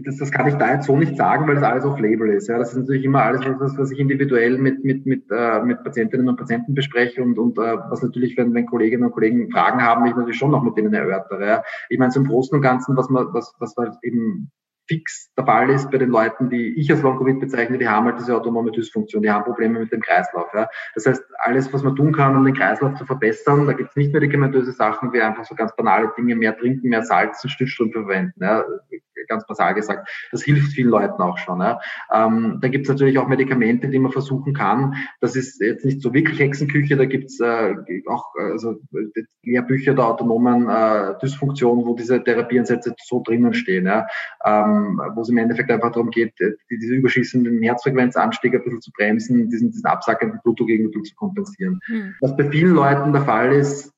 das, 0.06 0.18
das 0.18 0.32
kann 0.32 0.48
ich 0.48 0.56
da 0.56 0.74
jetzt 0.74 0.88
so 0.88 0.98
nicht 0.98 1.16
sagen, 1.16 1.48
weil 1.48 1.56
das 1.56 1.64
alles 1.64 1.86
auf 1.86 1.98
Label 1.98 2.30
ist. 2.30 2.50
Ja, 2.50 2.58
das 2.58 2.74
ist 2.74 2.80
natürlich 2.80 3.06
immer 3.06 3.24
alles, 3.24 3.42
was, 3.58 3.78
was 3.78 3.92
ich 3.92 4.00
individuell 4.00 4.58
mit, 4.58 4.84
mit, 4.84 5.06
mit, 5.06 5.24
äh, 5.32 5.62
mit 5.64 5.82
Patientinnen 5.82 6.28
und 6.28 6.36
Patienten 6.36 6.74
bespreche 6.74 7.24
und, 7.24 7.40
und 7.40 7.58
äh, 7.58 7.78
was 7.90 8.02
natürlich, 8.02 8.36
wenn, 8.36 8.54
wenn 8.54 8.66
Kolleginnen 8.66 9.06
und 9.06 9.14
Kollegen 9.14 9.50
Fragen 9.50 9.82
haben, 9.82 10.06
ich 10.06 10.16
natürlich 10.16 10.38
schon 10.38 10.52
noch 10.52 10.64
mit 10.64 10.76
denen 10.76 10.94
erörtere. 10.94 11.48
Ja. 11.48 11.64
Ich 11.88 11.98
meine, 11.98 12.14
im 12.14 12.26
Großen 12.26 12.54
und 12.54 12.62
Ganzen, 12.62 12.98
was 12.98 13.10
man, 13.10 13.28
was, 13.32 13.56
was 13.60 13.78
man 13.78 13.96
eben 14.02 14.52
fix 14.90 15.32
der 15.38 15.46
Fall 15.46 15.70
ist 15.70 15.92
bei 15.92 16.00
den 16.00 16.10
Leuten, 16.10 16.50
die 16.50 16.74
ich 16.80 16.92
als 16.92 17.04
Long-Covid 17.04 17.40
bezeichne, 17.40 17.78
die 17.78 17.88
haben 17.88 18.08
halt 18.08 18.20
diese 18.20 18.36
autonome 18.36 18.72
Dysfunktion, 18.72 19.22
die 19.22 19.30
haben 19.30 19.44
Probleme 19.44 19.80
mit 19.80 19.92
dem 19.92 20.02
Kreislauf. 20.02 20.48
Ja. 20.54 20.68
Das 20.96 21.06
heißt, 21.06 21.24
alles, 21.38 21.72
was 21.72 21.84
man 21.84 21.96
tun 21.96 22.12
kann, 22.12 22.36
um 22.36 22.44
den 22.44 22.56
Kreislauf 22.56 22.96
zu 22.96 23.06
verbessern, 23.06 23.68
da 23.68 23.74
gibt 23.74 23.92
es 23.92 23.96
nicht 23.96 24.12
medikamentöse 24.12 24.72
Sachen, 24.72 25.14
wie 25.14 25.22
einfach 25.22 25.46
so 25.46 25.54
ganz 25.54 25.76
banale 25.76 26.12
Dinge, 26.18 26.36
mehr 26.36 26.58
trinken, 26.58 26.90
mehr 26.90 27.04
Salz 27.04 27.44
und 27.44 27.52
Stützstrümpfe 27.52 28.02
verwenden. 28.02 28.44
Ja 28.44 28.66
ganz 29.28 29.46
basal 29.46 29.74
gesagt. 29.74 30.10
Das 30.32 30.44
hilft 30.44 30.74
vielen 30.74 30.90
Leuten 30.90 31.22
auch 31.22 31.38
schon. 31.38 31.62
Ja. 31.62 31.80
Ähm, 32.14 32.60
da 32.62 32.68
gibt 32.68 32.86
es 32.86 32.90
natürlich 32.90 33.18
auch 33.18 33.28
Medikamente, 33.28 33.88
die 33.88 34.00
man 34.00 34.12
versuchen 34.12 34.54
kann. 34.54 34.96
Das 35.22 35.36
ist 35.36 35.62
jetzt 35.62 35.86
nicht 35.86 36.02
so 36.02 36.14
wirklich 36.14 36.40
Hexenküche, 36.40 36.98
da 36.98 37.06
gibt 37.06 37.26
es 37.26 37.40
äh, 37.40 37.76
auch 38.08 38.26
also, 38.38 38.76
Lehrbücher 39.44 39.94
der 39.94 40.06
autonomen 40.06 40.70
äh, 40.70 41.18
Dysfunktion, 41.22 41.86
wo 41.86 41.96
diese 41.96 42.24
Therapieansätze 42.24 42.94
so 43.02 43.22
drinnen 43.24 43.54
stehen, 43.54 43.86
ja. 43.86 44.08
ähm, 44.46 44.79
wo 45.16 45.22
es 45.22 45.30
im 45.30 45.38
Endeffekt 45.38 45.72
einfach 45.72 45.92
darum 45.92 46.10
geht, 46.10 46.34
diese 46.70 46.96
überschießenden 46.96 47.62
Herzfrequenzanstiege 47.62 48.58
ein 48.58 48.64
bisschen 48.64 48.82
zu 48.82 48.92
bremsen, 48.92 49.50
diesen, 49.50 49.72
diesen 49.72 49.86
absackenden 49.86 50.40
Blutdruck 50.44 51.06
zu 51.06 51.16
kompensieren. 51.16 51.80
Hm. 51.86 52.16
Was 52.22 52.36
bei 52.36 52.50
vielen 52.50 52.74
Leuten 52.74 53.12
der 53.14 53.24
Fall 53.24 53.54
ist, 53.54 53.94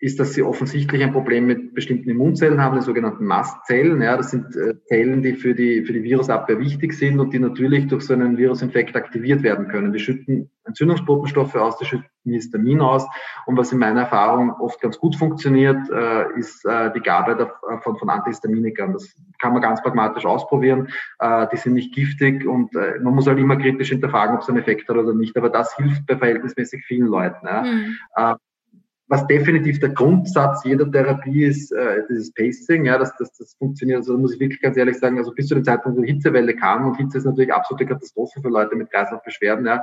ist, 0.00 0.18
dass 0.18 0.32
sie 0.32 0.42
offensichtlich 0.42 1.02
ein 1.02 1.12
Problem 1.12 1.46
mit 1.46 1.74
bestimmten 1.74 2.08
Immunzellen 2.08 2.62
haben, 2.62 2.78
die 2.78 2.84
sogenannten 2.84 3.26
Mastzellen. 3.26 4.00
Ja, 4.00 4.16
das 4.16 4.30
sind 4.30 4.56
äh, 4.56 4.74
Zellen, 4.86 5.22
die 5.22 5.34
für 5.34 5.54
die, 5.54 5.84
für 5.84 5.92
die 5.92 6.02
Virusabwehr 6.02 6.58
wichtig 6.58 6.94
sind 6.94 7.20
und 7.20 7.34
die 7.34 7.38
natürlich 7.38 7.86
durch 7.86 8.04
so 8.04 8.14
einen 8.14 8.38
Virusinfekt 8.38 8.96
aktiviert 8.96 9.42
werden 9.42 9.68
können. 9.68 9.92
Die 9.92 9.98
schütten 9.98 10.50
Entzündungsbotenstoffe 10.64 11.54
aus, 11.54 11.76
die 11.76 11.84
schütten 11.84 12.08
Histamin 12.24 12.80
aus. 12.80 13.06
Und 13.44 13.58
was 13.58 13.72
in 13.72 13.78
meiner 13.78 14.02
Erfahrung 14.02 14.52
oft 14.52 14.80
ganz 14.80 14.98
gut 14.98 15.16
funktioniert, 15.16 15.90
äh, 15.90 16.38
ist 16.38 16.64
äh, 16.64 16.90
die 16.94 17.00
Gabe 17.00 17.36
der, 17.36 17.52
von, 17.82 17.98
von 17.98 18.08
Antihistaminikern. 18.08 18.94
Das 18.94 19.14
kann 19.38 19.52
man 19.52 19.60
ganz 19.60 19.82
pragmatisch 19.82 20.24
ausprobieren. 20.24 20.88
Äh, 21.18 21.46
die 21.52 21.58
sind 21.58 21.74
nicht 21.74 21.94
giftig 21.94 22.46
und 22.46 22.74
äh, 22.74 22.98
man 23.02 23.14
muss 23.14 23.26
halt 23.26 23.38
immer 23.38 23.56
kritisch 23.56 23.90
hinterfragen, 23.90 24.36
ob 24.36 24.42
es 24.42 24.48
einen 24.48 24.58
Effekt 24.58 24.88
hat 24.88 24.96
oder 24.96 25.12
nicht. 25.12 25.36
Aber 25.36 25.50
das 25.50 25.76
hilft 25.76 26.06
bei 26.06 26.16
verhältnismäßig 26.16 26.84
vielen 26.86 27.06
Leuten. 27.06 27.46
Ja. 27.46 27.62
Mhm. 27.64 27.96
Was 29.10 29.26
definitiv 29.26 29.80
der 29.80 29.88
Grundsatz 29.88 30.62
jeder 30.64 30.88
Therapie 30.88 31.42
ist, 31.42 31.72
äh, 31.72 32.04
dieses 32.08 32.32
Pacing, 32.32 32.84
ja, 32.84 32.96
dass 32.96 33.12
das, 33.16 33.32
das 33.36 33.54
funktioniert. 33.54 33.98
Also 33.98 34.12
da 34.14 34.20
muss 34.20 34.34
ich 34.34 34.40
wirklich 34.40 34.60
ganz 34.60 34.76
ehrlich 34.76 34.98
sagen, 34.98 35.18
also 35.18 35.32
bis 35.32 35.48
zu 35.48 35.56
dem 35.56 35.64
Zeitpunkt, 35.64 35.98
wo 35.98 36.02
die 36.02 36.12
Hitzewelle 36.12 36.54
kam, 36.54 36.86
und 36.86 36.96
Hitze 36.96 37.18
ist 37.18 37.24
natürlich 37.24 37.52
absolute 37.52 37.86
Katastrophe 37.86 38.40
für 38.40 38.48
Leute 38.48 38.76
mit 38.76 38.88
Kreislaufbeschwerden, 38.88 39.66
ja, 39.66 39.82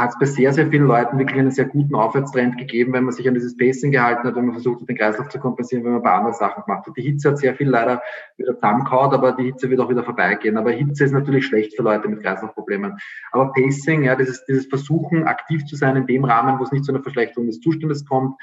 hat 0.00 0.10
es 0.10 0.18
bei 0.18 0.26
sehr, 0.26 0.52
sehr 0.52 0.68
vielen 0.68 0.86
Leuten 0.86 1.18
wirklich 1.18 1.38
einen 1.38 1.50
sehr 1.50 1.66
guten 1.66 1.94
Aufwärtstrend 1.94 2.56
gegeben, 2.56 2.92
wenn 2.92 3.04
man 3.04 3.12
sich 3.12 3.28
an 3.28 3.34
dieses 3.34 3.56
Pacing 3.56 3.92
gehalten 3.92 4.26
hat, 4.26 4.34
wenn 4.34 4.46
man 4.46 4.54
versucht 4.54 4.80
hat, 4.80 4.88
den 4.88 4.96
Kreislauf 4.96 5.28
zu 5.28 5.38
kompensieren, 5.38 5.84
wenn 5.84 5.92
man 5.92 6.02
bei 6.02 6.10
anderen 6.10 6.34
Sachen 6.34 6.64
gemacht 6.64 6.86
hat. 6.86 6.96
Die 6.96 7.02
Hitze 7.02 7.30
hat 7.30 7.38
sehr 7.38 7.54
viel 7.54 7.68
leider 7.68 8.02
wieder 8.38 8.54
zusammengehauen, 8.54 9.12
aber 9.12 9.32
die 9.32 9.44
Hitze 9.44 9.68
wird 9.68 9.80
auch 9.80 9.90
wieder 9.90 10.02
vorbeigehen. 10.02 10.56
Aber 10.56 10.70
Hitze 10.70 11.04
ist 11.04 11.12
natürlich 11.12 11.46
schlecht 11.46 11.76
für 11.76 11.82
Leute 11.82 12.08
mit 12.08 12.22
Kreislaufproblemen. 12.22 12.96
Aber 13.32 13.52
Pacing, 13.52 14.04
ja, 14.04 14.16
dieses, 14.16 14.44
dieses 14.46 14.66
Versuchen, 14.66 15.24
aktiv 15.24 15.66
zu 15.66 15.76
sein 15.76 15.96
in 15.96 16.06
dem 16.06 16.24
Rahmen, 16.24 16.58
wo 16.58 16.64
es 16.64 16.72
nicht 16.72 16.84
zu 16.84 16.92
einer 16.92 17.02
Verschlechterung 17.02 17.46
des 17.46 17.60
Zustandes 17.60 18.06
kommt, 18.06 18.34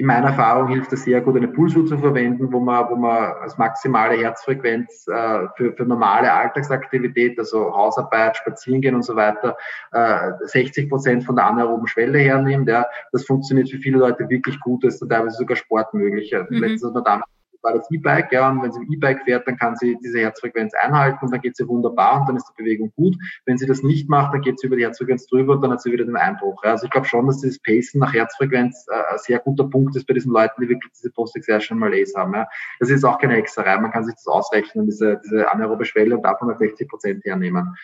in 0.00 0.06
meiner 0.06 0.28
Erfahrung 0.28 0.68
hilft 0.68 0.94
es 0.94 1.04
sehr 1.04 1.20
gut, 1.20 1.36
eine 1.36 1.48
Pulsuhr 1.48 1.84
zu 1.84 1.98
verwenden, 1.98 2.50
wo 2.50 2.58
man, 2.58 2.88
wo 2.88 2.96
man 2.96 3.34
als 3.42 3.58
maximale 3.58 4.16
Herzfrequenz 4.16 5.06
äh, 5.08 5.46
für, 5.58 5.74
für 5.74 5.84
normale 5.84 6.32
Alltagsaktivität, 6.32 7.38
also 7.38 7.70
Hausarbeit, 7.70 8.34
Spazierengehen 8.38 8.94
und 8.94 9.02
so 9.02 9.14
weiter, 9.14 9.58
äh, 9.92 10.30
60 10.44 10.88
Prozent 10.88 11.24
von 11.24 11.36
der 11.36 11.44
anaeroben 11.44 11.86
Schwelle 11.86 12.18
hernimmt. 12.18 12.66
Ja. 12.66 12.86
Das 13.12 13.26
funktioniert 13.26 13.68
für 13.68 13.76
viele 13.76 13.98
Leute 13.98 14.26
wirklich 14.30 14.58
gut, 14.60 14.82
das 14.84 15.02
ist 15.02 15.06
teilweise 15.06 15.36
sogar 15.36 15.58
Sport 15.58 15.92
möglich. 15.92 16.32
Mhm. 16.32 16.56
Letztens 16.56 16.86
hat 16.86 16.94
man 16.94 17.04
damals 17.04 17.30
war 17.62 17.74
das 17.74 17.90
E-Bike, 17.90 18.32
ja, 18.32 18.48
und 18.48 18.62
wenn 18.62 18.72
sie 18.72 18.80
im 18.80 18.92
E-Bike 18.92 19.22
fährt, 19.24 19.46
dann 19.46 19.56
kann 19.56 19.76
sie 19.76 19.96
diese 20.02 20.20
Herzfrequenz 20.20 20.72
einhalten 20.82 21.24
und 21.24 21.32
dann 21.32 21.40
geht 21.40 21.56
sie 21.56 21.66
wunderbar 21.66 22.20
und 22.20 22.28
dann 22.28 22.36
ist 22.36 22.46
die 22.48 22.62
Bewegung 22.62 22.92
gut. 22.96 23.16
Wenn 23.46 23.58
sie 23.58 23.66
das 23.66 23.82
nicht 23.82 24.08
macht, 24.08 24.34
dann 24.34 24.40
geht 24.40 24.58
sie 24.58 24.66
über 24.66 24.76
die 24.76 24.84
Herzfrequenz 24.84 25.26
drüber 25.26 25.54
und 25.54 25.62
dann 25.62 25.72
hat 25.72 25.82
sie 25.82 25.92
wieder 25.92 26.04
den 26.04 26.16
Einbruch. 26.16 26.62
Ja. 26.64 26.72
Also 26.72 26.84
ich 26.86 26.90
glaube 26.90 27.06
schon, 27.06 27.26
dass 27.26 27.40
dieses 27.40 27.60
Pacen 27.60 28.00
nach 28.00 28.12
Herzfrequenz 28.12 28.86
äh, 28.90 29.12
ein 29.12 29.18
sehr 29.18 29.38
guter 29.38 29.64
Punkt 29.64 29.96
ist 29.96 30.06
bei 30.06 30.14
diesen 30.14 30.32
Leuten, 30.32 30.60
die 30.62 30.68
wirklich 30.68 30.92
diese 30.92 31.10
Post-Exertion 31.10 31.78
Malaise 31.78 32.14
haben. 32.16 32.34
Ja. 32.34 32.46
Das 32.78 32.90
ist 32.90 33.04
auch 33.04 33.18
keine 33.18 33.34
Hexerei, 33.34 33.78
man 33.78 33.90
kann 33.90 34.04
sich 34.04 34.14
das 34.14 34.26
ausrechnen, 34.26 34.86
diese, 34.86 35.20
diese 35.24 35.50
anaerobe 35.50 35.84
Schwelle 35.84 36.16
und 36.16 36.22
davon 36.22 36.56
60 36.56 36.88
Prozent 36.88 37.24
hernehmen. 37.24 37.74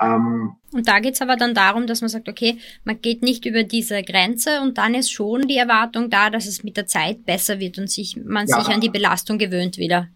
Ähm, 0.00 0.56
und 0.72 0.88
da 0.88 1.00
geht's 1.00 1.20
aber 1.20 1.36
dann 1.36 1.54
darum, 1.54 1.86
dass 1.86 2.00
man 2.00 2.08
sagt, 2.08 2.28
okay, 2.28 2.58
man 2.84 3.00
geht 3.00 3.22
nicht 3.22 3.44
über 3.44 3.64
diese 3.64 4.02
Grenze 4.02 4.60
und 4.62 4.78
dann 4.78 4.94
ist 4.94 5.10
schon 5.10 5.46
die 5.46 5.56
Erwartung 5.56 6.10
da, 6.10 6.30
dass 6.30 6.46
es 6.46 6.64
mit 6.64 6.76
der 6.76 6.86
Zeit 6.86 7.24
besser 7.26 7.60
wird 7.60 7.78
und 7.78 7.90
sich, 7.90 8.16
man 8.16 8.46
ja. 8.46 8.58
sich 8.58 8.72
an 8.72 8.80
die 8.80 8.88
Belastung 8.88 9.36
gewöhnt 9.38 9.76
wieder. 9.78 10.08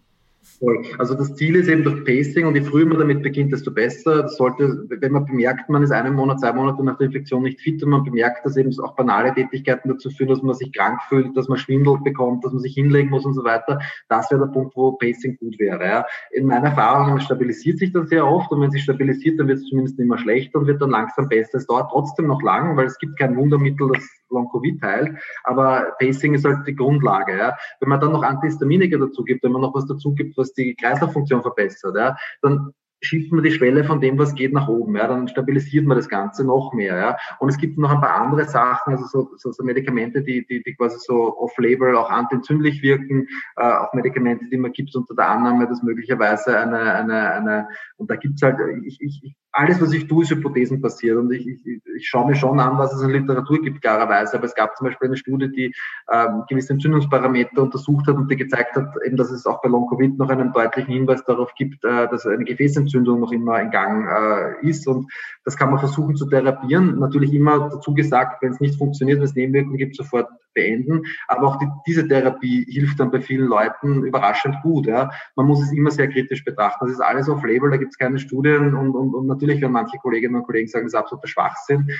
Also 0.97 1.15
das 1.15 1.35
Ziel 1.35 1.55
ist 1.55 1.67
eben 1.67 1.83
durch 1.83 2.03
Pacing 2.05 2.45
und 2.45 2.55
je 2.55 2.61
früher 2.61 2.85
man 2.85 2.99
damit 2.99 3.21
beginnt, 3.21 3.51
desto 3.51 3.71
besser. 3.71 4.23
Das 4.23 4.37
sollte, 4.37 4.85
wenn 4.89 5.11
man 5.11 5.25
bemerkt, 5.25 5.69
man 5.69 5.83
ist 5.83 5.91
einen 5.91 6.13
Monat, 6.13 6.39
zwei 6.39 6.53
Monate 6.53 6.83
nach 6.83 6.97
der 6.97 7.07
Infektion 7.07 7.43
nicht 7.43 7.61
fit 7.61 7.81
und 7.83 7.89
man 7.89 8.03
bemerkt, 8.03 8.45
dass 8.45 8.57
eben 8.57 8.71
auch 8.81 8.95
banale 8.95 9.33
Tätigkeiten 9.33 9.89
dazu 9.89 10.09
führen, 10.09 10.29
dass 10.29 10.41
man 10.41 10.55
sich 10.55 10.71
krank 10.73 10.99
fühlt, 11.09 11.35
dass 11.35 11.47
man 11.47 11.57
Schwindel 11.57 11.97
bekommt, 12.03 12.43
dass 12.43 12.51
man 12.51 12.61
sich 12.61 12.73
hinlegen 12.73 13.09
muss 13.09 13.25
und 13.25 13.33
so 13.33 13.43
weiter. 13.43 13.79
Das 14.09 14.29
wäre 14.31 14.41
der 14.41 14.53
Punkt, 14.53 14.75
wo 14.75 14.93
Pacing 14.93 15.37
gut 15.37 15.57
wäre. 15.59 15.83
Ja. 15.83 16.05
In 16.31 16.47
meiner 16.47 16.67
Erfahrung 16.67 17.19
stabilisiert 17.19 17.79
sich 17.79 17.91
das 17.91 18.09
sehr 18.09 18.25
oft 18.25 18.51
und 18.51 18.61
wenn 18.61 18.71
sich 18.71 18.83
stabilisiert, 18.83 19.39
dann 19.39 19.47
wird 19.47 19.59
es 19.59 19.65
zumindest 19.65 19.99
immer 19.99 20.17
schlechter 20.17 20.59
und 20.59 20.67
wird 20.67 20.81
dann 20.81 20.91
langsam 20.91 21.27
besser. 21.29 21.57
Es 21.57 21.67
dauert 21.67 21.89
trotzdem 21.91 22.27
noch 22.27 22.41
lang, 22.41 22.75
weil 22.77 22.85
es 22.85 22.97
gibt 22.99 23.17
kein 23.17 23.35
Wundermittel, 23.35 23.89
das 23.93 24.03
Long-Covid 24.35 24.81
heilt, 24.81 25.17
aber 25.43 25.95
Pacing 25.99 26.33
ist 26.33 26.45
halt 26.45 26.67
die 26.67 26.75
Grundlage. 26.75 27.37
Ja. 27.37 27.57
Wenn 27.79 27.89
man 27.89 27.99
dann 27.99 28.11
noch 28.11 28.23
Antihistaminika 28.23 28.97
dazu 28.97 29.23
gibt, 29.23 29.43
wenn 29.43 29.51
man 29.51 29.61
noch 29.61 29.73
was 29.73 29.87
dazu 29.87 30.13
gibt, 30.13 30.37
was 30.37 30.53
die 30.53 30.75
Kreislauffunktion 30.75 31.41
verbessert, 31.41 31.95
ja, 31.97 32.15
dann 32.41 32.71
schiebt 33.01 33.31
man 33.31 33.43
die 33.43 33.51
Schwelle 33.51 33.83
von 33.83 34.01
dem, 34.01 34.17
was 34.17 34.35
geht, 34.35 34.53
nach 34.53 34.67
oben. 34.67 34.95
Ja, 34.95 35.07
dann 35.07 35.27
stabilisiert 35.27 35.85
man 35.85 35.97
das 35.97 36.09
Ganze 36.09 36.43
noch 36.43 36.73
mehr. 36.73 36.97
Ja. 36.97 37.17
Und 37.39 37.49
es 37.49 37.57
gibt 37.57 37.77
noch 37.77 37.91
ein 37.91 38.01
paar 38.01 38.15
andere 38.15 38.45
Sachen, 38.45 38.93
also 38.93 39.05
so, 39.05 39.29
so, 39.37 39.51
so 39.51 39.63
Medikamente, 39.63 40.21
die, 40.21 40.45
die, 40.45 40.63
die 40.63 40.75
quasi 40.75 40.97
so 40.99 41.37
off-label 41.37 41.95
auch 41.95 42.09
antientzündlich 42.09 42.81
wirken, 42.81 43.27
äh, 43.57 43.63
auch 43.63 43.93
Medikamente, 43.93 44.45
die 44.51 44.57
man 44.57 44.71
gibt 44.71 44.95
unter 44.95 45.15
der 45.15 45.29
Annahme, 45.29 45.67
dass 45.67 45.83
möglicherweise 45.83 46.57
eine, 46.57 46.79
eine, 46.79 47.31
eine 47.31 47.67
und 47.97 48.09
da 48.09 48.15
gibt's 48.15 48.41
halt, 48.41 48.57
ich, 48.83 48.99
ich, 49.01 49.35
alles, 49.55 49.81
was 49.81 49.93
ich 49.93 50.07
tue, 50.07 50.23
ist 50.23 50.31
Hypothesen 50.31 50.81
passiert. 50.81 51.17
Und 51.17 51.31
ich, 51.31 51.47
ich, 51.47 51.81
ich 51.95 52.07
schaue 52.07 52.27
mir 52.27 52.35
schon 52.35 52.59
an, 52.59 52.77
was 52.77 52.93
es 52.93 53.01
in 53.01 53.09
Literatur 53.09 53.61
gibt, 53.61 53.81
klarerweise. 53.81 54.35
Aber 54.35 54.45
es 54.45 54.53
gab 54.53 54.75
zum 54.75 54.87
Beispiel 54.87 55.07
eine 55.07 55.17
Studie, 55.17 55.49
die 55.49 55.73
ähm, 56.11 56.43
gewisse 56.49 56.73
Entzündungsparameter 56.73 57.61
untersucht 57.61 58.05
hat 58.07 58.17
und 58.17 58.29
die 58.29 58.35
gezeigt 58.35 58.75
hat, 58.75 58.93
eben, 59.05 59.15
dass 59.15 59.31
es 59.31 59.45
auch 59.45 59.61
bei 59.61 59.69
Long-Covid 59.69 60.17
noch 60.17 60.29
einen 60.29 60.51
deutlichen 60.51 60.93
Hinweis 60.93 61.23
darauf 61.23 61.53
gibt, 61.55 61.85
äh, 61.85 62.07
dass 62.09 62.25
eine 62.25 62.43
Gefäßentzündung 62.43 63.21
noch 63.21 63.31
immer 63.31 63.61
in 63.61 63.71
Gang 63.71 64.05
äh, 64.07 64.67
ist. 64.67 64.87
Und 64.87 65.09
das 65.45 65.55
kann 65.55 65.69
man 65.69 65.79
versuchen 65.79 66.17
zu 66.17 66.25
therapieren. 66.25 66.99
Natürlich 66.99 67.33
immer 67.33 67.69
dazu 67.69 67.93
gesagt, 67.93 68.41
wenn 68.41 68.51
es 68.51 68.59
nicht 68.59 68.77
funktioniert, 68.77 69.19
wenn 69.19 69.25
es 69.25 69.35
Nebenwirkungen 69.35 69.77
gibt, 69.77 69.95
sofort 69.95 70.27
beenden. 70.55 71.03
Aber 71.27 71.47
auch 71.47 71.59
die, 71.59 71.67
diese 71.85 72.07
Therapie 72.07 72.65
hilft 72.67 72.99
dann 72.99 73.11
bei 73.11 73.21
vielen 73.21 73.45
Leuten 73.45 74.03
überraschend 74.03 74.55
gut. 74.63 74.87
Ja. 74.87 75.11
Man 75.35 75.45
muss 75.45 75.61
es 75.61 75.71
immer 75.71 75.91
sehr 75.91 76.07
kritisch 76.07 76.43
betrachten. 76.43 76.85
Das 76.85 76.93
ist 76.93 77.01
alles 77.01 77.29
auf 77.29 77.43
Label, 77.43 77.69
da 77.69 77.77
gibt 77.77 77.91
es 77.91 77.97
keine 77.99 78.17
Studien 78.17 78.73
und, 78.73 78.95
und, 78.95 79.13
und 79.13 79.27
natürlich 79.27 79.61
werden 79.61 79.73
manche 79.73 79.97
Kolleginnen 79.99 80.35
und 80.35 80.45
Kollegen 80.45 80.67
sagen, 80.67 80.85
das 80.85 80.93
ist 80.93 80.99
absoluter 80.99 81.27
Schwachsinn. 81.27 81.91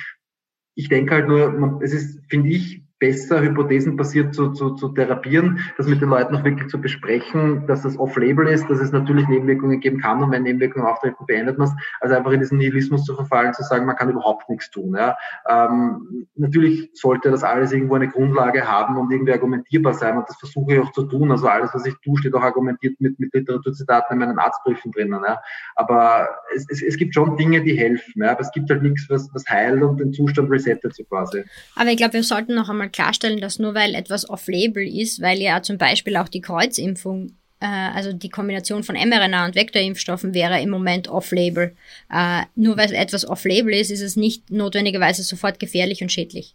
Ich 0.74 0.88
denke 0.88 1.14
halt 1.14 1.28
nur, 1.28 1.52
man, 1.52 1.80
es 1.82 1.92
ist, 1.92 2.20
finde 2.28 2.48
ich, 2.48 2.85
besser 2.98 3.42
hypothesenbasiert 3.42 4.34
zu, 4.34 4.52
zu, 4.52 4.70
zu 4.70 4.88
therapieren, 4.88 5.60
das 5.76 5.86
mit 5.86 6.00
den 6.00 6.08
Leuten 6.08 6.34
auch 6.34 6.44
wirklich 6.44 6.68
zu 6.68 6.80
besprechen, 6.80 7.66
dass 7.66 7.84
es 7.84 7.98
off-label 7.98 8.46
ist, 8.48 8.70
dass 8.70 8.80
es 8.80 8.90
natürlich 8.92 9.28
Nebenwirkungen 9.28 9.80
geben 9.80 10.00
kann 10.00 10.22
und 10.22 10.30
wenn 10.30 10.44
Nebenwirkungen 10.44 10.86
auftreten, 10.86 11.26
beendet 11.26 11.58
man 11.58 11.68
es. 11.68 11.74
Also 12.00 12.14
einfach 12.14 12.30
in 12.30 12.40
diesen 12.40 12.58
Nihilismus 12.58 13.04
zu 13.04 13.14
verfallen, 13.14 13.52
zu 13.52 13.62
sagen, 13.62 13.84
man 13.84 13.96
kann 13.96 14.10
überhaupt 14.10 14.48
nichts 14.48 14.70
tun. 14.70 14.96
Ja. 14.96 15.16
Ähm, 15.48 16.26
natürlich 16.36 16.90
sollte 16.94 17.30
das 17.30 17.44
alles 17.44 17.72
irgendwo 17.72 17.96
eine 17.96 18.08
Grundlage 18.08 18.66
haben 18.66 18.96
und 18.96 19.12
irgendwie 19.12 19.32
argumentierbar 19.32 19.92
sein 19.92 20.16
und 20.16 20.28
das 20.28 20.36
versuche 20.38 20.74
ich 20.74 20.80
auch 20.80 20.92
zu 20.92 21.02
tun. 21.04 21.30
Also 21.30 21.48
alles, 21.48 21.70
was 21.74 21.84
ich 21.84 21.94
tue, 22.02 22.16
steht 22.18 22.34
auch 22.34 22.42
argumentiert 22.42 22.98
mit, 23.00 23.20
mit 23.20 23.34
Literaturzitaten 23.34 24.14
in 24.14 24.20
meinen 24.20 24.38
Arztbriefen 24.38 24.92
drinnen. 24.92 25.20
Ja. 25.26 25.40
Aber 25.74 26.28
es, 26.54 26.66
es, 26.70 26.82
es 26.82 26.96
gibt 26.96 27.12
schon 27.12 27.36
Dinge, 27.36 27.62
die 27.62 27.74
helfen, 27.74 28.22
ja. 28.22 28.32
aber 28.32 28.40
es 28.40 28.50
gibt 28.52 28.70
halt 28.70 28.82
nichts, 28.82 29.06
was, 29.10 29.28
was 29.34 29.44
heilt 29.48 29.82
und 29.82 30.00
den 30.00 30.14
Zustand 30.14 30.50
resettet 30.50 30.94
so 30.94 31.04
quasi. 31.04 31.44
Aber 31.74 31.90
ich 31.90 31.98
glaube, 31.98 32.14
wir 32.14 32.22
sollten 32.22 32.54
noch 32.54 32.70
einmal 32.70 32.85
klarstellen, 32.90 33.40
dass 33.40 33.58
nur 33.58 33.74
weil 33.74 33.94
etwas 33.94 34.28
off-label 34.28 34.86
ist, 34.86 35.20
weil 35.20 35.40
ja 35.40 35.62
zum 35.62 35.78
Beispiel 35.78 36.16
auch 36.16 36.28
die 36.28 36.40
Kreuzimpfung, 36.40 37.32
äh, 37.60 37.66
also 37.66 38.12
die 38.12 38.30
Kombination 38.30 38.82
von 38.82 38.96
mRNA 38.96 39.46
und 39.46 39.54
Vektorimpfstoffen 39.54 40.34
wäre 40.34 40.60
im 40.60 40.70
Moment 40.70 41.08
off-label. 41.08 41.74
Äh, 42.12 42.42
nur 42.54 42.76
weil 42.76 42.92
etwas 42.94 43.26
off-label 43.26 43.74
ist, 43.74 43.90
ist 43.90 44.02
es 44.02 44.16
nicht 44.16 44.50
notwendigerweise 44.50 45.22
sofort 45.22 45.58
gefährlich 45.58 46.02
und 46.02 46.12
schädlich. 46.12 46.54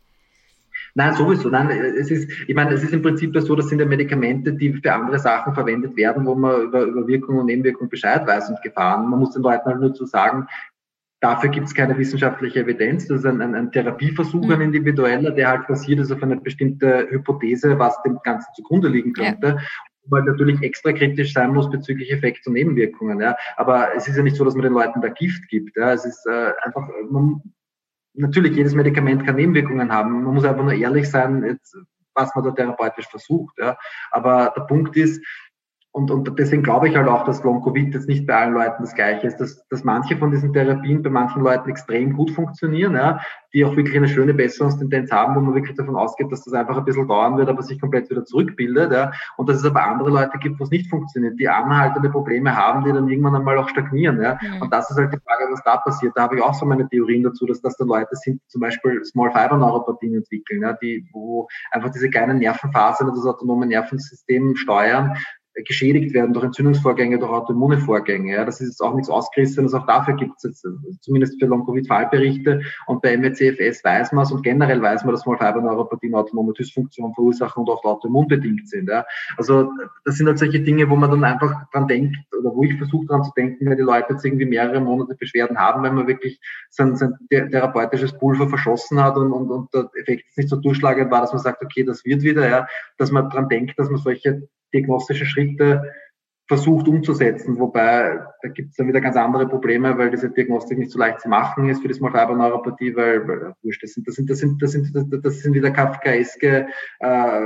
Nein, 0.94 1.14
sowieso. 1.14 1.50
Nein, 1.50 1.70
es 1.70 2.12
ist, 2.12 2.30
ich 2.48 2.56
meine, 2.56 2.74
es 2.74 2.84
ist 2.84 2.92
im 2.92 3.02
Prinzip 3.02 3.34
so, 3.40 3.56
das 3.56 3.70
sind 3.70 3.80
ja 3.80 3.86
Medikamente, 3.86 4.54
die 4.54 4.74
für 4.74 4.94
andere 4.94 5.20
Sachen 5.20 5.54
verwendet 5.54 5.96
werden, 5.96 6.26
wo 6.26 6.36
man 6.36 6.64
über, 6.64 6.82
über 6.82 7.08
Wirkung 7.08 7.38
und 7.38 7.46
Nebenwirkung 7.46 7.88
Bescheid 7.88 8.28
weiß 8.28 8.50
und 8.50 8.62
Gefahren. 8.62 9.10
Man 9.10 9.20
muss 9.20 9.32
den 9.32 9.42
Leuten 9.42 9.66
halt 9.66 9.80
nur 9.80 9.94
zu 9.94 10.06
sagen, 10.06 10.48
Dafür 11.22 11.52
gibt 11.52 11.68
es 11.68 11.76
keine 11.76 11.96
wissenschaftliche 12.00 12.62
Evidenz. 12.62 13.08
Das 13.08 13.20
ist 13.20 13.26
ein, 13.26 13.42
ein, 13.42 13.54
ein 13.54 13.72
Therapieversuch, 13.72 14.50
ein 14.50 14.58
mhm. 14.58 14.74
individueller, 14.74 15.30
der 15.30 15.50
halt 15.50 15.68
basiert 15.68 16.00
ist 16.00 16.12
auf 16.12 16.22
eine 16.24 16.36
bestimmte 16.38 17.08
Hypothese, 17.12 17.78
was 17.78 18.02
dem 18.02 18.20
Ganzen 18.24 18.52
zugrunde 18.56 18.88
liegen 18.88 19.14
könnte. 19.14 19.48
Ja. 19.48 19.58
Weil 20.06 20.24
natürlich 20.24 20.60
extra 20.64 20.92
kritisch 20.92 21.34
sein 21.34 21.54
muss 21.54 21.70
bezüglich 21.70 22.12
Effekte 22.12 22.50
und 22.50 22.54
Nebenwirkungen. 22.54 23.22
Ja. 23.22 23.38
Aber 23.56 23.96
es 23.96 24.08
ist 24.08 24.18
ja 24.18 24.24
nicht 24.24 24.36
so, 24.36 24.44
dass 24.44 24.56
man 24.56 24.64
den 24.64 24.74
Leuten 24.74 25.00
da 25.00 25.10
Gift 25.10 25.48
gibt. 25.48 25.78
Ja. 25.78 25.94
Es 25.94 26.06
ist 26.06 26.26
äh, 26.26 26.54
einfach, 26.64 26.90
man, 27.12 27.40
natürlich, 28.16 28.56
jedes 28.56 28.74
Medikament 28.74 29.24
kann 29.24 29.36
Nebenwirkungen 29.36 29.92
haben. 29.92 30.24
Man 30.24 30.34
muss 30.34 30.44
einfach 30.44 30.64
nur 30.64 30.74
ehrlich 30.74 31.08
sein, 31.08 31.44
jetzt, 31.44 31.78
was 32.16 32.34
man 32.34 32.46
da 32.46 32.52
therapeutisch 32.52 33.08
versucht. 33.08 33.56
Ja. 33.60 33.78
Aber 34.10 34.54
der 34.58 34.64
Punkt 34.64 34.98
ist, 34.98 35.24
und, 35.94 36.10
und 36.10 36.40
deswegen 36.40 36.64
glaube 36.64 36.88
ich 36.88 36.96
halt 36.96 37.10
auch, 37.10 37.26
dass 37.26 37.44
Long-Covid 37.44 37.94
jetzt 37.94 38.08
nicht 38.08 38.26
bei 38.26 38.36
allen 38.36 38.54
Leuten 38.54 38.82
das 38.82 38.96
Gleiche 38.96 39.28
ist, 39.28 39.38
dass, 39.42 39.68
dass 39.68 39.84
manche 39.84 40.16
von 40.16 40.32
diesen 40.32 40.54
Therapien 40.54 41.04
bei 41.04 41.10
manchen 41.10 41.44
Leuten 41.44 41.70
extrem 41.70 42.14
gut 42.14 42.32
funktionieren, 42.32 42.94
ja, 42.96 43.20
die 43.54 43.66
auch 43.66 43.76
wirklich 43.76 43.98
eine 43.98 44.08
schöne 44.08 44.34
Besserungstendenz 44.34 45.12
haben, 45.12 45.36
wo 45.36 45.42
man 45.42 45.54
wirklich 45.54 45.76
davon 45.76 45.98
ausgeht, 45.98 46.32
dass 46.32 46.46
das 46.46 46.54
einfach 46.54 46.78
ein 46.78 46.86
bisschen 46.86 47.10
dauern 47.10 47.38
wird, 47.38 47.50
aber 47.50 47.62
sich 47.62 47.82
komplett 47.82 48.10
wieder 48.10 48.24
zurückbildet. 48.24 48.94
Ja, 48.94 49.12
und 49.36 49.50
dass 49.50 49.58
es 49.58 49.66
aber 49.66 49.84
andere 49.84 50.12
Leute 50.12 50.38
gibt, 50.38 50.62
wo 50.62 50.64
es 50.64 50.70
nicht 50.70 50.90
funktioniert, 50.90 51.38
die 51.38 51.50
anhaltende 51.50 52.10
Probleme 52.10 52.56
haben, 52.56 52.86
die 52.86 52.94
dann 52.94 53.10
irgendwann 53.10 53.36
einmal 53.36 53.58
auch 53.58 53.68
stagnieren. 53.68 54.22
Ja. 54.22 54.40
Mhm. 54.42 54.62
Und 54.62 54.72
das 54.72 54.90
ist 54.90 54.96
halt 54.96 55.12
die 55.12 55.20
Frage, 55.20 55.52
was 55.52 55.62
da 55.64 55.76
passiert. 55.76 56.14
Da 56.16 56.22
habe 56.22 56.38
ich 56.38 56.42
auch 56.42 56.54
so 56.54 56.66
meine 56.66 56.88
Theorien 56.88 57.24
dazu, 57.24 57.46
dass 57.46 57.60
das 57.60 57.76
da 57.76 57.84
Leute 57.84 58.16
sind, 58.16 58.36
die 58.42 58.48
zum 58.48 58.62
Beispiel 58.62 59.04
Small 59.04 59.32
Fiber 59.32 59.58
Neuropathien 59.58 60.16
entwickeln, 60.16 60.62
ja, 60.62 60.72
die, 60.72 61.06
wo 61.12 61.50
einfach 61.72 61.92
diese 61.92 62.10
kleinen 62.10 62.40
Nervenfasern 62.40 63.10
das 63.10 63.26
autonome 63.26 63.66
Nervensystem 63.66 64.56
steuern 64.56 65.18
geschädigt 65.54 66.14
werden 66.14 66.34
durch 66.34 66.46
Entzündungsvorgänge, 66.46 67.20
durch 67.20 67.32
autoimmune 67.32 67.78
Vorgänge. 67.78 68.34
Ja, 68.34 68.46
das 68.46 68.62
ist 68.62 68.70
jetzt 68.70 68.82
auch 68.82 68.94
nichts 68.94 69.10
Ausgerissenes. 69.10 69.74
Auch 69.74 69.86
dafür 69.86 70.16
gibt 70.16 70.34
es 70.38 70.44
jetzt 70.44 70.68
zumindest 71.02 71.40
für 71.40 71.48
Long-Covid-Fallberichte. 71.48 72.62
Und 72.88 73.02
bei 73.02 73.18
MECFS 73.18 73.84
weiß 73.84 74.14
man 74.14 74.24
es 74.24 74.32
und 74.32 74.44
generell 74.44 74.82
weiß 74.82 75.04
man, 75.04 75.14
dass 75.14 75.22
Small-Fiber-Neuropathien 75.22 76.16
autonome 76.16 76.54
Dysfunktion 76.54 77.14
verursachen 77.14 77.62
und 77.62 77.70
oft 77.70 77.84
autoimmunbedingt 77.84 78.68
sind. 78.70 78.90
Ja. 78.90 79.06
Also 79.38 79.72
das 80.06 80.16
sind 80.16 80.28
halt 80.28 80.40
solche 80.40 80.62
Dinge, 80.62 80.90
wo 80.90 80.96
man 80.96 81.12
dann 81.12 81.24
einfach 81.24 81.70
dran 81.72 81.88
denkt 81.88 82.18
oder 82.40 82.56
wo 82.56 82.64
ich 82.64 82.78
versuche 82.78 83.06
dran 83.08 83.24
zu 83.24 83.32
denken, 83.36 83.70
wenn 83.70 83.78
die 83.78 83.84
Leute 83.84 84.14
jetzt 84.14 84.26
irgendwie 84.26 84.46
mehrere 84.46 84.80
Monate 84.80 85.16
Beschwerden 85.16 85.58
haben, 85.58 85.84
wenn 85.84 85.96
man 85.96 86.08
wirklich 86.08 86.40
sein, 86.70 86.96
sein 86.96 87.14
therapeutisches 87.30 88.18
Pulver 88.18 88.48
verschossen 88.48 89.04
hat 89.04 89.18
und, 89.18 89.32
und, 89.32 89.50
und 89.50 89.74
der 89.74 89.90
Effekt 90.00 90.26
nicht 90.38 90.50
so 90.50 90.56
durchschlagend 90.56 91.12
war, 91.12 91.22
dass 91.22 91.34
man 91.34 91.42
sagt, 91.42 91.64
okay, 91.64 91.84
das 91.84 92.06
wird 92.06 92.24
wieder, 92.24 92.48
ja, 92.50 92.68
dass 92.98 93.12
man 93.12 93.30
dran 93.30 93.50
denkt, 93.50 93.78
dass 93.78 93.90
man 93.90 94.00
solche 94.00 94.48
diagnostische 94.74 95.26
Schritte 95.26 95.84
versucht 96.52 96.86
umzusetzen, 96.90 97.58
wobei 97.60 98.20
da 98.42 98.50
gibt 98.50 98.72
es 98.72 98.76
dann 98.76 98.90
wieder 98.90 99.00
ganz 99.00 99.16
andere 99.16 99.48
Probleme, 99.48 99.98
weil 99.98 100.12
diese 100.12 100.30
Diagnostik 100.30 100.78
nicht 100.80 100.92
so 100.92 101.00
leicht 101.00 101.22
zu 101.22 101.30
machen 101.30 101.70
ist 101.70 101.82
für 101.82 101.88
die 101.88 101.94
Small 101.94 102.12
Fiber 102.12 102.36
Neuropathie, 102.36 102.94
weil, 102.94 103.26
weil 103.26 103.54
wurscht, 103.64 103.82
das 103.82 103.94
sind, 103.94 104.06
das 104.06 104.16
sind, 104.16 104.28
das 104.28 104.40
sind, 104.40 104.62
das 104.62 104.72
sind, 104.74 105.26
das 105.26 105.40
sind 105.40 105.54
wieder 105.54 105.72
kafkaeske 105.72 106.68
äh, 107.00 107.42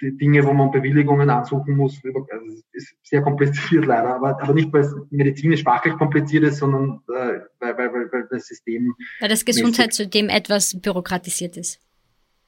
Dinge, 0.00 0.44
wo 0.44 0.52
man 0.52 0.72
Bewilligungen 0.72 1.30
ansuchen 1.30 1.76
muss. 1.76 2.00
Also 2.04 2.60
ist 2.72 2.96
sehr 3.04 3.22
kompliziert 3.22 3.86
leider, 3.86 4.16
aber, 4.16 4.42
aber 4.42 4.52
nicht, 4.52 4.72
weil 4.72 4.80
es 4.80 4.96
medizinisch 5.10 5.62
fachlich 5.62 5.94
kompliziert 5.94 6.42
ist, 6.42 6.56
sondern 6.56 7.02
äh, 7.08 7.38
weil, 7.60 7.78
weil, 7.78 7.92
weil, 7.92 8.08
weil 8.10 8.26
das 8.30 8.46
System. 8.46 8.96
Weil 9.20 9.28
das 9.28 9.44
Gesundheitssystem 9.44 10.28
etwas 10.28 10.76
bürokratisiert 10.80 11.56
ist. 11.56 11.78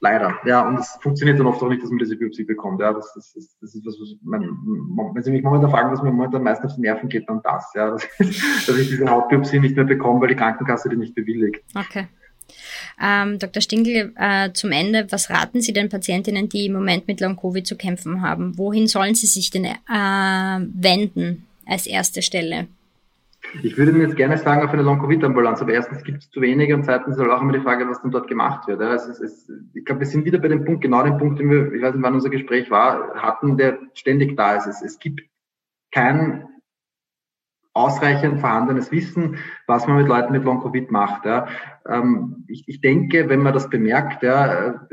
Leider, 0.03 0.37
ja, 0.45 0.67
und 0.67 0.81
es 0.81 0.99
funktioniert 1.01 1.39
dann 1.39 1.47
oft 1.47 1.63
auch 1.63 1.69
nicht, 1.69 1.81
dass 1.81 1.89
man 1.89 2.01
diese 2.01 2.17
Biopsie 2.17 2.43
bekommt. 2.43 2.81
Ja, 2.81 2.93
das, 2.93 3.13
das, 3.15 3.35
das, 3.35 3.57
das 3.61 3.75
ist 3.77 3.87
was, 3.87 3.95
was 4.01 4.17
man, 4.25 4.43
wenn 5.15 5.23
Sie 5.23 5.31
mich 5.31 5.45
momentan 5.45 5.71
fragen, 5.71 5.93
was 5.93 6.03
mir 6.03 6.11
momentan 6.11 6.43
meistens 6.43 6.73
auf 6.73 6.75
die 6.75 6.83
Nerven 6.83 7.09
geht, 7.09 7.29
dann 7.29 7.41
das, 7.45 7.71
ja, 7.77 7.89
dass, 7.89 8.09
dass 8.19 8.79
ich 8.79 8.89
diese 8.89 9.09
Hautbiopsie 9.09 9.61
nicht 9.61 9.77
mehr 9.77 9.85
bekomme, 9.85 10.21
weil 10.21 10.29
die 10.29 10.35
Krankenkasse 10.35 10.89
die 10.89 10.97
nicht 10.97 11.15
bewilligt. 11.15 11.63
Okay. 11.77 12.09
Ähm, 13.01 13.39
Dr. 13.39 13.63
Stingl, 13.63 14.13
äh, 14.17 14.53
zum 14.53 14.73
Ende, 14.73 15.07
was 15.11 15.31
raten 15.31 15.61
Sie 15.61 15.73
den 15.73 15.89
Patientinnen, 15.89 16.49
die 16.49 16.67
im 16.67 16.73
Moment 16.73 17.07
mit 17.07 17.21
Long-Covid 17.21 17.65
zu 17.65 17.77
kämpfen 17.77 18.23
haben? 18.23 18.59
Wohin 18.59 18.89
sollen 18.89 19.15
sie 19.15 19.29
sich 19.29 19.51
denn 19.51 19.67
äh, 19.67 19.71
wenden 19.89 21.47
als 21.65 21.87
erste 21.87 22.23
Stelle? 22.23 22.67
Ich 23.63 23.77
würde 23.77 23.99
jetzt 23.99 24.17
gerne 24.17 24.39
sagen, 24.39 24.63
auf 24.63 24.73
eine 24.73 24.83
Long-Covid-Ambulanz, 24.83 25.61
aber 25.61 25.73
erstens 25.73 26.05
gibt 26.05 26.23
es 26.23 26.31
zu 26.31 26.41
wenige 26.41 26.75
und 26.75 26.85
zweitens 26.85 27.17
ist 27.17 27.23
auch 27.23 27.43
immer 27.43 27.53
die 27.53 27.61
Frage, 27.61 27.89
was 27.89 28.01
dann 28.01 28.11
dort 28.11 28.29
gemacht 28.29 28.67
wird. 28.69 28.81
Ja, 28.81 28.95
es 28.95 29.07
es, 29.07 29.51
ich 29.75 29.85
glaube, 29.85 30.01
wir 30.01 30.07
sind 30.07 30.25
wieder 30.25 30.39
bei 30.39 30.49
dem 30.49 30.65
Punkt, 30.65 30.81
genau 30.81 31.03
dem 31.03 31.19
Punkt, 31.19 31.39
den 31.39 31.51
wir, 31.51 31.73
ich 31.73 31.83
weiß 31.83 31.95
nicht, 31.95 32.03
wann 32.03 32.15
unser 32.15 32.31
Gespräch 32.31 32.71
war, 32.71 33.15
hatten, 33.15 33.57
der 33.57 33.79
ständig 33.95 34.37
da 34.37 34.57
ist. 34.57 34.67
Es, 34.67 34.83
es 34.83 34.99
gibt 34.99 35.23
kein 35.93 36.49
ausreichend 37.75 38.41
vorhandenes 38.41 38.93
Wissen, 38.93 39.39
was 39.67 39.87
man 39.87 39.97
mit 39.97 40.09
Leuten 40.09 40.33
mit 40.33 40.45
Long-Covid 40.45 40.91
macht. 40.91 41.25
Ja. 41.25 41.49
Ähm, 41.87 42.45
ich, 42.49 42.65
ich 42.67 42.81
denke, 42.81 43.29
wenn 43.29 43.41
man 43.41 43.55
das 43.55 43.71
bemerkt, 43.71 44.23
ja, 44.23 44.87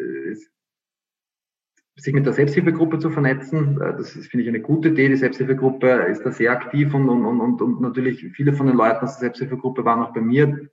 sich 2.02 2.14
mit 2.14 2.26
der 2.26 2.34
Selbsthilfegruppe 2.34 3.00
zu 3.00 3.10
vernetzen. 3.10 3.80
Äh, 3.82 3.98
das 3.98 4.16
ist, 4.16 4.30
finde 4.30 4.44
ich, 4.44 4.50
eine 4.50 4.62
gute 4.62 4.90
Idee. 4.90 5.10
Die 5.10 5.16
Selbsthilfegruppe 5.16 5.88
ist 6.10 6.26
da 6.26 6.32
sehr 6.32 6.52
aktiv 6.52 6.94
und, 6.94 7.10
und, 7.10 7.26
und, 7.26 7.62
und 7.62 7.82
natürlich 7.82 8.26
viele 8.34 8.54
von 8.54 8.68
den 8.68 8.76
Leuten 8.76 9.04
aus 9.04 9.18
der 9.18 9.28
Selbsthilfegruppe 9.28 9.86
waren 9.86 10.02
auch 10.02 10.14
bei 10.14 10.22
mir. 10.22 10.70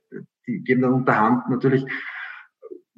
Die 0.47 0.63
geben 0.63 0.81
dann 0.81 0.93
unterhand 0.93 1.49
natürlich 1.49 1.85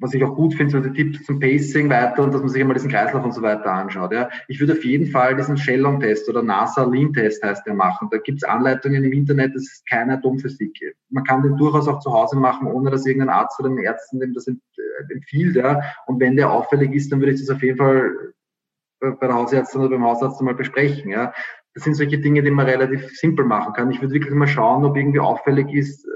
was 0.00 0.14
ich 0.14 0.24
auch 0.24 0.34
gut 0.34 0.54
finde, 0.54 0.72
so 0.72 0.80
die 0.80 0.92
Tipps 0.92 1.26
zum 1.26 1.38
Pacing 1.38 1.90
weiter 1.90 2.22
und 2.22 2.32
dass 2.32 2.40
man 2.40 2.48
sich 2.48 2.62
einmal 2.62 2.74
diesen 2.74 2.90
Kreislauf 2.90 3.22
und 3.22 3.34
so 3.34 3.42
weiter 3.42 3.70
anschaut. 3.70 4.12
Ja. 4.12 4.30
Ich 4.48 4.58
würde 4.58 4.72
auf 4.72 4.84
jeden 4.84 5.06
Fall 5.06 5.36
diesen 5.36 5.58
Shellon-Test 5.58 6.28
oder 6.28 6.42
NASA-Lean-Test 6.42 7.42
heißt 7.44 7.66
der 7.66 7.74
machen. 7.74 8.08
Da 8.10 8.16
gibt 8.16 8.42
es 8.42 8.48
Anleitungen 8.48 9.04
im 9.04 9.12
Internet, 9.12 9.54
das 9.54 9.62
ist 9.62 9.86
keine 9.86 10.14
Atomphysik. 10.14 10.96
Man 11.10 11.24
kann 11.24 11.42
den 11.42 11.56
durchaus 11.58 11.86
auch 11.86 12.00
zu 12.00 12.12
Hause 12.12 12.38
machen, 12.38 12.66
ohne 12.66 12.90
dass 12.90 13.04
irgendein 13.04 13.28
Arzt 13.28 13.60
oder 13.60 13.68
ein 13.68 13.78
Ärzten 13.78 14.20
dem 14.20 14.32
das 14.32 14.46
empfiehlt. 15.08 15.56
Ja. 15.56 15.80
Und 16.06 16.20
wenn 16.20 16.36
der 16.36 16.50
auffällig 16.50 16.92
ist, 16.92 17.10
dann 17.10 17.20
würde 17.20 17.32
ich 17.32 17.40
das 17.40 17.54
auf 17.54 17.62
jeden 17.62 17.78
Fall 17.78 18.12
bei 19.00 19.26
der 19.26 19.34
Hausärztin 19.34 19.80
oder 19.80 19.90
beim 19.90 20.04
Hausarzt 20.04 20.40
mal 20.42 20.54
besprechen. 20.54 21.10
Ja. 21.10 21.32
Das 21.74 21.84
sind 21.84 21.94
solche 21.94 22.18
Dinge, 22.18 22.42
die 22.42 22.50
man 22.50 22.66
relativ 22.66 23.08
simpel 23.16 23.44
machen 23.44 23.72
kann. 23.72 23.90
Ich 23.90 24.00
würde 24.00 24.14
wirklich 24.14 24.34
mal 24.34 24.48
schauen, 24.48 24.84
ob 24.84 24.96
irgendwie 24.96 25.20
auffällig 25.20 25.72
ist, 25.72 26.04
äh, 26.04 26.10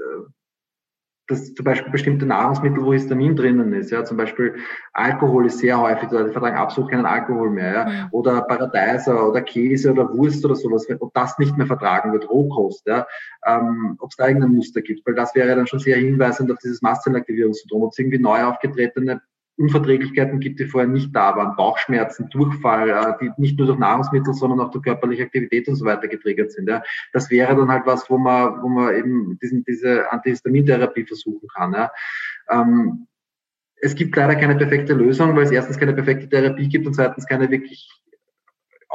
dass 1.27 1.53
zum 1.53 1.63
Beispiel 1.63 1.91
bestimmte 1.91 2.25
Nahrungsmittel, 2.25 2.83
wo 2.83 2.93
Histamin 2.93 3.35
drinnen 3.35 3.73
ist, 3.73 3.91
ja, 3.91 4.03
zum 4.03 4.17
Beispiel 4.17 4.55
Alkohol 4.93 5.47
ist 5.47 5.59
sehr 5.59 5.79
häufig, 5.79 6.09
die 6.09 6.31
vertragen 6.31 6.57
absolut 6.57 6.91
keinen 6.91 7.05
Alkohol 7.05 7.49
mehr, 7.49 7.73
ja, 7.73 7.85
mhm. 7.85 8.07
oder 8.11 8.41
Paradeiser 8.41 9.29
oder 9.29 9.41
Käse 9.41 9.91
oder 9.91 10.13
Wurst 10.13 10.45
oder 10.45 10.55
sowas, 10.55 10.87
ob 10.99 11.13
das 11.13 11.37
nicht 11.39 11.57
mehr 11.57 11.67
vertragen 11.67 12.11
wird, 12.11 12.29
Rohkost, 12.29 12.85
ja, 12.85 13.07
ähm, 13.45 13.97
ob 13.99 14.11
es 14.11 14.17
da 14.17 14.27
irgendein 14.27 14.55
Muster 14.55 14.81
gibt, 14.81 15.05
weil 15.05 15.15
das 15.15 15.33
wäre 15.35 15.55
dann 15.55 15.67
schon 15.67 15.79
sehr 15.79 15.97
hinweisend 15.97 16.51
auf 16.51 16.59
dieses 16.59 16.81
Mastzellaktivierungssyndrom, 16.81 17.83
ob 17.83 17.91
es 17.91 17.99
irgendwie 17.99 18.19
neu 18.19 18.43
aufgetretene 18.43 19.21
Unverträglichkeiten 19.57 20.39
gibt, 20.39 20.59
die 20.59 20.65
vorher 20.65 20.89
nicht 20.89 21.15
da 21.15 21.35
waren, 21.35 21.55
Bauchschmerzen, 21.55 22.29
Durchfall, 22.29 22.89
äh, 22.89 23.13
die 23.21 23.31
nicht 23.37 23.57
nur 23.57 23.67
durch 23.67 23.79
Nahrungsmittel, 23.79 24.33
sondern 24.33 24.59
auch 24.59 24.71
durch 24.71 24.83
körperliche 24.83 25.23
Aktivität 25.23 25.67
und 25.67 25.75
so 25.75 25.85
weiter 25.85 26.07
getriggert 26.07 26.51
sind. 26.51 26.67
Ja. 26.69 26.83
Das 27.13 27.29
wäre 27.29 27.55
dann 27.55 27.69
halt 27.69 27.85
was, 27.85 28.09
wo 28.09 28.17
man, 28.17 28.61
wo 28.61 28.67
man 28.67 28.95
eben 28.95 29.39
diesen, 29.41 29.63
diese 29.63 30.11
Antihistamintherapie 30.11 31.05
versuchen 31.05 31.47
kann. 31.47 31.73
Ja. 31.73 31.91
Ähm, 32.49 33.07
es 33.81 33.95
gibt 33.95 34.15
leider 34.15 34.35
keine 34.35 34.55
perfekte 34.55 34.93
Lösung, 34.93 35.35
weil 35.35 35.43
es 35.43 35.51
erstens 35.51 35.77
keine 35.77 35.93
perfekte 35.93 36.27
Therapie 36.27 36.67
gibt 36.67 36.87
und 36.87 36.93
zweitens 36.93 37.27
keine 37.27 37.49
wirklich 37.49 37.89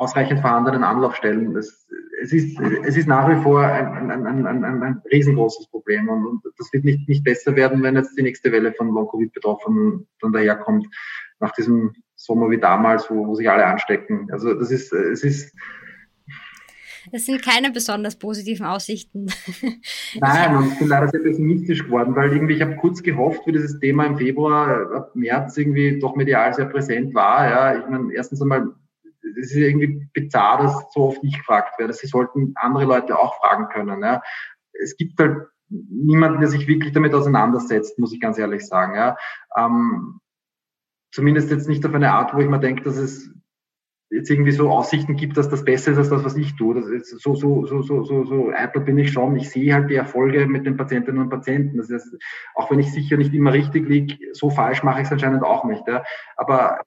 ausreichend 0.00 0.40
vorhandenen 0.40 0.82
Anlaufstellen. 0.82 1.56
Es, 1.56 1.86
es, 2.22 2.32
ist, 2.32 2.58
es 2.58 2.96
ist 2.96 3.06
nach 3.06 3.28
wie 3.28 3.42
vor 3.42 3.62
ein, 3.62 4.10
ein, 4.10 4.26
ein, 4.26 4.46
ein, 4.46 4.82
ein 4.82 5.02
riesengroßes 5.10 5.68
Problem 5.68 6.08
und, 6.08 6.26
und, 6.26 6.42
das 6.58 6.72
wird 6.72 6.84
nicht, 6.84 7.08
nicht 7.08 7.24
besser 7.24 7.54
werden, 7.56 7.82
wenn 7.82 7.96
jetzt 7.96 8.16
die 8.16 8.22
nächste 8.22 8.50
Welle 8.52 8.72
von 8.72 8.88
Long-Covid-Betroffenen 8.88 10.06
dann 10.20 10.32
daherkommt, 10.32 10.86
nach 11.38 11.52
diesem 11.52 11.92
Sommer 12.16 12.50
wie 12.50 12.58
damals, 12.58 13.10
wo, 13.10 13.26
wo 13.26 13.34
sich 13.34 13.48
alle 13.48 13.66
anstecken. 13.66 14.28
Also 14.32 14.54
das 14.54 14.70
ist, 14.70 14.92
es 14.92 15.22
ist, 15.22 15.54
das 17.12 17.26
sind 17.26 17.42
keine 17.42 17.70
besonders 17.70 18.16
positiven 18.16 18.66
Aussichten. 18.66 19.26
Nein, 20.20 20.56
und 20.56 20.72
ich 20.72 20.78
bin 20.78 20.88
leider 20.88 21.08
sehr 21.08 21.20
pessimistisch 21.20 21.84
geworden, 21.84 22.14
weil 22.14 22.32
irgendwie 22.32 22.54
ich 22.54 22.62
habe 22.62 22.76
kurz 22.76 23.02
gehofft, 23.02 23.46
wie 23.46 23.52
dieses 23.52 23.78
Thema 23.80 24.06
im 24.06 24.18
Februar, 24.18 24.94
ab 24.94 25.16
März 25.16 25.56
irgendwie 25.56 25.98
doch 25.98 26.14
medial 26.14 26.52
sehr 26.54 26.66
präsent 26.66 27.14
war. 27.14 27.50
Ja, 27.50 27.78
ich 27.78 27.88
meine, 27.88 28.12
erstens 28.12 28.42
einmal 28.42 28.74
es 29.38 29.50
ist 29.50 29.56
irgendwie 29.56 30.08
bizarr, 30.12 30.62
dass 30.62 30.92
so 30.92 31.08
oft 31.08 31.22
nicht 31.22 31.38
gefragt 31.38 31.78
wird. 31.78 31.94
Sie 31.94 32.06
sollten 32.06 32.52
andere 32.56 32.84
Leute 32.84 33.18
auch 33.18 33.36
fragen 33.38 33.68
können. 33.68 34.02
Ja. 34.02 34.22
Es 34.72 34.96
gibt 34.96 35.18
halt 35.18 35.48
niemanden, 35.68 36.40
der 36.40 36.48
sich 36.48 36.66
wirklich 36.66 36.92
damit 36.92 37.14
auseinandersetzt, 37.14 37.98
muss 37.98 38.12
ich 38.12 38.20
ganz 38.20 38.38
ehrlich 38.38 38.66
sagen. 38.66 38.96
Ja. 38.96 39.16
Ähm, 39.56 40.20
zumindest 41.12 41.50
jetzt 41.50 41.68
nicht 41.68 41.84
auf 41.86 41.94
eine 41.94 42.12
Art, 42.12 42.34
wo 42.34 42.38
ich 42.38 42.48
mir 42.48 42.60
denke, 42.60 42.82
dass 42.82 42.96
es 42.96 43.30
jetzt 44.10 44.28
irgendwie 44.28 44.50
so 44.50 44.68
Aussichten 44.70 45.14
gibt, 45.14 45.36
dass 45.36 45.48
das 45.48 45.64
besser 45.64 45.92
ist 45.92 45.98
als 45.98 46.10
das, 46.10 46.24
was 46.24 46.36
ich 46.36 46.56
tue. 46.56 46.74
Das 46.74 46.86
ist 46.86 47.20
so, 47.20 47.36
so, 47.36 47.64
so, 47.66 47.82
so, 47.82 48.02
so, 48.02 48.24
so 48.24 48.50
eitel 48.50 48.82
bin 48.82 48.98
ich 48.98 49.12
schon. 49.12 49.36
Ich 49.36 49.50
sehe 49.50 49.72
halt 49.72 49.88
die 49.88 49.94
Erfolge 49.94 50.46
mit 50.46 50.66
den 50.66 50.76
Patientinnen 50.76 51.22
und 51.22 51.30
Patienten. 51.30 51.78
Das 51.78 51.90
heißt, 51.90 52.16
auch 52.56 52.70
wenn 52.70 52.80
ich 52.80 52.92
sicher 52.92 53.16
nicht 53.16 53.32
immer 53.32 53.52
richtig 53.52 53.88
liege, 53.88 54.16
so 54.32 54.50
falsch 54.50 54.82
mache 54.82 55.00
ich 55.00 55.06
es 55.06 55.12
anscheinend 55.12 55.44
auch 55.44 55.64
nicht. 55.64 55.86
Ja. 55.86 56.02
Aber 56.36 56.80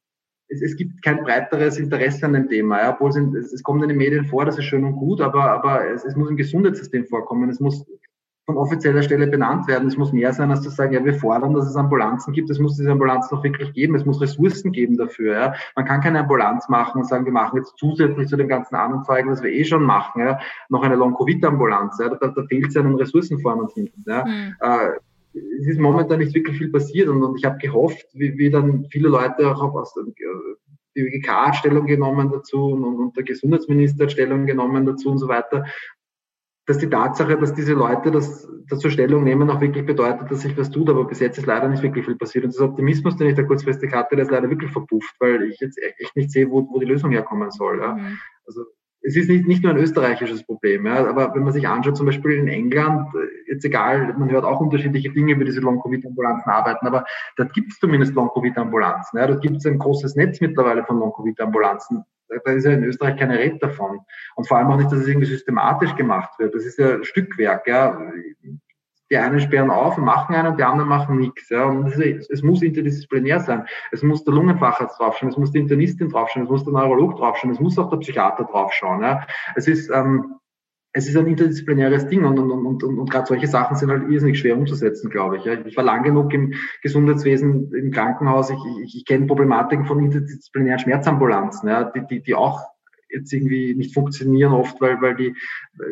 es, 0.54 0.62
es 0.62 0.76
gibt 0.76 1.02
kein 1.02 1.24
breiteres 1.24 1.78
Interesse 1.78 2.26
an 2.26 2.34
dem 2.34 2.48
Thema, 2.48 2.82
ja, 2.82 2.94
obwohl 2.94 3.10
es, 3.10 3.52
es, 3.52 3.64
kommt 3.64 3.84
in 3.84 3.90
den 3.90 3.98
Medien 3.98 4.26
vor, 4.26 4.46
das 4.46 4.58
ist 4.58 4.66
schön 4.66 4.84
und 4.84 4.96
gut, 4.96 5.22
aber, 5.22 5.52
aber 5.52 5.90
es, 5.90 6.06
es 6.06 6.16
muss 6.16 6.30
im 6.30 6.38
Gesundheitssystem 6.38 7.06
vorkommen, 7.06 7.50
es 7.50 7.60
muss 7.60 7.86
von 8.46 8.58
offizieller 8.58 9.04
Stelle 9.04 9.28
benannt 9.28 9.68
werden. 9.68 9.88
Es 9.88 9.96
muss 9.96 10.12
mehr 10.12 10.34
sein, 10.34 10.52
als 10.52 10.62
zu 10.62 10.70
sagen, 10.70 10.94
ja, 10.94 11.06
wir 11.06 11.14
fordern, 11.14 11.54
dass 11.54 11.66
es 11.66 11.78
Ambulanzen 11.78 12.34
gibt. 12.34 12.50
Es 12.50 12.60
muss 12.60 12.76
diese 12.76 12.92
Ambulanzen 12.92 13.38
auch 13.38 13.44
wirklich 13.44 13.72
geben. 13.72 13.96
Es 13.96 14.06
muss 14.06 14.20
Ressourcen 14.20 14.74
geben 14.74 14.98
dafür. 14.98 15.34
Ja. 15.34 15.54
Man 15.78 15.86
kann 15.86 16.02
keine 16.02 16.20
Ambulanz 16.20 16.68
machen 16.68 17.02
und 17.02 17.08
sagen, 17.08 17.24
wir 17.24 17.32
machen 17.32 17.58
jetzt 17.58 17.78
zusätzlich 17.78 18.28
zu 18.28 18.36
dem 18.36 18.50
ganzen 18.50 18.76
Anzeigen, 18.76 19.32
was 19.32 19.42
wir 19.42 19.52
eh 19.52 19.64
schon 19.64 19.84
machen, 19.84 20.22
ja, 20.22 20.40
noch 20.68 20.84
eine 20.84 20.96
Long-Covid-Ambulanz. 20.96 22.00
Ja. 22.00 22.10
Da, 22.10 22.28
da 22.28 22.44
fehlt 22.44 22.68
es 22.68 22.74
ja 22.74 22.82
an 22.82 22.96
Ressourcen 22.96 23.40
vorne 23.40 23.62
und 23.62 23.72
hinten. 23.72 24.04
Ja. 24.06 24.26
Mhm. 24.26 24.56
Äh, 24.60 24.90
es 25.34 25.68
ist 25.68 25.80
momentan 25.80 26.20
nicht 26.20 26.36
wirklich 26.36 26.58
viel 26.58 26.72
passiert 26.72 27.10
und, 27.10 27.24
und 27.24 27.38
ich 27.38 27.46
habe 27.46 27.58
gehofft, 27.58 28.08
wie, 28.14 28.38
wie 28.38 28.50
dann 28.50 28.86
viele 28.92 29.10
Leute 29.10 29.50
auch 29.50 29.74
aus 29.74 29.94
der 29.94 30.04
ÖGK 30.96 31.28
hat 31.28 31.56
Stellung 31.56 31.86
genommen 31.86 32.32
dazu 32.32 32.68
und, 32.68 32.84
und 32.84 33.18
der 33.18 33.24
Gesundheitsminister 33.24 34.04
hat 34.04 34.12
Stellung 34.12 34.46
genommen 34.46 34.86
dazu 34.86 35.10
und 35.10 35.18
so 35.18 35.28
weiter, 35.28 35.66
dass 36.66 36.78
die 36.78 36.90
Tatsache, 36.90 37.38
dass 37.38 37.54
diese 37.54 37.74
Leute 37.74 38.12
das 38.12 38.48
dazu 38.70 38.90
Stellung 38.90 39.24
nehmen, 39.24 39.50
auch 39.50 39.60
wirklich 39.60 39.86
bedeutet, 39.86 40.32
dass 40.32 40.42
sich 40.42 40.58
was 40.58 40.72
tut, 40.72 40.90
aber 40.90 41.04
bis 41.06 41.20
jetzt 41.20 41.38
ist 41.38 41.46
leider 41.46 41.68
nicht 41.68 41.84
wirklich 41.84 42.06
viel 42.06 42.16
passiert. 42.16 42.46
Und 42.46 42.54
dieser 42.54 42.66
Optimismus, 42.66 43.18
den 43.18 43.28
ich 43.28 43.36
da 43.36 43.44
kurzfristig 43.44 43.92
hatte, 43.92 44.16
der 44.16 44.24
ist 44.24 44.32
leider 44.32 44.50
wirklich 44.50 44.72
verpufft, 44.72 45.16
weil 45.20 45.44
ich 45.44 45.60
jetzt 45.60 45.78
echt 45.78 46.16
nicht 46.16 46.32
sehe, 46.32 46.50
wo, 46.50 46.66
wo 46.72 46.80
die 46.80 46.86
Lösung 46.86 47.12
herkommen 47.12 47.52
soll. 47.52 47.80
Ja. 47.80 47.96
Mhm. 47.96 48.18
Also 48.46 48.64
es 49.04 49.18
ist 49.18 49.30
nicht, 49.30 49.46
nicht 49.46 49.64
nur 49.64 49.74
ein 49.74 49.78
österreichisches 49.78 50.44
Problem, 50.44 50.86
ja, 50.86 51.06
aber 51.06 51.36
wenn 51.36 51.44
man 51.44 51.54
sich 51.54 51.68
anschaut, 51.68 51.98
zum 51.98 52.06
Beispiel 52.06 52.32
in 52.32 52.48
England, 52.48 53.08
äh, 53.16 53.52
jetzt 53.52 53.66
egal, 53.66 54.14
man 54.18 54.32
hört 54.32 54.46
auch 54.46 54.62
unterschiedliche 54.62 55.12
Dinge, 55.12 55.38
wie 55.40 55.46
diese 55.46 55.60
Long-Covid-Ambulanzen 55.60 56.50
arbeiten, 56.50 56.88
aber 56.88 57.06
dort 57.36 57.54
gibt 57.54 57.72
es 57.74 57.80
zumindest 57.80 58.16
Long-Covid-Ambulanzen. 58.16 59.20
Ja, 59.20 59.28
dort 59.28 59.42
gibt 59.42 59.58
es 59.58 59.66
ein 59.66 59.78
großes 59.78 60.16
Netz 60.16 60.40
mittlerweile 60.40 60.84
von 60.86 61.00
Long-Covid-Ambulanzen. 61.00 62.06
Da 62.46 62.52
ist 62.52 62.66
ja 62.66 62.72
in 62.72 62.84
Österreich 62.84 63.18
keine 63.18 63.38
Rede 63.38 63.60
davon. 63.60 64.00
Und 64.36 64.48
vor 64.48 64.58
allem 64.58 64.68
auch 64.72 64.78
nicht, 64.78 64.92
dass 64.92 65.00
es 65.00 65.08
irgendwie 65.08 65.28
systematisch 65.28 65.96
gemacht 65.96 66.32
wird. 66.40 66.56
Das 66.56 66.66
ist 66.66 66.80
ja 66.80 67.04
Stückwerk. 67.04 67.68
Ja 67.68 68.00
die 69.14 69.18
einen 69.20 69.40
sperren 69.40 69.70
auf 69.70 69.96
und 70.00 70.06
machen 70.06 70.34
einen, 70.34 70.58
die 70.58 70.64
anderen 70.64 70.90
machen 70.90 71.18
nichts. 71.18 71.50
Ja. 71.50 71.66
Und 71.66 71.96
es 71.96 72.42
muss 72.42 72.64
interdisziplinär 72.64 73.40
sein. 73.42 73.66
Es 73.92 74.02
muss 74.02 74.24
der 74.24 74.34
Lungenfacharzt 74.34 75.00
draufschauen, 75.00 75.30
es 75.30 75.38
muss 75.38 75.52
die 75.52 75.60
Internistin 75.60 76.10
draufschauen, 76.10 76.46
es 76.46 76.50
muss 76.50 76.64
der 76.64 76.74
Neurolog 76.74 77.18
draufschauen, 77.18 77.52
es 77.52 77.60
muss 77.60 77.78
auch 77.78 77.92
der 77.92 77.98
Psychiater 77.98 78.46
draufschauen. 78.46 79.04
Ja. 79.04 79.28
Es 79.56 79.68
ist, 79.68 79.92
ähm, 79.94 80.40
es 80.94 81.08
ist 81.08 81.16
ein 81.16 81.28
interdisziplinäres 81.28 82.08
Ding 82.08 82.26
und, 82.26 82.40
und, 82.40 82.50
und, 82.50 82.84
und, 82.84 83.00
und 83.00 83.12
gerade 83.12 83.28
solche 83.28 83.48
Sachen 83.48 83.78
sind 83.78 83.92
halt 83.92 84.10
irrsinnig 84.10 84.40
schwer 84.40 84.58
umzusetzen, 84.58 85.12
glaube 85.12 85.38
ich. 85.38 85.46
Ich 85.46 85.78
war 85.78 85.84
lang 85.84 86.02
genug 86.02 86.34
im 86.34 86.54
Gesundheitswesen, 86.82 87.72
im 87.72 87.92
Krankenhaus, 87.92 88.50
ich, 88.50 88.58
ich, 88.84 88.98
ich 88.98 89.06
kenne 89.06 89.28
Problematiken 89.28 89.86
von 89.86 90.00
interdisziplinären 90.00 90.80
Schmerzambulanzen, 90.80 91.70
ja, 91.70 91.84
die, 91.84 92.06
die, 92.08 92.24
die 92.24 92.34
auch 92.34 92.73
jetzt 93.14 93.32
irgendwie 93.32 93.76
nicht 93.76 93.94
funktionieren 93.94 94.54
oft, 94.54 94.80
weil, 94.82 95.02
weil, 95.02 95.16
die, 95.16 95.36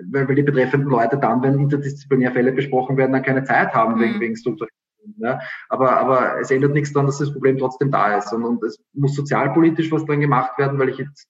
weil, 0.09 0.27
weil 0.27 0.35
die 0.35 0.43
betreffenden 0.43 0.89
Leute 0.89 1.17
dann, 1.17 1.41
wenn 1.41 1.59
interdisziplinär 1.59 2.31
Fälle 2.31 2.51
besprochen 2.51 2.97
werden, 2.97 3.13
dann 3.13 3.23
keine 3.23 3.43
Zeit 3.43 3.73
haben 3.73 3.95
mhm. 3.95 4.01
wegen, 4.01 4.19
wegen 4.19 4.35
Strukturierung. 4.35 4.75
Ja, 5.17 5.39
aber, 5.69 5.97
aber 5.97 6.39
es 6.39 6.51
ändert 6.51 6.73
nichts 6.73 6.93
daran, 6.93 7.07
dass 7.07 7.17
das 7.17 7.33
Problem 7.33 7.57
trotzdem 7.57 7.89
da 7.89 8.17
ist. 8.17 8.31
Und, 8.33 8.43
und 8.43 8.63
es 8.63 8.77
muss 8.93 9.15
sozialpolitisch 9.15 9.91
was 9.91 10.05
dran 10.05 10.19
gemacht 10.19 10.57
werden, 10.59 10.77
weil 10.77 10.89
ich 10.89 10.97
jetzt 10.99 11.27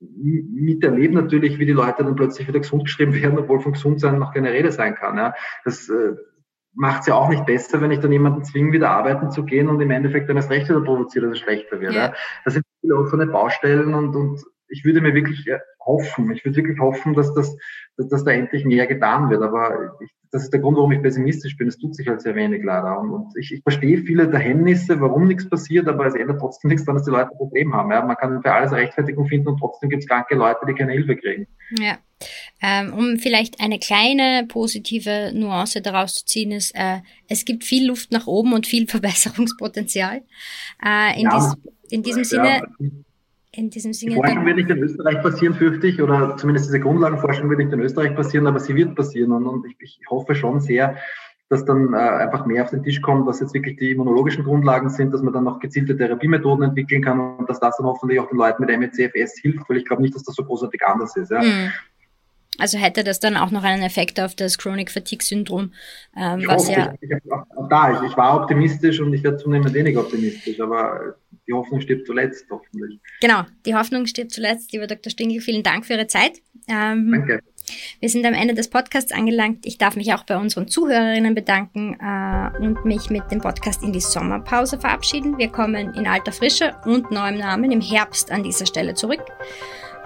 miterlebe 0.00 1.14
natürlich, 1.14 1.58
wie 1.58 1.66
die 1.66 1.72
Leute 1.72 2.04
dann 2.04 2.16
plötzlich 2.16 2.46
wieder 2.46 2.60
gesund 2.60 2.84
geschrieben 2.84 3.14
werden, 3.14 3.38
obwohl 3.38 3.60
von 3.60 3.72
Gesundsein 3.72 4.18
noch 4.18 4.34
keine 4.34 4.52
Rede 4.52 4.70
sein 4.70 4.94
kann. 4.94 5.16
Ja. 5.16 5.34
Das 5.64 5.88
äh, 5.88 6.14
macht 6.74 7.00
es 7.00 7.06
ja 7.06 7.14
auch 7.14 7.28
nicht 7.28 7.46
besser, 7.46 7.80
wenn 7.80 7.90
ich 7.90 8.00
dann 8.00 8.12
jemanden 8.12 8.44
zwinge, 8.44 8.72
wieder 8.72 8.90
arbeiten 8.90 9.30
zu 9.30 9.44
gehen 9.44 9.68
und 9.68 9.80
im 9.80 9.90
Endeffekt 9.90 10.28
dann 10.28 10.36
das 10.36 10.50
Recht 10.50 10.68
wieder 10.68 10.82
provoziert, 10.82 11.24
dass 11.24 11.32
es 11.32 11.38
schlechter 11.38 11.80
wird. 11.80 11.94
Ja. 11.94 12.08
ja. 12.08 12.14
Das 12.44 12.54
sind 12.54 12.64
viele 12.80 12.96
offene 12.96 13.26
Baustellen 13.26 13.94
und, 13.94 14.14
und 14.14 14.44
ich 14.68 14.84
würde 14.84 15.00
mir 15.00 15.14
wirklich 15.14 15.46
äh, 15.46 15.58
hoffen, 15.84 16.30
ich 16.32 16.44
würde 16.44 16.56
wirklich 16.56 16.78
hoffen, 16.78 17.14
dass 17.14 17.32
das, 17.34 17.56
dass, 17.96 18.08
dass 18.08 18.24
da 18.24 18.32
endlich 18.32 18.64
mehr 18.64 18.86
getan 18.86 19.30
wird. 19.30 19.42
Aber 19.42 19.96
ich, 20.00 20.10
das 20.32 20.44
ist 20.44 20.52
der 20.52 20.60
Grund, 20.60 20.76
warum 20.76 20.92
ich 20.92 21.02
pessimistisch 21.02 21.56
bin. 21.56 21.68
Es 21.68 21.78
tut 21.78 21.94
sich 21.94 22.08
halt 22.08 22.20
sehr 22.20 22.34
wenig 22.34 22.62
leider. 22.64 22.98
Und, 22.98 23.10
und 23.10 23.32
ich, 23.38 23.52
ich 23.52 23.62
verstehe 23.62 23.98
viele 23.98 24.28
der 24.28 24.40
Hemmnisse, 24.40 25.00
warum 25.00 25.28
nichts 25.28 25.48
passiert, 25.48 25.88
aber 25.88 26.06
es 26.06 26.14
ändert 26.14 26.40
trotzdem 26.40 26.68
nichts 26.68 26.84
daran, 26.84 26.98
dass 26.98 27.06
die 27.06 27.12
Leute 27.12 27.30
ein 27.30 27.36
Problem 27.36 27.74
haben. 27.74 27.90
Ja? 27.92 28.04
Man 28.04 28.16
kann 28.16 28.42
für 28.42 28.52
alles 28.52 28.72
Rechtfertigung 28.72 29.26
finden 29.26 29.48
und 29.48 29.58
trotzdem 29.58 29.88
gibt 29.88 30.02
es 30.02 30.08
kranke 30.08 30.34
Leute, 30.34 30.60
die 30.68 30.74
keine 30.74 30.92
Hilfe 30.92 31.16
kriegen. 31.16 31.46
Ja. 31.78 31.98
Ähm, 32.62 32.94
um 32.94 33.18
vielleicht 33.18 33.60
eine 33.60 33.78
kleine 33.78 34.46
positive 34.48 35.32
Nuance 35.34 35.82
daraus 35.82 36.14
zu 36.14 36.24
ziehen, 36.24 36.50
ist, 36.50 36.74
äh, 36.74 37.00
es 37.28 37.44
gibt 37.44 37.64
viel 37.64 37.86
Luft 37.86 38.10
nach 38.10 38.26
oben 38.26 38.52
und 38.52 38.66
viel 38.66 38.86
Verbesserungspotenzial. 38.88 40.22
Äh, 40.84 41.20
in, 41.20 41.24
ja, 41.24 41.38
dies, 41.38 41.72
in 41.92 42.02
diesem 42.02 42.24
Sinne 42.24 42.62
ja 42.80 42.90
in 43.56 43.70
diesem 43.70 43.92
Sinne. 43.92 44.12
Die 44.12 44.16
Forschung 44.16 44.44
wird 44.44 44.56
nicht 44.56 44.70
in 44.70 44.78
Österreich 44.78 45.22
passieren, 45.22 45.54
fürchte 45.54 45.86
ich, 45.86 46.02
oder 46.02 46.36
zumindest 46.36 46.66
diese 46.66 46.80
Grundlagenforschung 46.80 47.48
wird 47.48 47.58
nicht 47.58 47.72
in 47.72 47.80
Österreich 47.80 48.14
passieren, 48.14 48.46
aber 48.46 48.60
sie 48.60 48.74
wird 48.74 48.94
passieren. 48.94 49.32
Und, 49.32 49.46
und 49.46 49.66
ich, 49.66 49.76
ich, 49.80 50.00
hoffe 50.08 50.34
schon 50.34 50.60
sehr, 50.60 50.96
dass 51.48 51.64
dann 51.64 51.94
äh, 51.94 51.96
einfach 51.96 52.46
mehr 52.46 52.64
auf 52.64 52.70
den 52.70 52.82
Tisch 52.82 53.00
kommt, 53.00 53.26
was 53.26 53.40
jetzt 53.40 53.54
wirklich 53.54 53.76
die 53.76 53.92
immunologischen 53.92 54.44
Grundlagen 54.44 54.90
sind, 54.90 55.12
dass 55.12 55.22
man 55.22 55.32
dann 55.32 55.44
noch 55.44 55.60
gezielte 55.60 55.96
Therapiemethoden 55.96 56.64
entwickeln 56.64 57.02
kann 57.02 57.20
und 57.20 57.48
dass 57.48 57.60
das 57.60 57.76
dann 57.76 57.86
hoffentlich 57.86 58.20
auch 58.20 58.28
den 58.28 58.38
Leuten 58.38 58.64
mit 58.64 58.78
MECFS 58.78 59.38
hilft, 59.40 59.68
weil 59.68 59.76
ich 59.78 59.84
glaube 59.84 60.02
nicht, 60.02 60.14
dass 60.14 60.24
das 60.24 60.34
so 60.34 60.44
großartig 60.44 60.84
anders 60.84 61.16
ist. 61.16 61.30
Ja. 61.30 61.42
Mhm. 61.42 61.72
Also 62.58 62.78
hätte 62.78 63.04
das 63.04 63.20
dann 63.20 63.36
auch 63.36 63.50
noch 63.50 63.64
einen 63.64 63.82
Effekt 63.82 64.20
auf 64.20 64.34
das 64.34 64.58
Chronic 64.58 64.90
Fatigue 64.90 65.24
Syndrom, 65.24 65.72
ähm, 66.16 66.44
was 66.46 66.68
ja. 66.68 66.94
Ich, 67.00 67.10
ich, 67.10 67.32
auch 67.32 67.68
da, 67.68 67.92
ich, 67.92 68.10
ich 68.10 68.16
war 68.16 68.42
optimistisch 68.42 69.00
und 69.00 69.12
ich 69.12 69.22
werde 69.22 69.36
zunehmend 69.36 69.72
weniger 69.74 70.00
optimistisch, 70.00 70.60
aber 70.60 71.16
die 71.46 71.52
Hoffnung 71.52 71.80
stirbt 71.80 72.06
zuletzt, 72.06 72.46
hoffentlich. 72.50 72.98
Genau, 73.20 73.42
die 73.64 73.74
Hoffnung 73.74 74.06
stirbt 74.06 74.32
zuletzt. 74.32 74.72
Lieber 74.72 74.86
Dr. 74.86 75.10
Stingel, 75.10 75.40
vielen 75.40 75.62
Dank 75.62 75.86
für 75.86 75.94
Ihre 75.94 76.06
Zeit. 76.06 76.40
Ähm, 76.68 77.12
Danke. 77.12 77.40
Wir 78.00 78.08
sind 78.08 78.24
am 78.24 78.34
Ende 78.34 78.54
des 78.54 78.68
Podcasts 78.68 79.12
angelangt. 79.12 79.66
Ich 79.66 79.76
darf 79.76 79.96
mich 79.96 80.14
auch 80.14 80.24
bei 80.24 80.36
unseren 80.36 80.68
Zuhörerinnen 80.68 81.34
bedanken 81.34 81.96
äh, 82.00 82.64
und 82.64 82.84
mich 82.84 83.10
mit 83.10 83.30
dem 83.30 83.40
Podcast 83.40 83.82
in 83.82 83.92
die 83.92 84.00
Sommerpause 84.00 84.78
verabschieden. 84.78 85.36
Wir 85.38 85.48
kommen 85.48 85.94
in 85.94 86.06
alter 86.06 86.32
Frische 86.32 86.76
und 86.84 87.10
neuem 87.10 87.38
Namen 87.38 87.72
im 87.72 87.80
Herbst 87.80 88.30
an 88.30 88.44
dieser 88.44 88.66
Stelle 88.66 88.94
zurück 88.94 89.22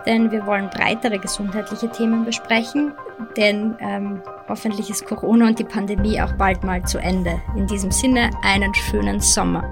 denn 0.06 0.30
wir 0.30 0.46
wollen 0.46 0.70
breitere 0.70 1.18
gesundheitliche 1.18 1.90
Themen 1.90 2.24
besprechen, 2.24 2.92
denn 3.36 3.76
ähm, 3.80 4.22
hoffentlich 4.48 4.90
ist 4.90 5.06
Corona 5.06 5.48
und 5.48 5.58
die 5.58 5.64
Pandemie 5.64 6.20
auch 6.20 6.32
bald 6.32 6.64
mal 6.64 6.82
zu 6.84 6.98
Ende. 6.98 7.40
In 7.56 7.66
diesem 7.66 7.90
Sinne 7.90 8.30
einen 8.42 8.74
schönen 8.74 9.20
Sommer. 9.20 9.64